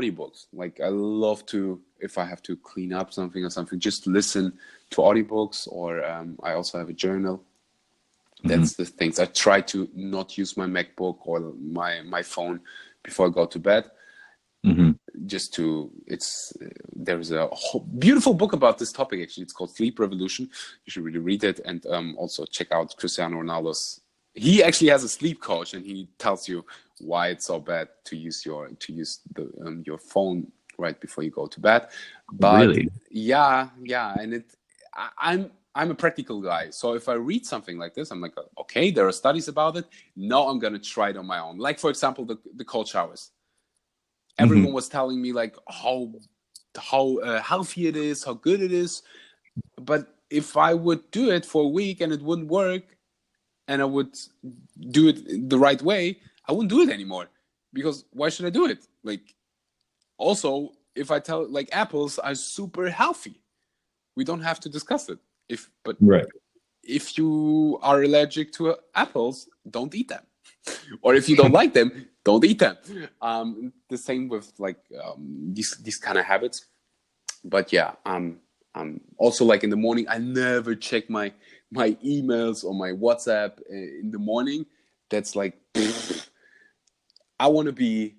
audiobooks. 0.00 0.46
Like 0.52 0.80
I 0.80 0.88
love 0.88 1.44
to 1.46 1.80
if 2.00 2.18
I 2.18 2.24
have 2.24 2.42
to 2.42 2.56
clean 2.56 2.92
up 2.92 3.12
something 3.12 3.44
or 3.44 3.50
something, 3.50 3.78
just 3.78 4.06
listen 4.06 4.52
to 4.90 4.96
audiobooks. 4.96 5.68
Or 5.70 6.04
um, 6.04 6.38
I 6.42 6.54
also 6.54 6.78
have 6.78 6.88
a 6.88 6.94
journal. 6.94 7.42
That's 8.46 8.74
the 8.74 8.84
things. 8.84 9.18
I 9.18 9.24
try 9.26 9.62
to 9.62 9.88
not 9.94 10.36
use 10.36 10.56
my 10.56 10.66
MacBook 10.66 11.18
or 11.24 11.54
my 11.58 12.02
my 12.02 12.22
phone 12.22 12.60
before 13.02 13.26
I 13.26 13.30
go 13.30 13.46
to 13.46 13.58
bed. 13.58 13.90
hmm 14.62 14.92
Just 15.26 15.54
to 15.54 15.90
it's 16.06 16.52
uh, 16.60 16.66
there's 16.94 17.30
a 17.30 17.46
whole, 17.52 17.86
beautiful 17.98 18.34
book 18.34 18.52
about 18.52 18.78
this 18.78 18.92
topic. 18.92 19.22
Actually, 19.22 19.44
it's 19.44 19.52
called 19.52 19.74
Sleep 19.74 19.98
Revolution. 19.98 20.50
You 20.84 20.90
should 20.90 21.04
really 21.04 21.20
read 21.20 21.44
it 21.44 21.60
and 21.64 21.86
um, 21.86 22.16
also 22.18 22.44
check 22.44 22.72
out 22.72 22.96
Cristiano 22.96 23.40
Ronaldo's. 23.40 24.00
He 24.34 24.62
actually 24.62 24.88
has 24.88 25.04
a 25.04 25.08
sleep 25.08 25.40
coach, 25.40 25.74
and 25.74 25.84
he 25.84 26.08
tells 26.18 26.48
you 26.48 26.64
why 27.00 27.28
it's 27.28 27.46
so 27.46 27.60
bad 27.60 27.88
to 28.04 28.16
use 28.16 28.44
your 28.44 28.68
to 28.68 28.92
use 28.92 29.20
the 29.34 29.50
um, 29.64 29.82
your 29.86 29.98
phone 29.98 30.46
right 30.78 31.00
before 31.00 31.24
you 31.24 31.30
go 31.30 31.46
to 31.46 31.60
bed. 31.60 31.88
But 32.32 32.66
Really? 32.66 32.88
yeah, 33.10 33.68
yeah, 33.82 34.16
and 34.18 34.34
it 34.34 34.54
I, 34.94 35.08
I'm 35.18 35.52
I'm 35.76 35.90
a 35.90 35.94
practical 35.94 36.40
guy, 36.40 36.70
so 36.70 36.94
if 36.94 37.08
I 37.08 37.14
read 37.14 37.46
something 37.46 37.78
like 37.78 37.94
this, 37.94 38.10
I'm 38.10 38.20
like, 38.20 38.34
okay, 38.58 38.90
there 38.90 39.06
are 39.06 39.12
studies 39.12 39.48
about 39.48 39.76
it. 39.76 39.86
No, 40.16 40.48
I'm 40.48 40.58
gonna 40.58 40.78
try 40.78 41.10
it 41.10 41.16
on 41.16 41.26
my 41.26 41.38
own. 41.40 41.58
Like 41.58 41.78
for 41.78 41.90
example, 41.90 42.24
the 42.24 42.38
the 42.56 42.64
cold 42.64 42.88
showers. 42.88 43.30
Everyone 44.36 44.72
was 44.72 44.88
telling 44.88 45.22
me 45.22 45.32
like 45.32 45.56
how 45.68 46.12
how 46.76 47.18
uh, 47.18 47.40
healthy 47.40 47.86
it 47.86 47.96
is, 47.96 48.24
how 48.24 48.34
good 48.34 48.60
it 48.60 48.72
is, 48.72 49.02
but 49.80 50.16
if 50.30 50.56
I 50.56 50.74
would 50.74 51.08
do 51.12 51.30
it 51.30 51.46
for 51.46 51.62
a 51.64 51.68
week 51.68 52.00
and 52.00 52.12
it 52.12 52.20
wouldn't 52.20 52.48
work, 52.48 52.93
and 53.68 53.80
I 53.82 53.84
would 53.84 54.16
do 54.90 55.08
it 55.08 55.48
the 55.48 55.58
right 55.58 55.80
way, 55.80 56.18
I 56.48 56.52
wouldn't 56.52 56.70
do 56.70 56.80
it 56.82 56.90
anymore. 56.90 57.28
Because 57.72 58.04
why 58.12 58.28
should 58.28 58.46
I 58.46 58.50
do 58.50 58.66
it? 58.66 58.86
Like, 59.02 59.34
also, 60.16 60.72
if 60.94 61.10
I 61.10 61.18
tell 61.18 61.48
like 61.48 61.68
apples 61.72 62.18
are 62.18 62.34
super 62.34 62.88
healthy, 62.88 63.40
we 64.16 64.24
don't 64.24 64.40
have 64.42 64.60
to 64.60 64.68
discuss 64.68 65.08
it. 65.08 65.18
If 65.48 65.70
but 65.84 65.96
Right. 66.00 66.26
if 66.82 67.18
you 67.18 67.78
are 67.82 68.02
allergic 68.02 68.52
to 68.52 68.76
apples, 68.94 69.48
don't 69.68 69.94
eat 69.94 70.08
them. 70.08 70.24
or 71.02 71.14
if 71.14 71.28
you 71.28 71.36
don't 71.36 71.52
like 71.52 71.74
them, 71.74 72.08
don't 72.24 72.44
eat 72.44 72.58
them. 72.58 72.76
Um, 73.20 73.72
the 73.88 73.98
same 73.98 74.28
with 74.28 74.52
like 74.58 74.78
um, 75.02 75.50
these 75.52 75.76
these 75.82 75.98
kind 75.98 76.18
of 76.18 76.24
habits. 76.24 76.66
But 77.44 77.72
yeah, 77.72 77.92
um, 78.06 78.40
um, 78.74 79.00
also 79.18 79.44
like 79.44 79.64
in 79.64 79.70
the 79.70 79.76
morning, 79.76 80.06
I 80.08 80.18
never 80.18 80.74
check 80.74 81.10
my 81.10 81.32
my 81.70 81.92
emails 82.04 82.64
or 82.64 82.74
my 82.74 82.90
WhatsApp 82.90 83.58
uh, 83.60 84.00
in 84.00 84.10
the 84.10 84.18
morning. 84.18 84.66
That's 85.10 85.36
like 85.36 85.58
I 87.40 87.48
want 87.48 87.66
to 87.66 87.72
be 87.72 88.16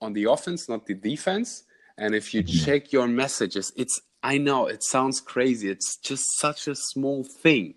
on 0.00 0.12
the 0.12 0.24
offense, 0.24 0.68
not 0.68 0.86
the 0.86 0.94
defense. 0.94 1.64
And 1.96 2.14
if 2.14 2.34
you 2.34 2.42
check 2.42 2.92
your 2.92 3.06
messages, 3.06 3.72
it's 3.76 4.00
I 4.22 4.38
know 4.38 4.66
it 4.66 4.82
sounds 4.84 5.20
crazy. 5.20 5.68
It's 5.68 5.96
just 5.96 6.38
such 6.38 6.68
a 6.68 6.74
small 6.74 7.24
thing, 7.24 7.74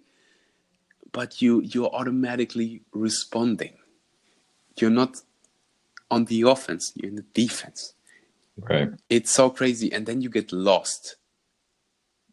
but 1.12 1.42
you 1.42 1.62
you're 1.62 1.90
automatically 1.90 2.82
responding. 2.94 3.74
You're 4.80 4.92
not 4.92 5.22
on 6.12 6.26
the 6.26 6.44
offense. 6.44 6.94
You're 6.96 7.10
in 7.10 7.16
the 7.16 7.26
defense. 7.34 7.94
Right. 8.58 8.90
It's 9.10 9.32
so 9.32 9.50
crazy, 9.50 9.92
and 9.92 10.06
then 10.06 10.22
you 10.22 10.30
get 10.30 10.52
lost. 10.52 11.18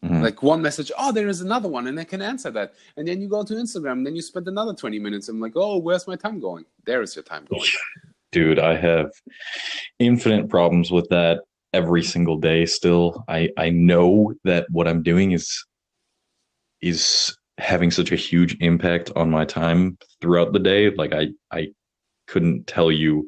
Mhm. 0.05 0.23
Like 0.23 0.43
one 0.43 0.61
message, 0.63 0.91
oh, 0.99 1.13
there 1.13 1.29
is 1.29 1.41
another 1.41 1.69
one, 1.69 1.87
and 1.87 1.99
I 1.99 2.05
can 2.05 2.21
answer 2.23 2.51
that. 2.51 2.75
And 2.97 3.07
then 3.07 3.21
you 3.21 3.29
go 3.29 3.45
to 3.45 3.55
Instagram, 3.55 4.05
then 4.05 4.17
you 4.17 4.23
spend 4.23 4.49
another 4.49 4.75
20 4.75 4.99
minutes. 4.99 5.29
I'm 5.29 5.41
like, 5.41 5.53
oh, 5.55 5.79
where's 5.79 6.07
my 6.09 6.17
time 6.17 6.41
going? 6.41 6.65
There 6.85 7.03
is 7.03 7.15
your 7.15 7.23
time 7.23 7.47
going. 7.49 7.65
dude 8.33 8.59
i 8.59 8.75
have 8.75 9.11
infinite 9.99 10.49
problems 10.49 10.91
with 10.91 11.07
that 11.11 11.41
every 11.75 12.03
single 12.03 12.39
day 12.39 12.65
still 12.65 13.23
i 13.29 13.47
i 13.59 13.69
know 13.69 14.33
that 14.43 14.65
what 14.71 14.89
i'm 14.89 15.03
doing 15.03 15.33
is 15.33 15.67
is 16.81 17.37
having 17.59 17.91
such 17.91 18.13
a 18.13 18.17
huge 18.17 18.57
impact 18.61 19.11
on 19.17 19.31
my 19.31 19.45
time 19.45 19.97
throughout 20.21 20.53
the 20.53 20.59
day. 20.59 20.91
Like 20.91 21.13
I 21.15 21.29
I 21.51 21.69
couldn't 22.27 22.67
tell 22.67 22.91
you 22.91 23.27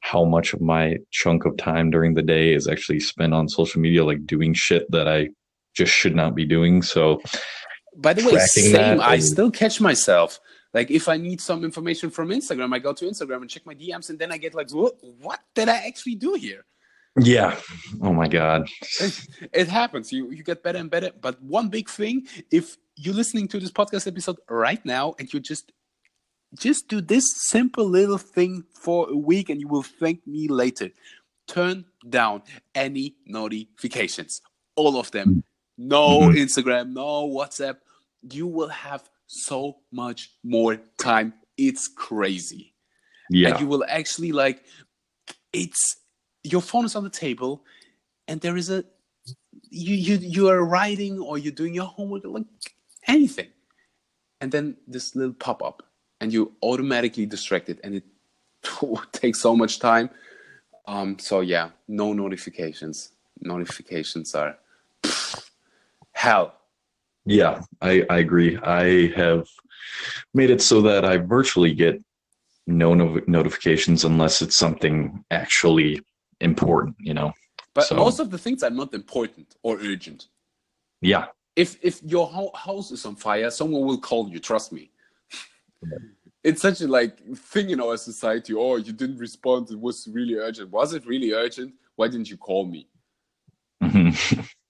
how 0.00 0.24
much 0.24 0.52
of 0.52 0.60
my 0.60 0.96
chunk 1.10 1.44
of 1.44 1.56
time 1.56 1.90
during 1.90 2.14
the 2.14 2.22
day 2.22 2.54
is 2.54 2.68
actually 2.68 3.00
spent 3.00 3.34
on 3.34 3.48
social 3.48 3.80
media, 3.80 4.04
like 4.04 4.26
doing 4.26 4.54
shit 4.54 4.88
that 4.90 5.08
I 5.08 5.30
just 5.76 5.92
should 5.92 6.16
not 6.16 6.34
be 6.34 6.44
doing. 6.44 6.82
So, 6.82 7.20
by 7.96 8.12
the 8.14 8.24
way, 8.26 8.38
same. 8.38 9.00
I 9.00 9.18
still 9.18 9.50
catch 9.50 9.80
myself. 9.80 10.40
Like 10.74 10.90
if 10.90 11.08
I 11.08 11.16
need 11.16 11.40
some 11.40 11.64
information 11.64 12.10
from 12.10 12.28
Instagram, 12.28 12.74
I 12.74 12.78
go 12.78 12.92
to 12.92 13.04
Instagram 13.06 13.42
and 13.42 13.50
check 13.50 13.64
my 13.64 13.74
DMs, 13.74 14.10
and 14.10 14.18
then 14.18 14.32
I 14.32 14.36
get 14.38 14.54
like, 14.54 14.70
what, 14.72 14.94
what 15.20 15.40
did 15.54 15.68
I 15.68 15.86
actually 15.86 16.16
do 16.16 16.34
here? 16.34 16.64
Yeah. 17.18 17.58
Oh 18.02 18.12
my 18.12 18.28
god. 18.28 18.68
It, 19.52 19.68
happens. 19.68 20.12
You 20.12 20.30
you 20.30 20.42
get 20.42 20.62
better 20.62 20.78
and 20.78 20.90
better. 20.90 21.10
But 21.18 21.40
one 21.42 21.68
big 21.68 21.88
thing, 21.88 22.26
if 22.50 22.76
you're 22.96 23.14
listening 23.14 23.48
to 23.48 23.60
this 23.60 23.70
podcast 23.70 24.06
episode 24.06 24.36
right 24.50 24.84
now 24.84 25.14
and 25.18 25.32
you 25.32 25.40
just 25.40 25.72
just 26.58 26.88
do 26.88 27.00
this 27.00 27.24
simple 27.48 27.86
little 27.88 28.18
thing 28.18 28.64
for 28.74 29.08
a 29.10 29.16
week 29.16 29.48
and 29.48 29.60
you 29.60 29.68
will 29.68 29.82
thank 29.82 30.26
me 30.26 30.48
later. 30.48 30.90
Turn 31.46 31.84
down 32.08 32.42
any 32.74 33.14
notifications. 33.24 34.42
All 34.74 34.98
of 34.98 35.10
them. 35.10 35.28
Hmm. 35.28 35.40
No 35.78 36.20
mm-hmm. 36.20 36.38
Instagram, 36.38 36.92
no 36.92 37.28
WhatsApp. 37.28 37.76
You 38.22 38.46
will 38.46 38.68
have 38.68 39.08
so 39.26 39.78
much 39.92 40.32
more 40.42 40.76
time. 40.98 41.34
It's 41.56 41.88
crazy. 41.88 42.74
Yeah. 43.30 43.50
And 43.50 43.60
you 43.60 43.66
will 43.66 43.84
actually 43.88 44.32
like 44.32 44.64
it's 45.52 45.96
your 46.44 46.60
phone 46.60 46.84
is 46.84 46.94
on 46.94 47.04
the 47.04 47.10
table 47.10 47.64
and 48.28 48.40
there 48.40 48.56
is 48.56 48.70
a 48.70 48.84
you 49.70 49.94
you 49.94 50.16
you 50.16 50.48
are 50.48 50.64
writing 50.64 51.18
or 51.18 51.38
you're 51.38 51.52
doing 51.52 51.74
your 51.74 51.86
homework 51.86 52.24
like 52.24 52.44
anything 53.08 53.48
and 54.40 54.52
then 54.52 54.76
this 54.86 55.16
little 55.16 55.34
pop-up 55.34 55.82
and 56.20 56.32
you 56.32 56.52
automatically 56.62 57.26
distracted 57.26 57.80
and 57.82 57.94
it 57.94 58.04
takes 59.12 59.40
so 59.40 59.56
much 59.56 59.78
time 59.78 60.08
um 60.86 61.18
so 61.18 61.40
yeah 61.40 61.70
no 61.88 62.12
notifications 62.12 63.12
notifications 63.40 64.34
are 64.34 64.56
hell 66.24 66.48
yeah 67.24 67.54
i 67.80 67.92
i 68.10 68.18
agree 68.26 68.52
i 68.58 69.08
have 69.22 69.46
made 70.34 70.50
it 70.50 70.62
so 70.70 70.80
that 70.80 71.04
i 71.04 71.16
virtually 71.16 71.72
get 71.74 71.96
no, 72.66 72.94
no 72.94 73.20
notifications 73.26 74.04
unless 74.04 74.42
it's 74.42 74.56
something 74.56 75.24
actually 75.30 76.00
important, 76.40 76.96
you 76.98 77.14
know. 77.14 77.32
But 77.74 77.84
so, 77.84 77.96
most 77.96 78.20
of 78.20 78.30
the 78.30 78.38
things 78.38 78.62
are 78.62 78.70
not 78.70 78.94
important 78.94 79.56
or 79.62 79.78
urgent. 79.78 80.28
Yeah. 81.00 81.26
If 81.54 81.78
if 81.82 82.02
your 82.02 82.30
house 82.54 82.90
is 82.90 83.04
on 83.06 83.16
fire, 83.16 83.50
someone 83.50 83.86
will 83.86 84.00
call 84.00 84.28
you. 84.28 84.40
Trust 84.40 84.72
me. 84.72 84.90
It's 86.42 86.62
such 86.62 86.80
a 86.80 86.88
like 86.88 87.18
thing 87.36 87.70
in 87.70 87.80
our 87.80 87.96
society. 87.96 88.54
Oh, 88.54 88.76
you 88.76 88.92
didn't 88.92 89.18
respond. 89.18 89.70
It 89.70 89.78
was 89.78 90.08
really 90.08 90.34
urgent. 90.34 90.70
Was 90.70 90.94
it 90.94 91.06
really 91.06 91.32
urgent? 91.32 91.74
Why 91.96 92.08
didn't 92.08 92.30
you 92.30 92.36
call 92.36 92.66
me? 92.66 92.88
Mm-hmm. 93.82 94.40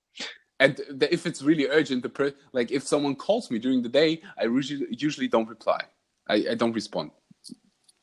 and 0.59 0.81
the, 0.91 1.13
if 1.13 1.27
it's 1.27 1.43
really 1.43 1.67
urgent, 1.67 2.03
the 2.03 2.09
per- 2.09 2.35
like 2.53 2.71
if 2.71 2.83
someone 2.87 3.15
calls 3.15 3.51
me 3.51 3.59
during 3.59 3.83
the 3.83 3.89
day, 3.89 4.23
I 4.39 4.45
usually 4.45 4.87
usually 4.91 5.29
don't 5.29 5.49
reply. 5.49 5.81
I, 6.29 6.47
I 6.51 6.55
don't 6.55 6.73
respond 6.73 7.11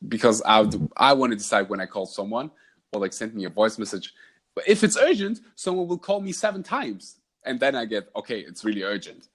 because 0.06 0.42
I 0.44 0.68
I 0.96 1.12
want 1.12 1.32
to 1.32 1.36
decide 1.36 1.68
when 1.68 1.80
I 1.80 1.86
call 1.86 2.06
someone 2.06 2.50
or 2.92 3.00
like 3.00 3.12
send 3.12 3.34
me 3.34 3.44
a 3.44 3.50
voice 3.50 3.78
message. 3.78 4.14
But 4.54 4.68
if 4.68 4.84
it's 4.84 4.96
urgent, 4.96 5.40
someone 5.56 5.88
will 5.88 5.98
call 5.98 6.20
me 6.20 6.30
seven 6.30 6.62
times, 6.62 7.16
and 7.44 7.58
then 7.58 7.74
I 7.74 7.86
get 7.86 8.08
okay, 8.14 8.40
it's 8.40 8.64
really 8.64 8.82
urgent. 8.82 9.28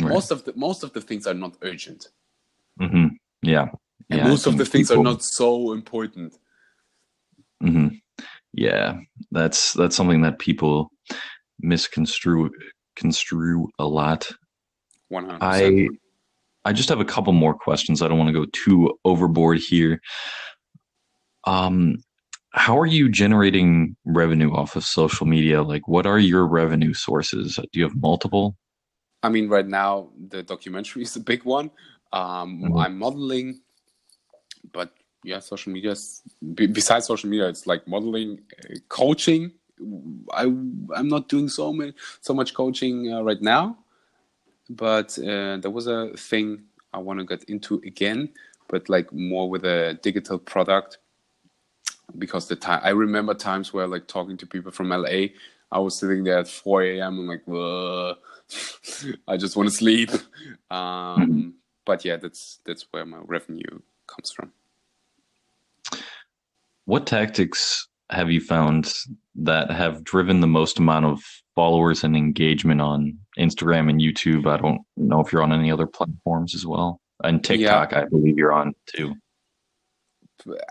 Right. 0.00 0.12
Most 0.12 0.30
of 0.30 0.44
the 0.44 0.52
most 0.56 0.82
of 0.82 0.92
the 0.92 1.00
things 1.00 1.26
are 1.26 1.34
not 1.34 1.56
urgent. 1.62 2.08
Mm-hmm. 2.80 3.06
Yeah. 3.42 3.68
And 4.10 4.20
yeah, 4.20 4.28
most 4.28 4.46
of 4.46 4.56
the 4.56 4.64
things 4.64 4.88
people... 4.88 5.02
are 5.02 5.04
not 5.04 5.22
so 5.22 5.72
important. 5.72 6.36
Mm-hmm. 7.62 7.96
Yeah, 8.58 8.98
that's 9.30 9.72
that's 9.74 9.94
something 9.94 10.22
that 10.22 10.40
people 10.40 10.90
misconstrue 11.60 12.50
construe 12.96 13.68
a 13.78 13.86
lot. 13.86 14.28
100%. 15.12 15.38
I 15.40 15.88
I 16.64 16.72
just 16.72 16.88
have 16.88 16.98
a 16.98 17.04
couple 17.04 17.32
more 17.32 17.54
questions. 17.54 18.02
I 18.02 18.08
don't 18.08 18.18
want 18.18 18.28
to 18.28 18.40
go 18.40 18.46
too 18.52 18.98
overboard 19.04 19.58
here. 19.58 20.00
Um, 21.44 21.98
how 22.50 22.76
are 22.76 22.86
you 22.86 23.08
generating 23.08 23.94
revenue 24.04 24.52
off 24.52 24.74
of 24.74 24.82
social 24.82 25.26
media? 25.26 25.62
Like, 25.62 25.86
what 25.86 26.04
are 26.04 26.18
your 26.18 26.44
revenue 26.44 26.94
sources? 26.94 27.60
Do 27.72 27.78
you 27.78 27.84
have 27.84 27.94
multiple? 27.94 28.56
I 29.22 29.28
mean, 29.28 29.48
right 29.48 29.66
now 29.66 30.10
the 30.28 30.42
documentary 30.42 31.02
is 31.02 31.14
a 31.14 31.20
big 31.20 31.44
one. 31.44 31.70
Um, 32.12 32.62
mm-hmm. 32.62 32.76
I'm 32.76 32.98
modeling, 32.98 33.60
but 34.72 34.92
yeah, 35.28 35.38
social 35.40 35.72
media. 35.72 35.94
Besides 36.54 37.06
social 37.06 37.28
media, 37.28 37.48
it's 37.48 37.66
like 37.66 37.86
modeling, 37.86 38.40
uh, 38.64 38.76
coaching. 38.88 39.52
I 40.32 40.42
I'm 40.42 41.08
not 41.08 41.28
doing 41.28 41.48
so 41.48 41.72
many 41.72 41.92
so 42.20 42.34
much 42.34 42.54
coaching 42.54 43.12
uh, 43.12 43.22
right 43.22 43.40
now, 43.40 43.78
but 44.70 45.16
uh, 45.18 45.58
there 45.58 45.70
was 45.70 45.86
a 45.86 46.10
thing 46.16 46.62
I 46.92 46.98
want 46.98 47.20
to 47.20 47.24
get 47.24 47.44
into 47.44 47.74
again, 47.84 48.30
but 48.68 48.88
like 48.88 49.12
more 49.12 49.48
with 49.48 49.64
a 49.64 49.98
digital 50.02 50.38
product 50.38 50.98
because 52.16 52.48
the 52.48 52.56
time 52.56 52.80
I 52.82 52.90
remember 52.90 53.34
times 53.34 53.72
where 53.72 53.86
like 53.86 54.06
talking 54.06 54.36
to 54.38 54.46
people 54.46 54.72
from 54.72 54.88
LA, 54.88 55.28
I 55.70 55.78
was 55.78 55.96
sitting 55.96 56.24
there 56.24 56.38
at 56.38 56.48
4 56.48 56.82
a.m. 56.84 57.18
and 57.18 57.28
like, 57.28 57.42
I 59.28 59.36
just 59.36 59.56
want 59.56 59.68
to 59.68 59.74
sleep. 59.74 60.10
Um, 60.70 61.54
but 61.86 62.04
yeah, 62.04 62.16
that's 62.16 62.60
that's 62.66 62.84
where 62.90 63.06
my 63.06 63.20
revenue 63.24 63.80
comes 64.06 64.30
from. 64.30 64.52
What 66.88 67.06
tactics 67.06 67.86
have 68.08 68.30
you 68.30 68.40
found 68.40 68.94
that 69.34 69.70
have 69.70 70.02
driven 70.04 70.40
the 70.40 70.46
most 70.46 70.78
amount 70.78 71.04
of 71.04 71.22
followers 71.54 72.02
and 72.02 72.16
engagement 72.16 72.80
on 72.80 73.18
Instagram 73.38 73.90
and 73.90 74.00
YouTube? 74.00 74.46
I 74.46 74.56
don't 74.56 74.80
know 74.96 75.20
if 75.20 75.30
you're 75.30 75.42
on 75.42 75.52
any 75.52 75.70
other 75.70 75.86
platforms 75.86 76.54
as 76.54 76.64
well. 76.64 77.02
And 77.22 77.44
TikTok, 77.44 77.92
yeah. 77.92 78.00
I 78.00 78.04
believe 78.06 78.38
you're 78.38 78.54
on 78.54 78.74
too. 78.86 79.14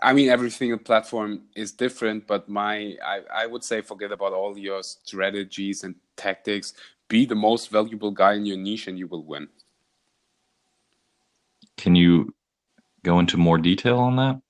I 0.02 0.12
mean, 0.12 0.28
every 0.28 0.50
single 0.50 0.80
platform 0.80 1.42
is 1.54 1.70
different, 1.70 2.26
but 2.26 2.48
my 2.48 2.96
I, 3.00 3.20
I 3.32 3.46
would 3.46 3.62
say 3.62 3.80
forget 3.80 4.10
about 4.10 4.32
all 4.32 4.58
your 4.58 4.82
strategies 4.82 5.84
and 5.84 5.94
tactics. 6.16 6.72
Be 7.06 7.26
the 7.26 7.36
most 7.36 7.70
valuable 7.70 8.10
guy 8.10 8.32
in 8.32 8.44
your 8.44 8.56
niche, 8.56 8.88
and 8.88 8.98
you 8.98 9.06
will 9.06 9.22
win. 9.22 9.46
Can 11.76 11.94
you 11.94 12.34
go 13.04 13.20
into 13.20 13.36
more 13.36 13.58
detail 13.58 14.00
on 14.00 14.16
that? 14.16 14.40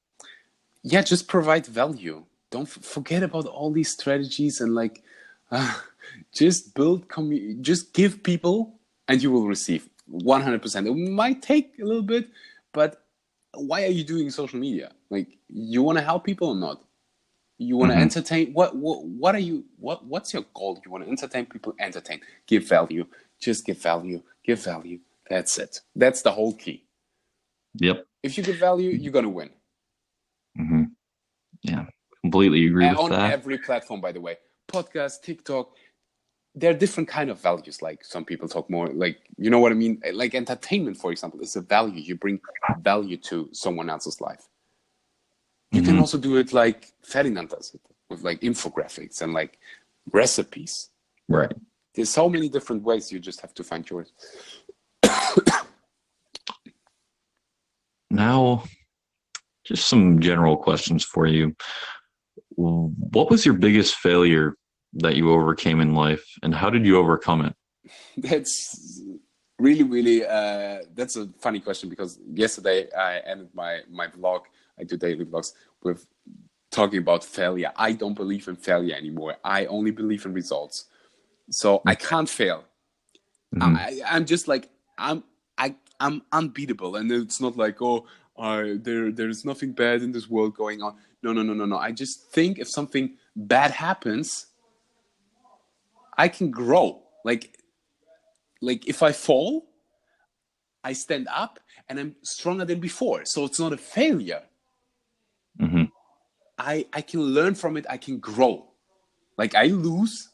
Yeah, 0.91 1.03
just 1.03 1.29
provide 1.29 1.67
value. 1.67 2.25
Don't 2.51 2.67
f- 2.67 2.83
forget 2.83 3.23
about 3.23 3.47
all 3.47 3.71
these 3.71 3.93
strategies 3.93 4.61
and 4.63 4.75
like, 4.75 5.03
uh, 5.51 5.75
just 6.33 6.75
build 6.75 7.09
commu- 7.09 7.61
Just 7.61 7.93
give 7.93 8.23
people, 8.23 8.75
and 9.07 9.23
you 9.23 9.31
will 9.31 9.47
receive 9.47 9.89
one 10.07 10.41
hundred 10.41 10.63
percent. 10.63 10.87
It 10.87 10.95
might 10.95 11.43
take 11.43 11.75
a 11.79 11.85
little 11.85 12.03
bit, 12.03 12.29
but 12.73 13.03
why 13.55 13.83
are 13.85 13.95
you 13.99 14.03
doing 14.03 14.31
social 14.31 14.59
media? 14.59 14.93
Like, 15.11 15.29
you 15.49 15.83
want 15.83 15.99
to 15.99 16.05
help 16.05 16.25
people 16.25 16.49
or 16.51 16.57
not? 16.57 16.83
You 17.59 17.77
want 17.77 17.91
to 17.91 17.95
mm-hmm. 17.95 18.03
entertain? 18.03 18.53
What, 18.55 18.77
what 18.77 19.05
what 19.05 19.35
are 19.35 19.41
you? 19.41 19.65
What 19.79 20.07
what's 20.07 20.33
your 20.33 20.45
goal? 20.55 20.81
You 20.85 20.91
want 20.91 21.05
to 21.05 21.11
entertain 21.11 21.45
people? 21.45 21.75
Entertain. 21.79 22.21
Give 22.47 22.67
value. 22.67 23.05
Just 23.39 23.67
give 23.67 23.79
value. 23.79 24.23
Give 24.43 24.59
value. 24.63 25.01
That's 25.29 25.59
it. 25.59 25.81
That's 25.95 26.23
the 26.23 26.33
whole 26.33 26.55
key. 26.55 26.85
Yep. 27.75 28.07
If 28.23 28.39
you 28.39 28.45
give 28.45 28.57
value, 28.57 28.91
you're 28.91 29.13
gonna 29.13 29.29
win. 29.29 29.51
Mm-hmm. 30.59 30.85
Yeah, 31.63 31.87
completely 32.23 32.67
agree 32.67 32.87
and 32.87 32.97
with 32.97 33.05
on 33.05 33.11
that. 33.11 33.21
On 33.21 33.31
every 33.31 33.59
platform, 33.59 34.01
by 34.01 34.13
the 34.13 34.21
way, 34.21 34.37
podcast, 34.71 35.23
TikTok, 35.23 35.71
there 36.55 36.71
are 36.71 36.75
different 36.75 37.09
kind 37.09 37.31
of 37.31 37.41
values 37.41 37.83
like 37.83 38.05
some 38.05 38.25
people 38.25 38.49
talk 38.49 38.69
more 38.69 38.89
like 38.89 39.19
you 39.37 39.51
know 39.51 39.61
what 39.61 39.71
i 39.71 39.75
mean? 39.75 40.01
Like 40.13 40.35
entertainment 40.35 40.97
for 40.97 41.13
example 41.13 41.41
is 41.41 41.57
a 41.57 41.61
value. 41.61 42.01
You 42.01 42.17
bring 42.17 42.41
value 42.81 43.17
to 43.19 43.49
someone 43.53 43.91
else's 43.91 44.21
life. 44.21 44.49
You 45.71 45.83
mm-hmm. 45.83 45.91
can 45.91 45.99
also 45.99 46.19
do 46.19 46.37
it 46.37 46.53
like 46.53 46.93
ferdinand 47.03 47.51
does 47.51 47.75
it 47.75 47.81
with 48.09 48.23
like 48.23 48.41
infographics 48.41 49.23
and 49.23 49.33
like 49.33 49.59
recipes. 50.13 50.91
Right. 51.29 51.53
There's 51.95 52.11
so 52.11 52.29
many 52.29 52.49
different 52.49 52.83
ways 52.83 53.13
you 53.13 53.19
just 53.19 53.41
have 53.41 53.55
to 53.55 53.65
find 53.65 53.89
yours. 53.89 54.13
Now 58.11 58.65
just 59.69 59.89
some 59.89 60.21
general 60.21 60.57
questions 60.57 61.05
for 61.05 61.27
you. 61.27 61.55
What 62.57 63.31
was 63.31 63.45
your 63.47 63.55
biggest 63.55 63.95
failure 63.97 64.55
that 64.95 65.17
you 65.17 65.31
overcame 65.31 65.81
in 65.81 65.95
life 65.95 66.25
and 66.43 66.55
how 66.55 66.71
did 66.71 66.85
you 66.85 66.99
overcome 66.99 67.45
it? 67.45 67.55
That's 68.17 69.03
really 69.59 69.83
really 69.83 70.25
uh, 70.25 70.79
that's 70.95 71.17
a 71.17 71.29
funny 71.41 71.59
question 71.59 71.89
because 71.89 72.21
yesterday 72.33 72.87
i 72.97 73.19
ended 73.27 73.49
my 73.53 73.81
my 73.91 74.07
vlog 74.07 74.43
i 74.79 74.85
do 74.85 74.97
daily 74.97 75.25
vlogs 75.25 75.53
with 75.83 76.07
talking 76.71 76.99
about 76.99 77.25
failure. 77.25 77.73
I 77.77 77.93
don't 77.93 78.15
believe 78.15 78.49
in 78.49 78.57
failure 78.57 78.95
anymore. 78.95 79.37
I 79.45 79.67
only 79.67 79.91
believe 79.91 80.27
in 80.27 80.33
results. 80.33 80.87
So 81.51 81.83
i 81.87 81.95
can't 81.95 82.29
fail. 82.29 82.65
Mhm. 83.55 83.77
I, 83.77 84.01
I'm 84.07 84.27
just 84.27 84.49
like 84.49 84.69
I'm 84.99 85.25
I 85.57 85.75
I'm 86.01 86.23
unbeatable, 86.33 86.97
and 86.97 87.11
it's 87.11 87.41
not 87.41 87.57
like 87.57 87.81
oh 87.81 88.07
uh, 88.39 88.65
there 88.77 89.11
there's 89.13 89.45
nothing 89.45 89.73
bad 89.73 90.03
in 90.03 90.13
this 90.13 90.29
world 90.31 90.55
going 90.55 90.83
on. 90.83 90.97
No 91.23 91.33
no 91.33 91.43
no 91.43 91.53
no 91.55 91.67
no. 91.67 91.77
I 91.77 91.93
just 91.93 92.31
think 92.31 92.59
if 92.59 92.69
something 92.69 93.17
bad 93.35 93.73
happens, 93.73 94.47
I 96.17 96.29
can 96.29 96.51
grow. 96.51 97.03
Like 97.25 97.59
like 98.61 98.87
if 98.87 99.03
I 99.03 99.13
fall, 99.13 99.67
I 100.85 100.93
stand 100.93 101.29
up 101.31 101.61
and 101.89 101.99
I'm 101.99 102.17
stronger 102.23 102.65
than 102.65 102.81
before. 102.81 103.25
So 103.25 103.45
it's 103.45 103.59
not 103.59 103.73
a 103.73 103.77
failure. 103.77 104.43
Mhm. 105.61 105.91
I 106.59 106.87
I 106.93 107.03
can 107.03 107.21
learn 107.21 107.55
from 107.55 107.77
it. 107.77 107.87
I 107.91 107.97
can 107.97 108.19
grow. 108.19 108.73
Like 109.37 109.55
I 109.55 109.67
lose, 109.67 110.29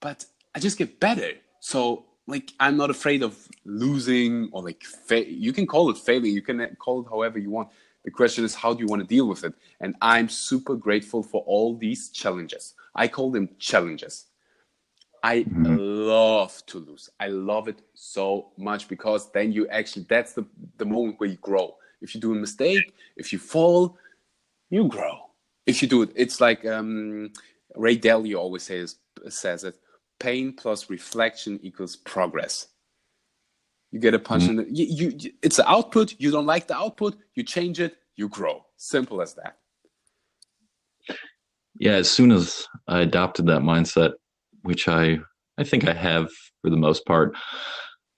but 0.00 0.24
I 0.54 0.58
just 0.60 0.78
get 0.78 1.00
better. 1.00 1.32
So 1.60 2.06
like 2.26 2.52
I'm 2.60 2.76
not 2.76 2.90
afraid 2.90 3.22
of 3.22 3.36
losing 3.64 4.48
or 4.52 4.62
like 4.62 4.82
fa- 4.84 5.30
you 5.30 5.52
can 5.52 5.66
call 5.66 5.90
it 5.90 5.98
failing. 5.98 6.32
You 6.32 6.42
can 6.42 6.76
call 6.76 7.02
it 7.02 7.08
however 7.08 7.38
you 7.38 7.50
want. 7.50 7.68
The 8.04 8.10
question 8.10 8.44
is 8.44 8.54
how 8.54 8.74
do 8.74 8.80
you 8.80 8.86
want 8.86 9.02
to 9.02 9.08
deal 9.08 9.28
with 9.28 9.44
it? 9.44 9.54
And 9.80 9.94
I'm 10.00 10.28
super 10.28 10.74
grateful 10.74 11.22
for 11.22 11.42
all 11.46 11.76
these 11.76 12.10
challenges. 12.10 12.74
I 12.94 13.08
call 13.08 13.30
them 13.30 13.48
challenges. 13.58 14.26
I 15.22 15.46
love 15.56 16.64
to 16.66 16.78
lose. 16.78 17.08
I 17.20 17.28
love 17.28 17.68
it 17.68 17.80
so 17.94 18.50
much 18.58 18.88
because 18.88 19.30
then 19.30 19.52
you 19.52 19.68
actually 19.68 20.06
that's 20.08 20.32
the 20.32 20.44
the 20.78 20.84
moment 20.84 21.20
where 21.20 21.28
you 21.28 21.36
grow. 21.36 21.76
If 22.00 22.14
you 22.14 22.20
do 22.20 22.32
a 22.32 22.36
mistake, 22.36 22.92
if 23.16 23.32
you 23.32 23.38
fall, 23.38 23.96
you 24.70 24.88
grow. 24.88 25.30
If 25.66 25.80
you 25.82 25.88
do 25.88 26.02
it, 26.02 26.10
it's 26.16 26.40
like 26.40 26.66
um, 26.66 27.30
Ray 27.76 27.96
Dalio 27.96 28.38
always 28.38 28.64
says 28.64 28.96
says 29.28 29.62
it: 29.62 29.76
pain 30.22 30.52
plus 30.52 30.88
reflection 30.88 31.58
equals 31.62 31.96
progress. 31.96 32.68
You 33.90 34.00
get 34.00 34.14
a 34.14 34.18
punch 34.18 34.44
in 34.44 34.56
the 34.56 34.66
you, 34.70 34.86
you, 35.18 35.32
It's 35.42 35.56
the 35.56 35.68
output. 35.68 36.14
You 36.18 36.30
don't 36.30 36.46
like 36.46 36.66
the 36.66 36.76
output. 36.76 37.16
You 37.34 37.42
change 37.42 37.80
it. 37.80 37.96
You 38.16 38.28
grow. 38.28 38.64
Simple 38.76 39.20
as 39.20 39.34
that. 39.34 39.56
yeah 41.78 41.92
as 41.92 42.10
soon 42.10 42.30
as 42.30 42.66
i 42.88 43.00
adopted 43.00 43.46
that 43.46 43.62
mindset 43.62 44.12
which 44.62 44.88
i 44.88 45.18
i 45.58 45.64
think 45.64 45.88
i 45.88 45.92
have 45.92 46.28
for 46.60 46.70
the 46.70 46.76
most 46.76 47.04
part 47.06 47.34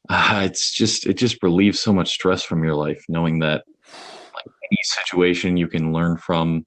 uh, 0.08 0.42
it's 0.44 0.72
just 0.72 1.06
it 1.06 1.14
just 1.14 1.42
relieves 1.42 1.80
so 1.80 1.92
much 1.92 2.10
stress 2.10 2.42
from 2.42 2.62
your 2.64 2.74
life 2.74 3.02
knowing 3.08 3.38
that 3.38 3.64
like 4.34 4.46
any 4.70 4.82
situation 4.82 5.56
you 5.56 5.68
can 5.68 5.92
learn 5.92 6.16
from 6.16 6.64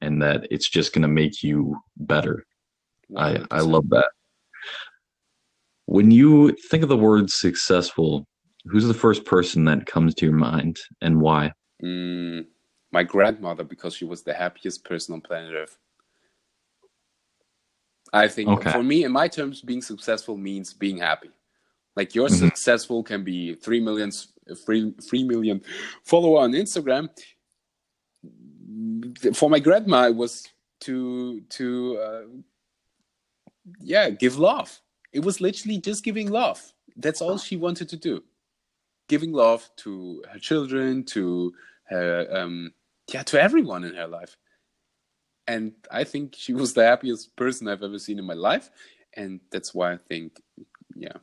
and 0.00 0.22
that 0.22 0.46
it's 0.50 0.68
just 0.68 0.92
going 0.92 1.02
to 1.02 1.08
make 1.08 1.42
you 1.42 1.76
better 1.96 2.44
i 3.16 3.38
i 3.50 3.60
love 3.60 3.88
that 3.90 4.08
when 5.88 6.10
you 6.10 6.52
think 6.70 6.82
of 6.82 6.90
the 6.90 6.96
word 6.98 7.30
successful 7.30 8.26
who's 8.66 8.86
the 8.86 8.92
first 8.92 9.24
person 9.24 9.64
that 9.64 9.86
comes 9.86 10.14
to 10.14 10.26
your 10.26 10.34
mind 10.34 10.78
and 11.00 11.18
why 11.18 11.50
Mm, 11.82 12.46
my 12.92 13.02
grandmother 13.04 13.64
because 13.64 13.94
she 13.94 14.04
was 14.04 14.22
the 14.22 14.34
happiest 14.34 14.84
person 14.84 15.14
on 15.14 15.20
planet 15.22 15.54
Earth. 15.54 15.78
I 18.12 18.28
think 18.28 18.48
Okay. 18.50 18.70
for 18.72 18.82
me, 18.82 19.04
in 19.04 19.12
my 19.12 19.28
terms, 19.28 19.62
being 19.62 19.80
successful 19.80 20.36
means 20.36 20.74
being 20.74 20.98
happy. 20.98 21.30
Like 21.96 22.14
your 22.14 22.28
Mhm. 22.28 22.48
successful 22.48 23.02
can 23.02 23.24
be 23.24 23.54
three 23.54 23.80
million, 23.80 24.10
three, 24.66 24.92
three 25.08 25.24
million 25.24 25.62
follower 26.04 26.40
on 26.40 26.52
Instagram. 26.52 27.08
For 29.34 29.48
my 29.48 29.58
grandma, 29.58 30.08
it 30.08 30.16
was 30.16 30.46
to 30.80 31.40
to 31.40 31.98
uh, 31.98 32.22
yeah 33.80 34.10
give 34.10 34.38
love. 34.38 34.80
It 35.18 35.24
was 35.24 35.40
literally 35.40 35.78
just 35.78 36.04
giving 36.04 36.30
love. 36.30 36.60
That's 36.96 37.20
all 37.20 37.38
she 37.38 37.56
wanted 37.56 37.88
to 37.88 37.96
do 37.96 38.22
giving 39.08 39.32
love 39.32 39.68
to 39.78 40.22
her 40.30 40.38
children, 40.38 41.02
to 41.02 41.52
her, 41.84 42.28
um, 42.30 42.72
yeah, 43.12 43.22
to 43.24 43.42
everyone 43.42 43.82
in 43.84 43.94
her 43.94 44.06
life. 44.06 44.36
And 45.46 45.72
I 45.90 46.04
think 46.04 46.34
she 46.36 46.52
was 46.52 46.74
the 46.74 46.84
happiest 46.84 47.34
person 47.34 47.68
I've 47.68 47.82
ever 47.82 47.98
seen 47.98 48.18
in 48.18 48.26
my 48.26 48.34
life, 48.34 48.70
and 49.16 49.40
that's 49.50 49.74
why 49.74 49.94
I 49.94 49.96
think, 49.96 50.42
yeah, 50.94 51.16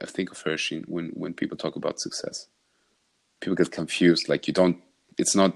I 0.00 0.06
think 0.06 0.30
of 0.32 0.40
her 0.42 0.56
she, 0.56 0.78
when 0.86 1.10
when 1.10 1.34
people 1.34 1.58
talk 1.58 1.76
about 1.76 2.00
success. 2.00 2.48
People 3.40 3.56
get 3.56 3.70
confused. 3.70 4.30
Like 4.30 4.46
you 4.48 4.54
don't. 4.54 4.78
It's 5.18 5.36
not 5.36 5.54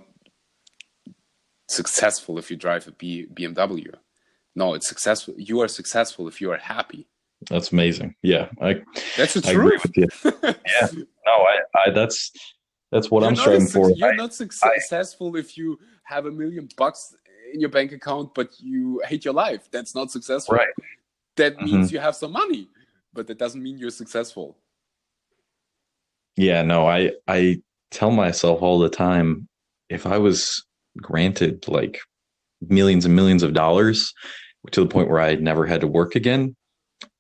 successful 1.67 2.39
if 2.39 2.51
you 2.51 2.59
drive 2.59 2.87
a 2.87 2.93
B, 2.93 3.27
BMW. 3.33 3.95
No, 4.55 4.75
it's 4.75 4.89
successful. 4.89 5.35
You 5.39 5.63
are 5.63 5.69
successful 5.69 6.29
if 6.29 6.43
you 6.43 6.53
are 6.53 6.59
happy. 6.59 7.07
That's 7.49 7.73
amazing 7.73 8.15
yeah 8.23 8.49
i 8.61 8.75
That's 9.17 9.35
the 9.35 9.49
I 9.49 9.53
agree 9.53 9.79
truth. 9.79 9.83
with 9.83 9.97
you. 9.97 10.09
yeah. 10.45 10.89
No, 11.27 11.33
I, 11.33 11.59
I 11.87 11.91
that's 11.91 12.31
that's 12.93 13.11
what 13.11 13.21
You're 13.21 13.31
I'm 13.31 13.37
striving 13.37 13.67
for. 13.69 13.91
You're 13.91 14.13
I- 14.13 14.17
not 14.17 14.35
suc- 14.35 14.53
successful 14.53 15.37
if 15.37 15.57
you 15.57 15.79
have 16.05 16.27
a 16.27 16.31
million 16.31 16.69
bucks 16.77 17.15
in 17.55 17.61
your 17.61 17.71
bank 17.71 17.93
account, 17.93 18.35
but 18.35 18.49
you 18.59 19.01
hate 19.07 19.25
your 19.25 19.35
life. 19.35 19.69
That's 19.71 19.95
not 19.95 20.11
successful. 20.11 20.57
Right. 20.57 20.69
That 21.37 21.57
Mhm. 21.57 21.63
means 21.65 21.93
you 21.93 21.99
have 22.01 22.17
some 22.17 22.33
money, 22.33 22.69
but 23.15 23.27
that 23.29 23.39
doesn't 23.39 23.63
mean 23.63 23.79
you're 23.79 23.91
successful. 23.91 24.57
yeah, 26.37 26.63
no, 26.63 26.87
I 26.87 27.13
I 27.29 27.61
tell 27.91 28.11
myself 28.11 28.63
all 28.63 28.79
the 28.79 28.89
time 28.91 29.49
if 29.89 30.07
I 30.07 30.19
was 30.19 30.65
granted 30.99 31.67
like 31.69 32.01
millions 32.69 33.05
and 33.05 33.15
millions 33.17 33.43
of 33.43 33.53
dollars 33.55 34.13
to 34.73 34.81
the 34.81 34.87
point 34.87 35.09
where 35.09 35.21
I 35.21 35.35
never 35.37 35.67
had 35.67 35.81
to 35.83 35.87
work 35.87 36.15
again, 36.17 36.55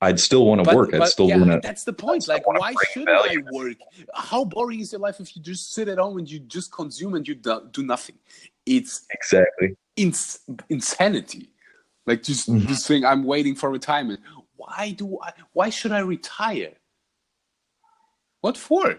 I'd 0.01 0.18
still 0.20 0.47
want 0.47 0.61
to 0.61 0.64
But, 0.64 0.74
work. 0.74 0.95
I'd 0.95 0.99
but 0.99 1.09
still 1.09 1.28
yeah, 1.28 1.39
want 1.39 1.51
to. 1.51 1.61
that's 1.62 1.85
the 1.85 1.93
point. 1.93 2.26
Like, 2.28 2.47
why 2.47 2.74
should 2.93 3.07
value. 3.07 3.43
I 3.47 3.53
work? 3.53 3.76
How 4.14 4.45
boring 4.45 4.81
is 4.81 4.93
your 4.93 5.01
life 5.01 5.20
if 5.20 5.37
you 5.37 5.43
just 5.43 5.72
sit 5.72 5.89
at 5.89 5.99
home 5.99 6.18
and 6.18 6.31
you 6.31 6.41
just 6.41 6.72
consume 6.72 7.14
and 7.14 7.26
you 7.26 7.35
do, 7.35 7.68
do 7.70 7.83
nothing? 7.83 8.16
It's 8.66 9.07
Exactly. 9.12 9.76
ins- 9.97 10.41
insanity. 10.68 11.51
Like 12.07 12.22
just 12.22 12.49
Mhm. 12.49 12.66
this 12.66 12.87
thing. 12.87 13.05
I'm 13.05 13.24
waiting 13.24 13.55
for 13.55 13.70
retirement. 13.70 14.20
Why 14.57 14.93
do 14.93 15.18
I? 15.20 15.33
Why 15.53 15.70
should 15.70 15.93
I 15.93 16.01
retire? 16.01 16.72
What 18.41 18.57
for? 18.57 18.99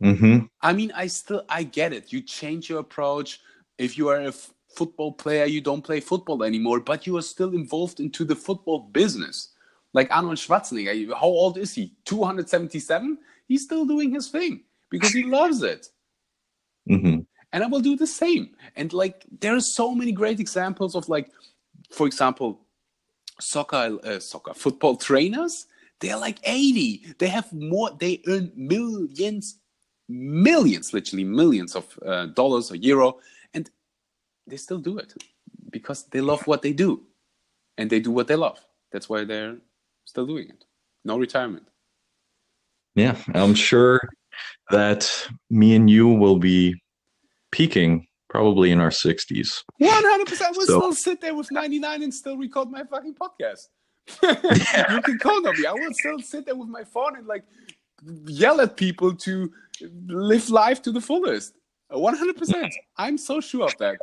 hmm 0.00 0.40
I 0.60 0.72
mean, 0.72 0.92
I 0.94 1.06
still 1.06 1.44
I 1.48 1.62
get 1.62 1.92
it. 1.92 2.12
You 2.12 2.20
change 2.22 2.68
your 2.68 2.80
approach. 2.80 3.40
If 3.78 3.96
you 3.96 4.08
are 4.08 4.20
a 4.20 4.28
f- 4.28 4.52
football 4.76 5.12
player, 5.12 5.44
you 5.46 5.60
don't 5.60 5.82
play 5.82 6.00
football 6.00 6.42
anymore, 6.44 6.80
but 6.80 7.06
you 7.06 7.16
are 7.16 7.22
still 7.22 7.54
involved 7.54 7.98
into 8.00 8.24
the 8.24 8.36
football 8.36 8.80
business. 8.92 9.48
Like 9.94 10.08
Arnold 10.10 10.38
Schwarzenegger, 10.38 11.12
how 11.14 11.26
old 11.26 11.58
is 11.58 11.74
he? 11.74 11.94
277? 12.04 13.18
He's 13.46 13.64
still 13.64 13.84
doing 13.84 14.12
his 14.12 14.28
thing 14.28 14.62
because 14.90 15.12
he 15.12 15.24
loves 15.24 15.62
it. 15.62 15.88
hmm 16.88 17.20
And 17.52 17.62
I 17.62 17.66
will 17.66 17.80
do 17.80 17.96
the 17.96 18.06
same. 18.06 18.54
And 18.76 18.92
like 18.92 19.26
there 19.40 19.54
are 19.54 19.60
so 19.60 19.94
many 19.94 20.12
great 20.12 20.40
examples 20.40 20.94
of 20.94 21.08
like 21.08 21.30
for 21.90 22.06
example, 22.06 22.60
soccer 23.40 23.98
uh, 24.04 24.18
soccer 24.18 24.54
football 24.54 24.96
trainers, 24.96 25.66
they're 26.00 26.16
like 26.16 26.38
80. 26.44 27.14
They 27.18 27.28
have 27.28 27.52
more 27.52 27.90
they 27.98 28.22
earn 28.26 28.52
millions 28.56 29.58
millions, 30.08 30.92
literally 30.92 31.24
millions 31.24 31.74
of 31.74 31.98
uh, 32.04 32.26
dollars 32.26 32.70
or 32.70 32.76
euro, 32.76 33.18
and 33.54 33.70
they 34.46 34.56
still 34.56 34.78
do 34.78 34.98
it 34.98 35.14
because 35.70 36.04
they 36.04 36.20
love 36.20 36.46
what 36.46 36.62
they 36.62 36.72
do, 36.72 37.02
and 37.78 37.88
they 37.90 38.00
do 38.00 38.10
what 38.10 38.26
they 38.26 38.36
love. 38.36 38.58
That's 38.92 39.08
why 39.08 39.24
they're 39.24 39.56
still 40.04 40.26
doing 40.26 40.48
it. 40.48 40.64
No 41.04 41.18
retirement. 41.18 41.66
Yeah, 42.94 43.16
I'm 43.34 43.54
sure 43.54 44.00
that 44.70 45.10
me 45.50 45.74
and 45.74 45.88
you 45.88 46.08
will 46.08 46.36
be 46.38 46.74
peaking 47.50 48.06
probably 48.28 48.70
in 48.70 48.80
our 48.80 48.90
60s. 48.90 49.62
One 49.78 49.90
hundred 50.04 50.26
percent. 50.26 50.56
We'll 50.56 50.66
So- 50.66 50.78
still 50.78 50.94
sit 50.94 51.20
there 51.20 51.34
with 51.34 51.50
ninety 51.50 51.78
nine 51.78 52.02
and 52.02 52.12
still 52.12 52.36
record 52.36 52.70
my 52.70 52.84
fucking 52.84 53.14
podcast. 53.14 53.68
you 54.22 55.00
can 55.02 55.18
count 55.18 55.46
on 55.46 55.58
me. 55.60 55.66
I 55.66 55.72
will 55.72 55.92
still 55.94 56.18
sit 56.20 56.44
there 56.46 56.56
with 56.56 56.68
my 56.68 56.84
phone 56.84 57.16
and 57.16 57.26
like 57.26 57.44
yell 58.26 58.60
at 58.60 58.76
people 58.76 59.14
to 59.14 59.50
live 60.06 60.50
life 60.50 60.82
to 60.82 60.92
the 60.92 61.00
fullest. 61.00 61.54
One 61.88 62.16
hundred 62.16 62.36
percent. 62.36 62.72
I'm 62.96 63.16
so 63.18 63.40
sure 63.40 63.66
of 63.66 63.76
that. 63.78 63.96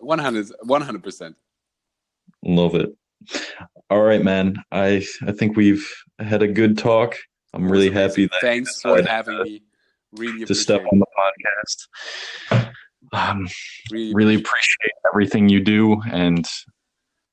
100 0.00 1.02
percent. 1.02 1.36
Love 2.44 2.74
it. 2.74 2.90
All 3.92 4.00
right, 4.00 4.24
man. 4.24 4.56
I 4.72 5.06
I 5.26 5.32
think 5.32 5.54
we've 5.54 5.86
had 6.18 6.42
a 6.42 6.48
good 6.48 6.78
talk. 6.78 7.14
I'm 7.52 7.70
really 7.70 7.90
happy 7.90 8.24
that 8.24 8.40
Thanks 8.40 8.80
for 8.80 9.02
having 9.02 9.42
me. 9.42 9.62
Really 10.12 10.46
to 10.46 10.54
step 10.54 10.82
on 10.90 10.98
the 10.98 11.06
podcast. 12.50 12.68
Um, 13.12 13.46
Really, 13.90 14.14
really 14.14 14.34
appreciate 14.36 14.92
everything 15.12 15.50
you 15.50 15.60
do. 15.60 16.00
And 16.10 16.48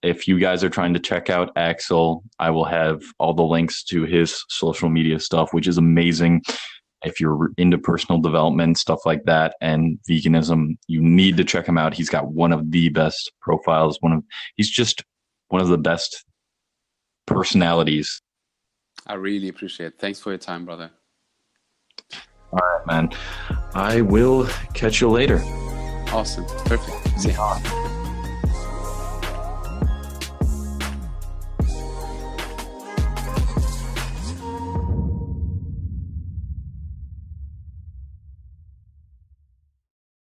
if 0.04 0.28
you 0.28 0.38
guys 0.38 0.62
are 0.62 0.70
trying 0.70 0.94
to 0.96 1.00
check 1.00 1.30
out 1.30 1.54
Axel, 1.56 2.26
I 2.40 2.50
will 2.50 2.66
have 2.66 3.04
all 3.20 3.34
the 3.34 3.44
links 3.44 3.82
to 3.86 4.04
his 4.04 4.44
social 4.50 4.90
media 4.90 5.22
stuff, 5.22 5.54
which 5.54 5.66
is 5.66 5.78
amazing. 5.78 6.42
If 7.06 7.22
you're 7.22 7.52
into 7.58 7.78
personal 7.78 8.20
development, 8.20 8.78
stuff 8.78 9.06
like 9.06 9.24
that, 9.24 9.56
and 9.62 9.98
veganism, 10.10 10.78
you 10.88 11.02
need 11.02 11.38
to 11.38 11.46
check 11.46 11.66
him 11.66 11.78
out. 11.78 11.94
He's 11.94 12.10
got 12.10 12.34
one 12.34 12.52
of 12.52 12.72
the 12.72 12.90
best 12.90 13.32
profiles. 13.42 13.98
One 14.02 14.12
of 14.12 14.24
he's 14.58 14.70
just 14.70 15.06
one 15.48 15.62
of 15.62 15.70
the 15.70 15.78
best 15.78 16.26
personalities 17.30 18.22
I 19.10 19.16
really 19.16 19.50
appreciate 19.50 19.88
it. 19.88 19.94
Thanks 19.98 20.20
for 20.20 20.30
your 20.30 20.38
time, 20.38 20.66
brother. 20.66 20.92
All 22.52 22.60
right, 22.60 22.86
man. 22.86 23.10
I 23.74 24.02
will 24.02 24.48
catch 24.74 25.02
you 25.02 25.10
later. 25.10 25.42
Awesome. 26.12 26.46
Perfect. 26.66 27.20
See 27.20 27.32
you. 27.32 27.79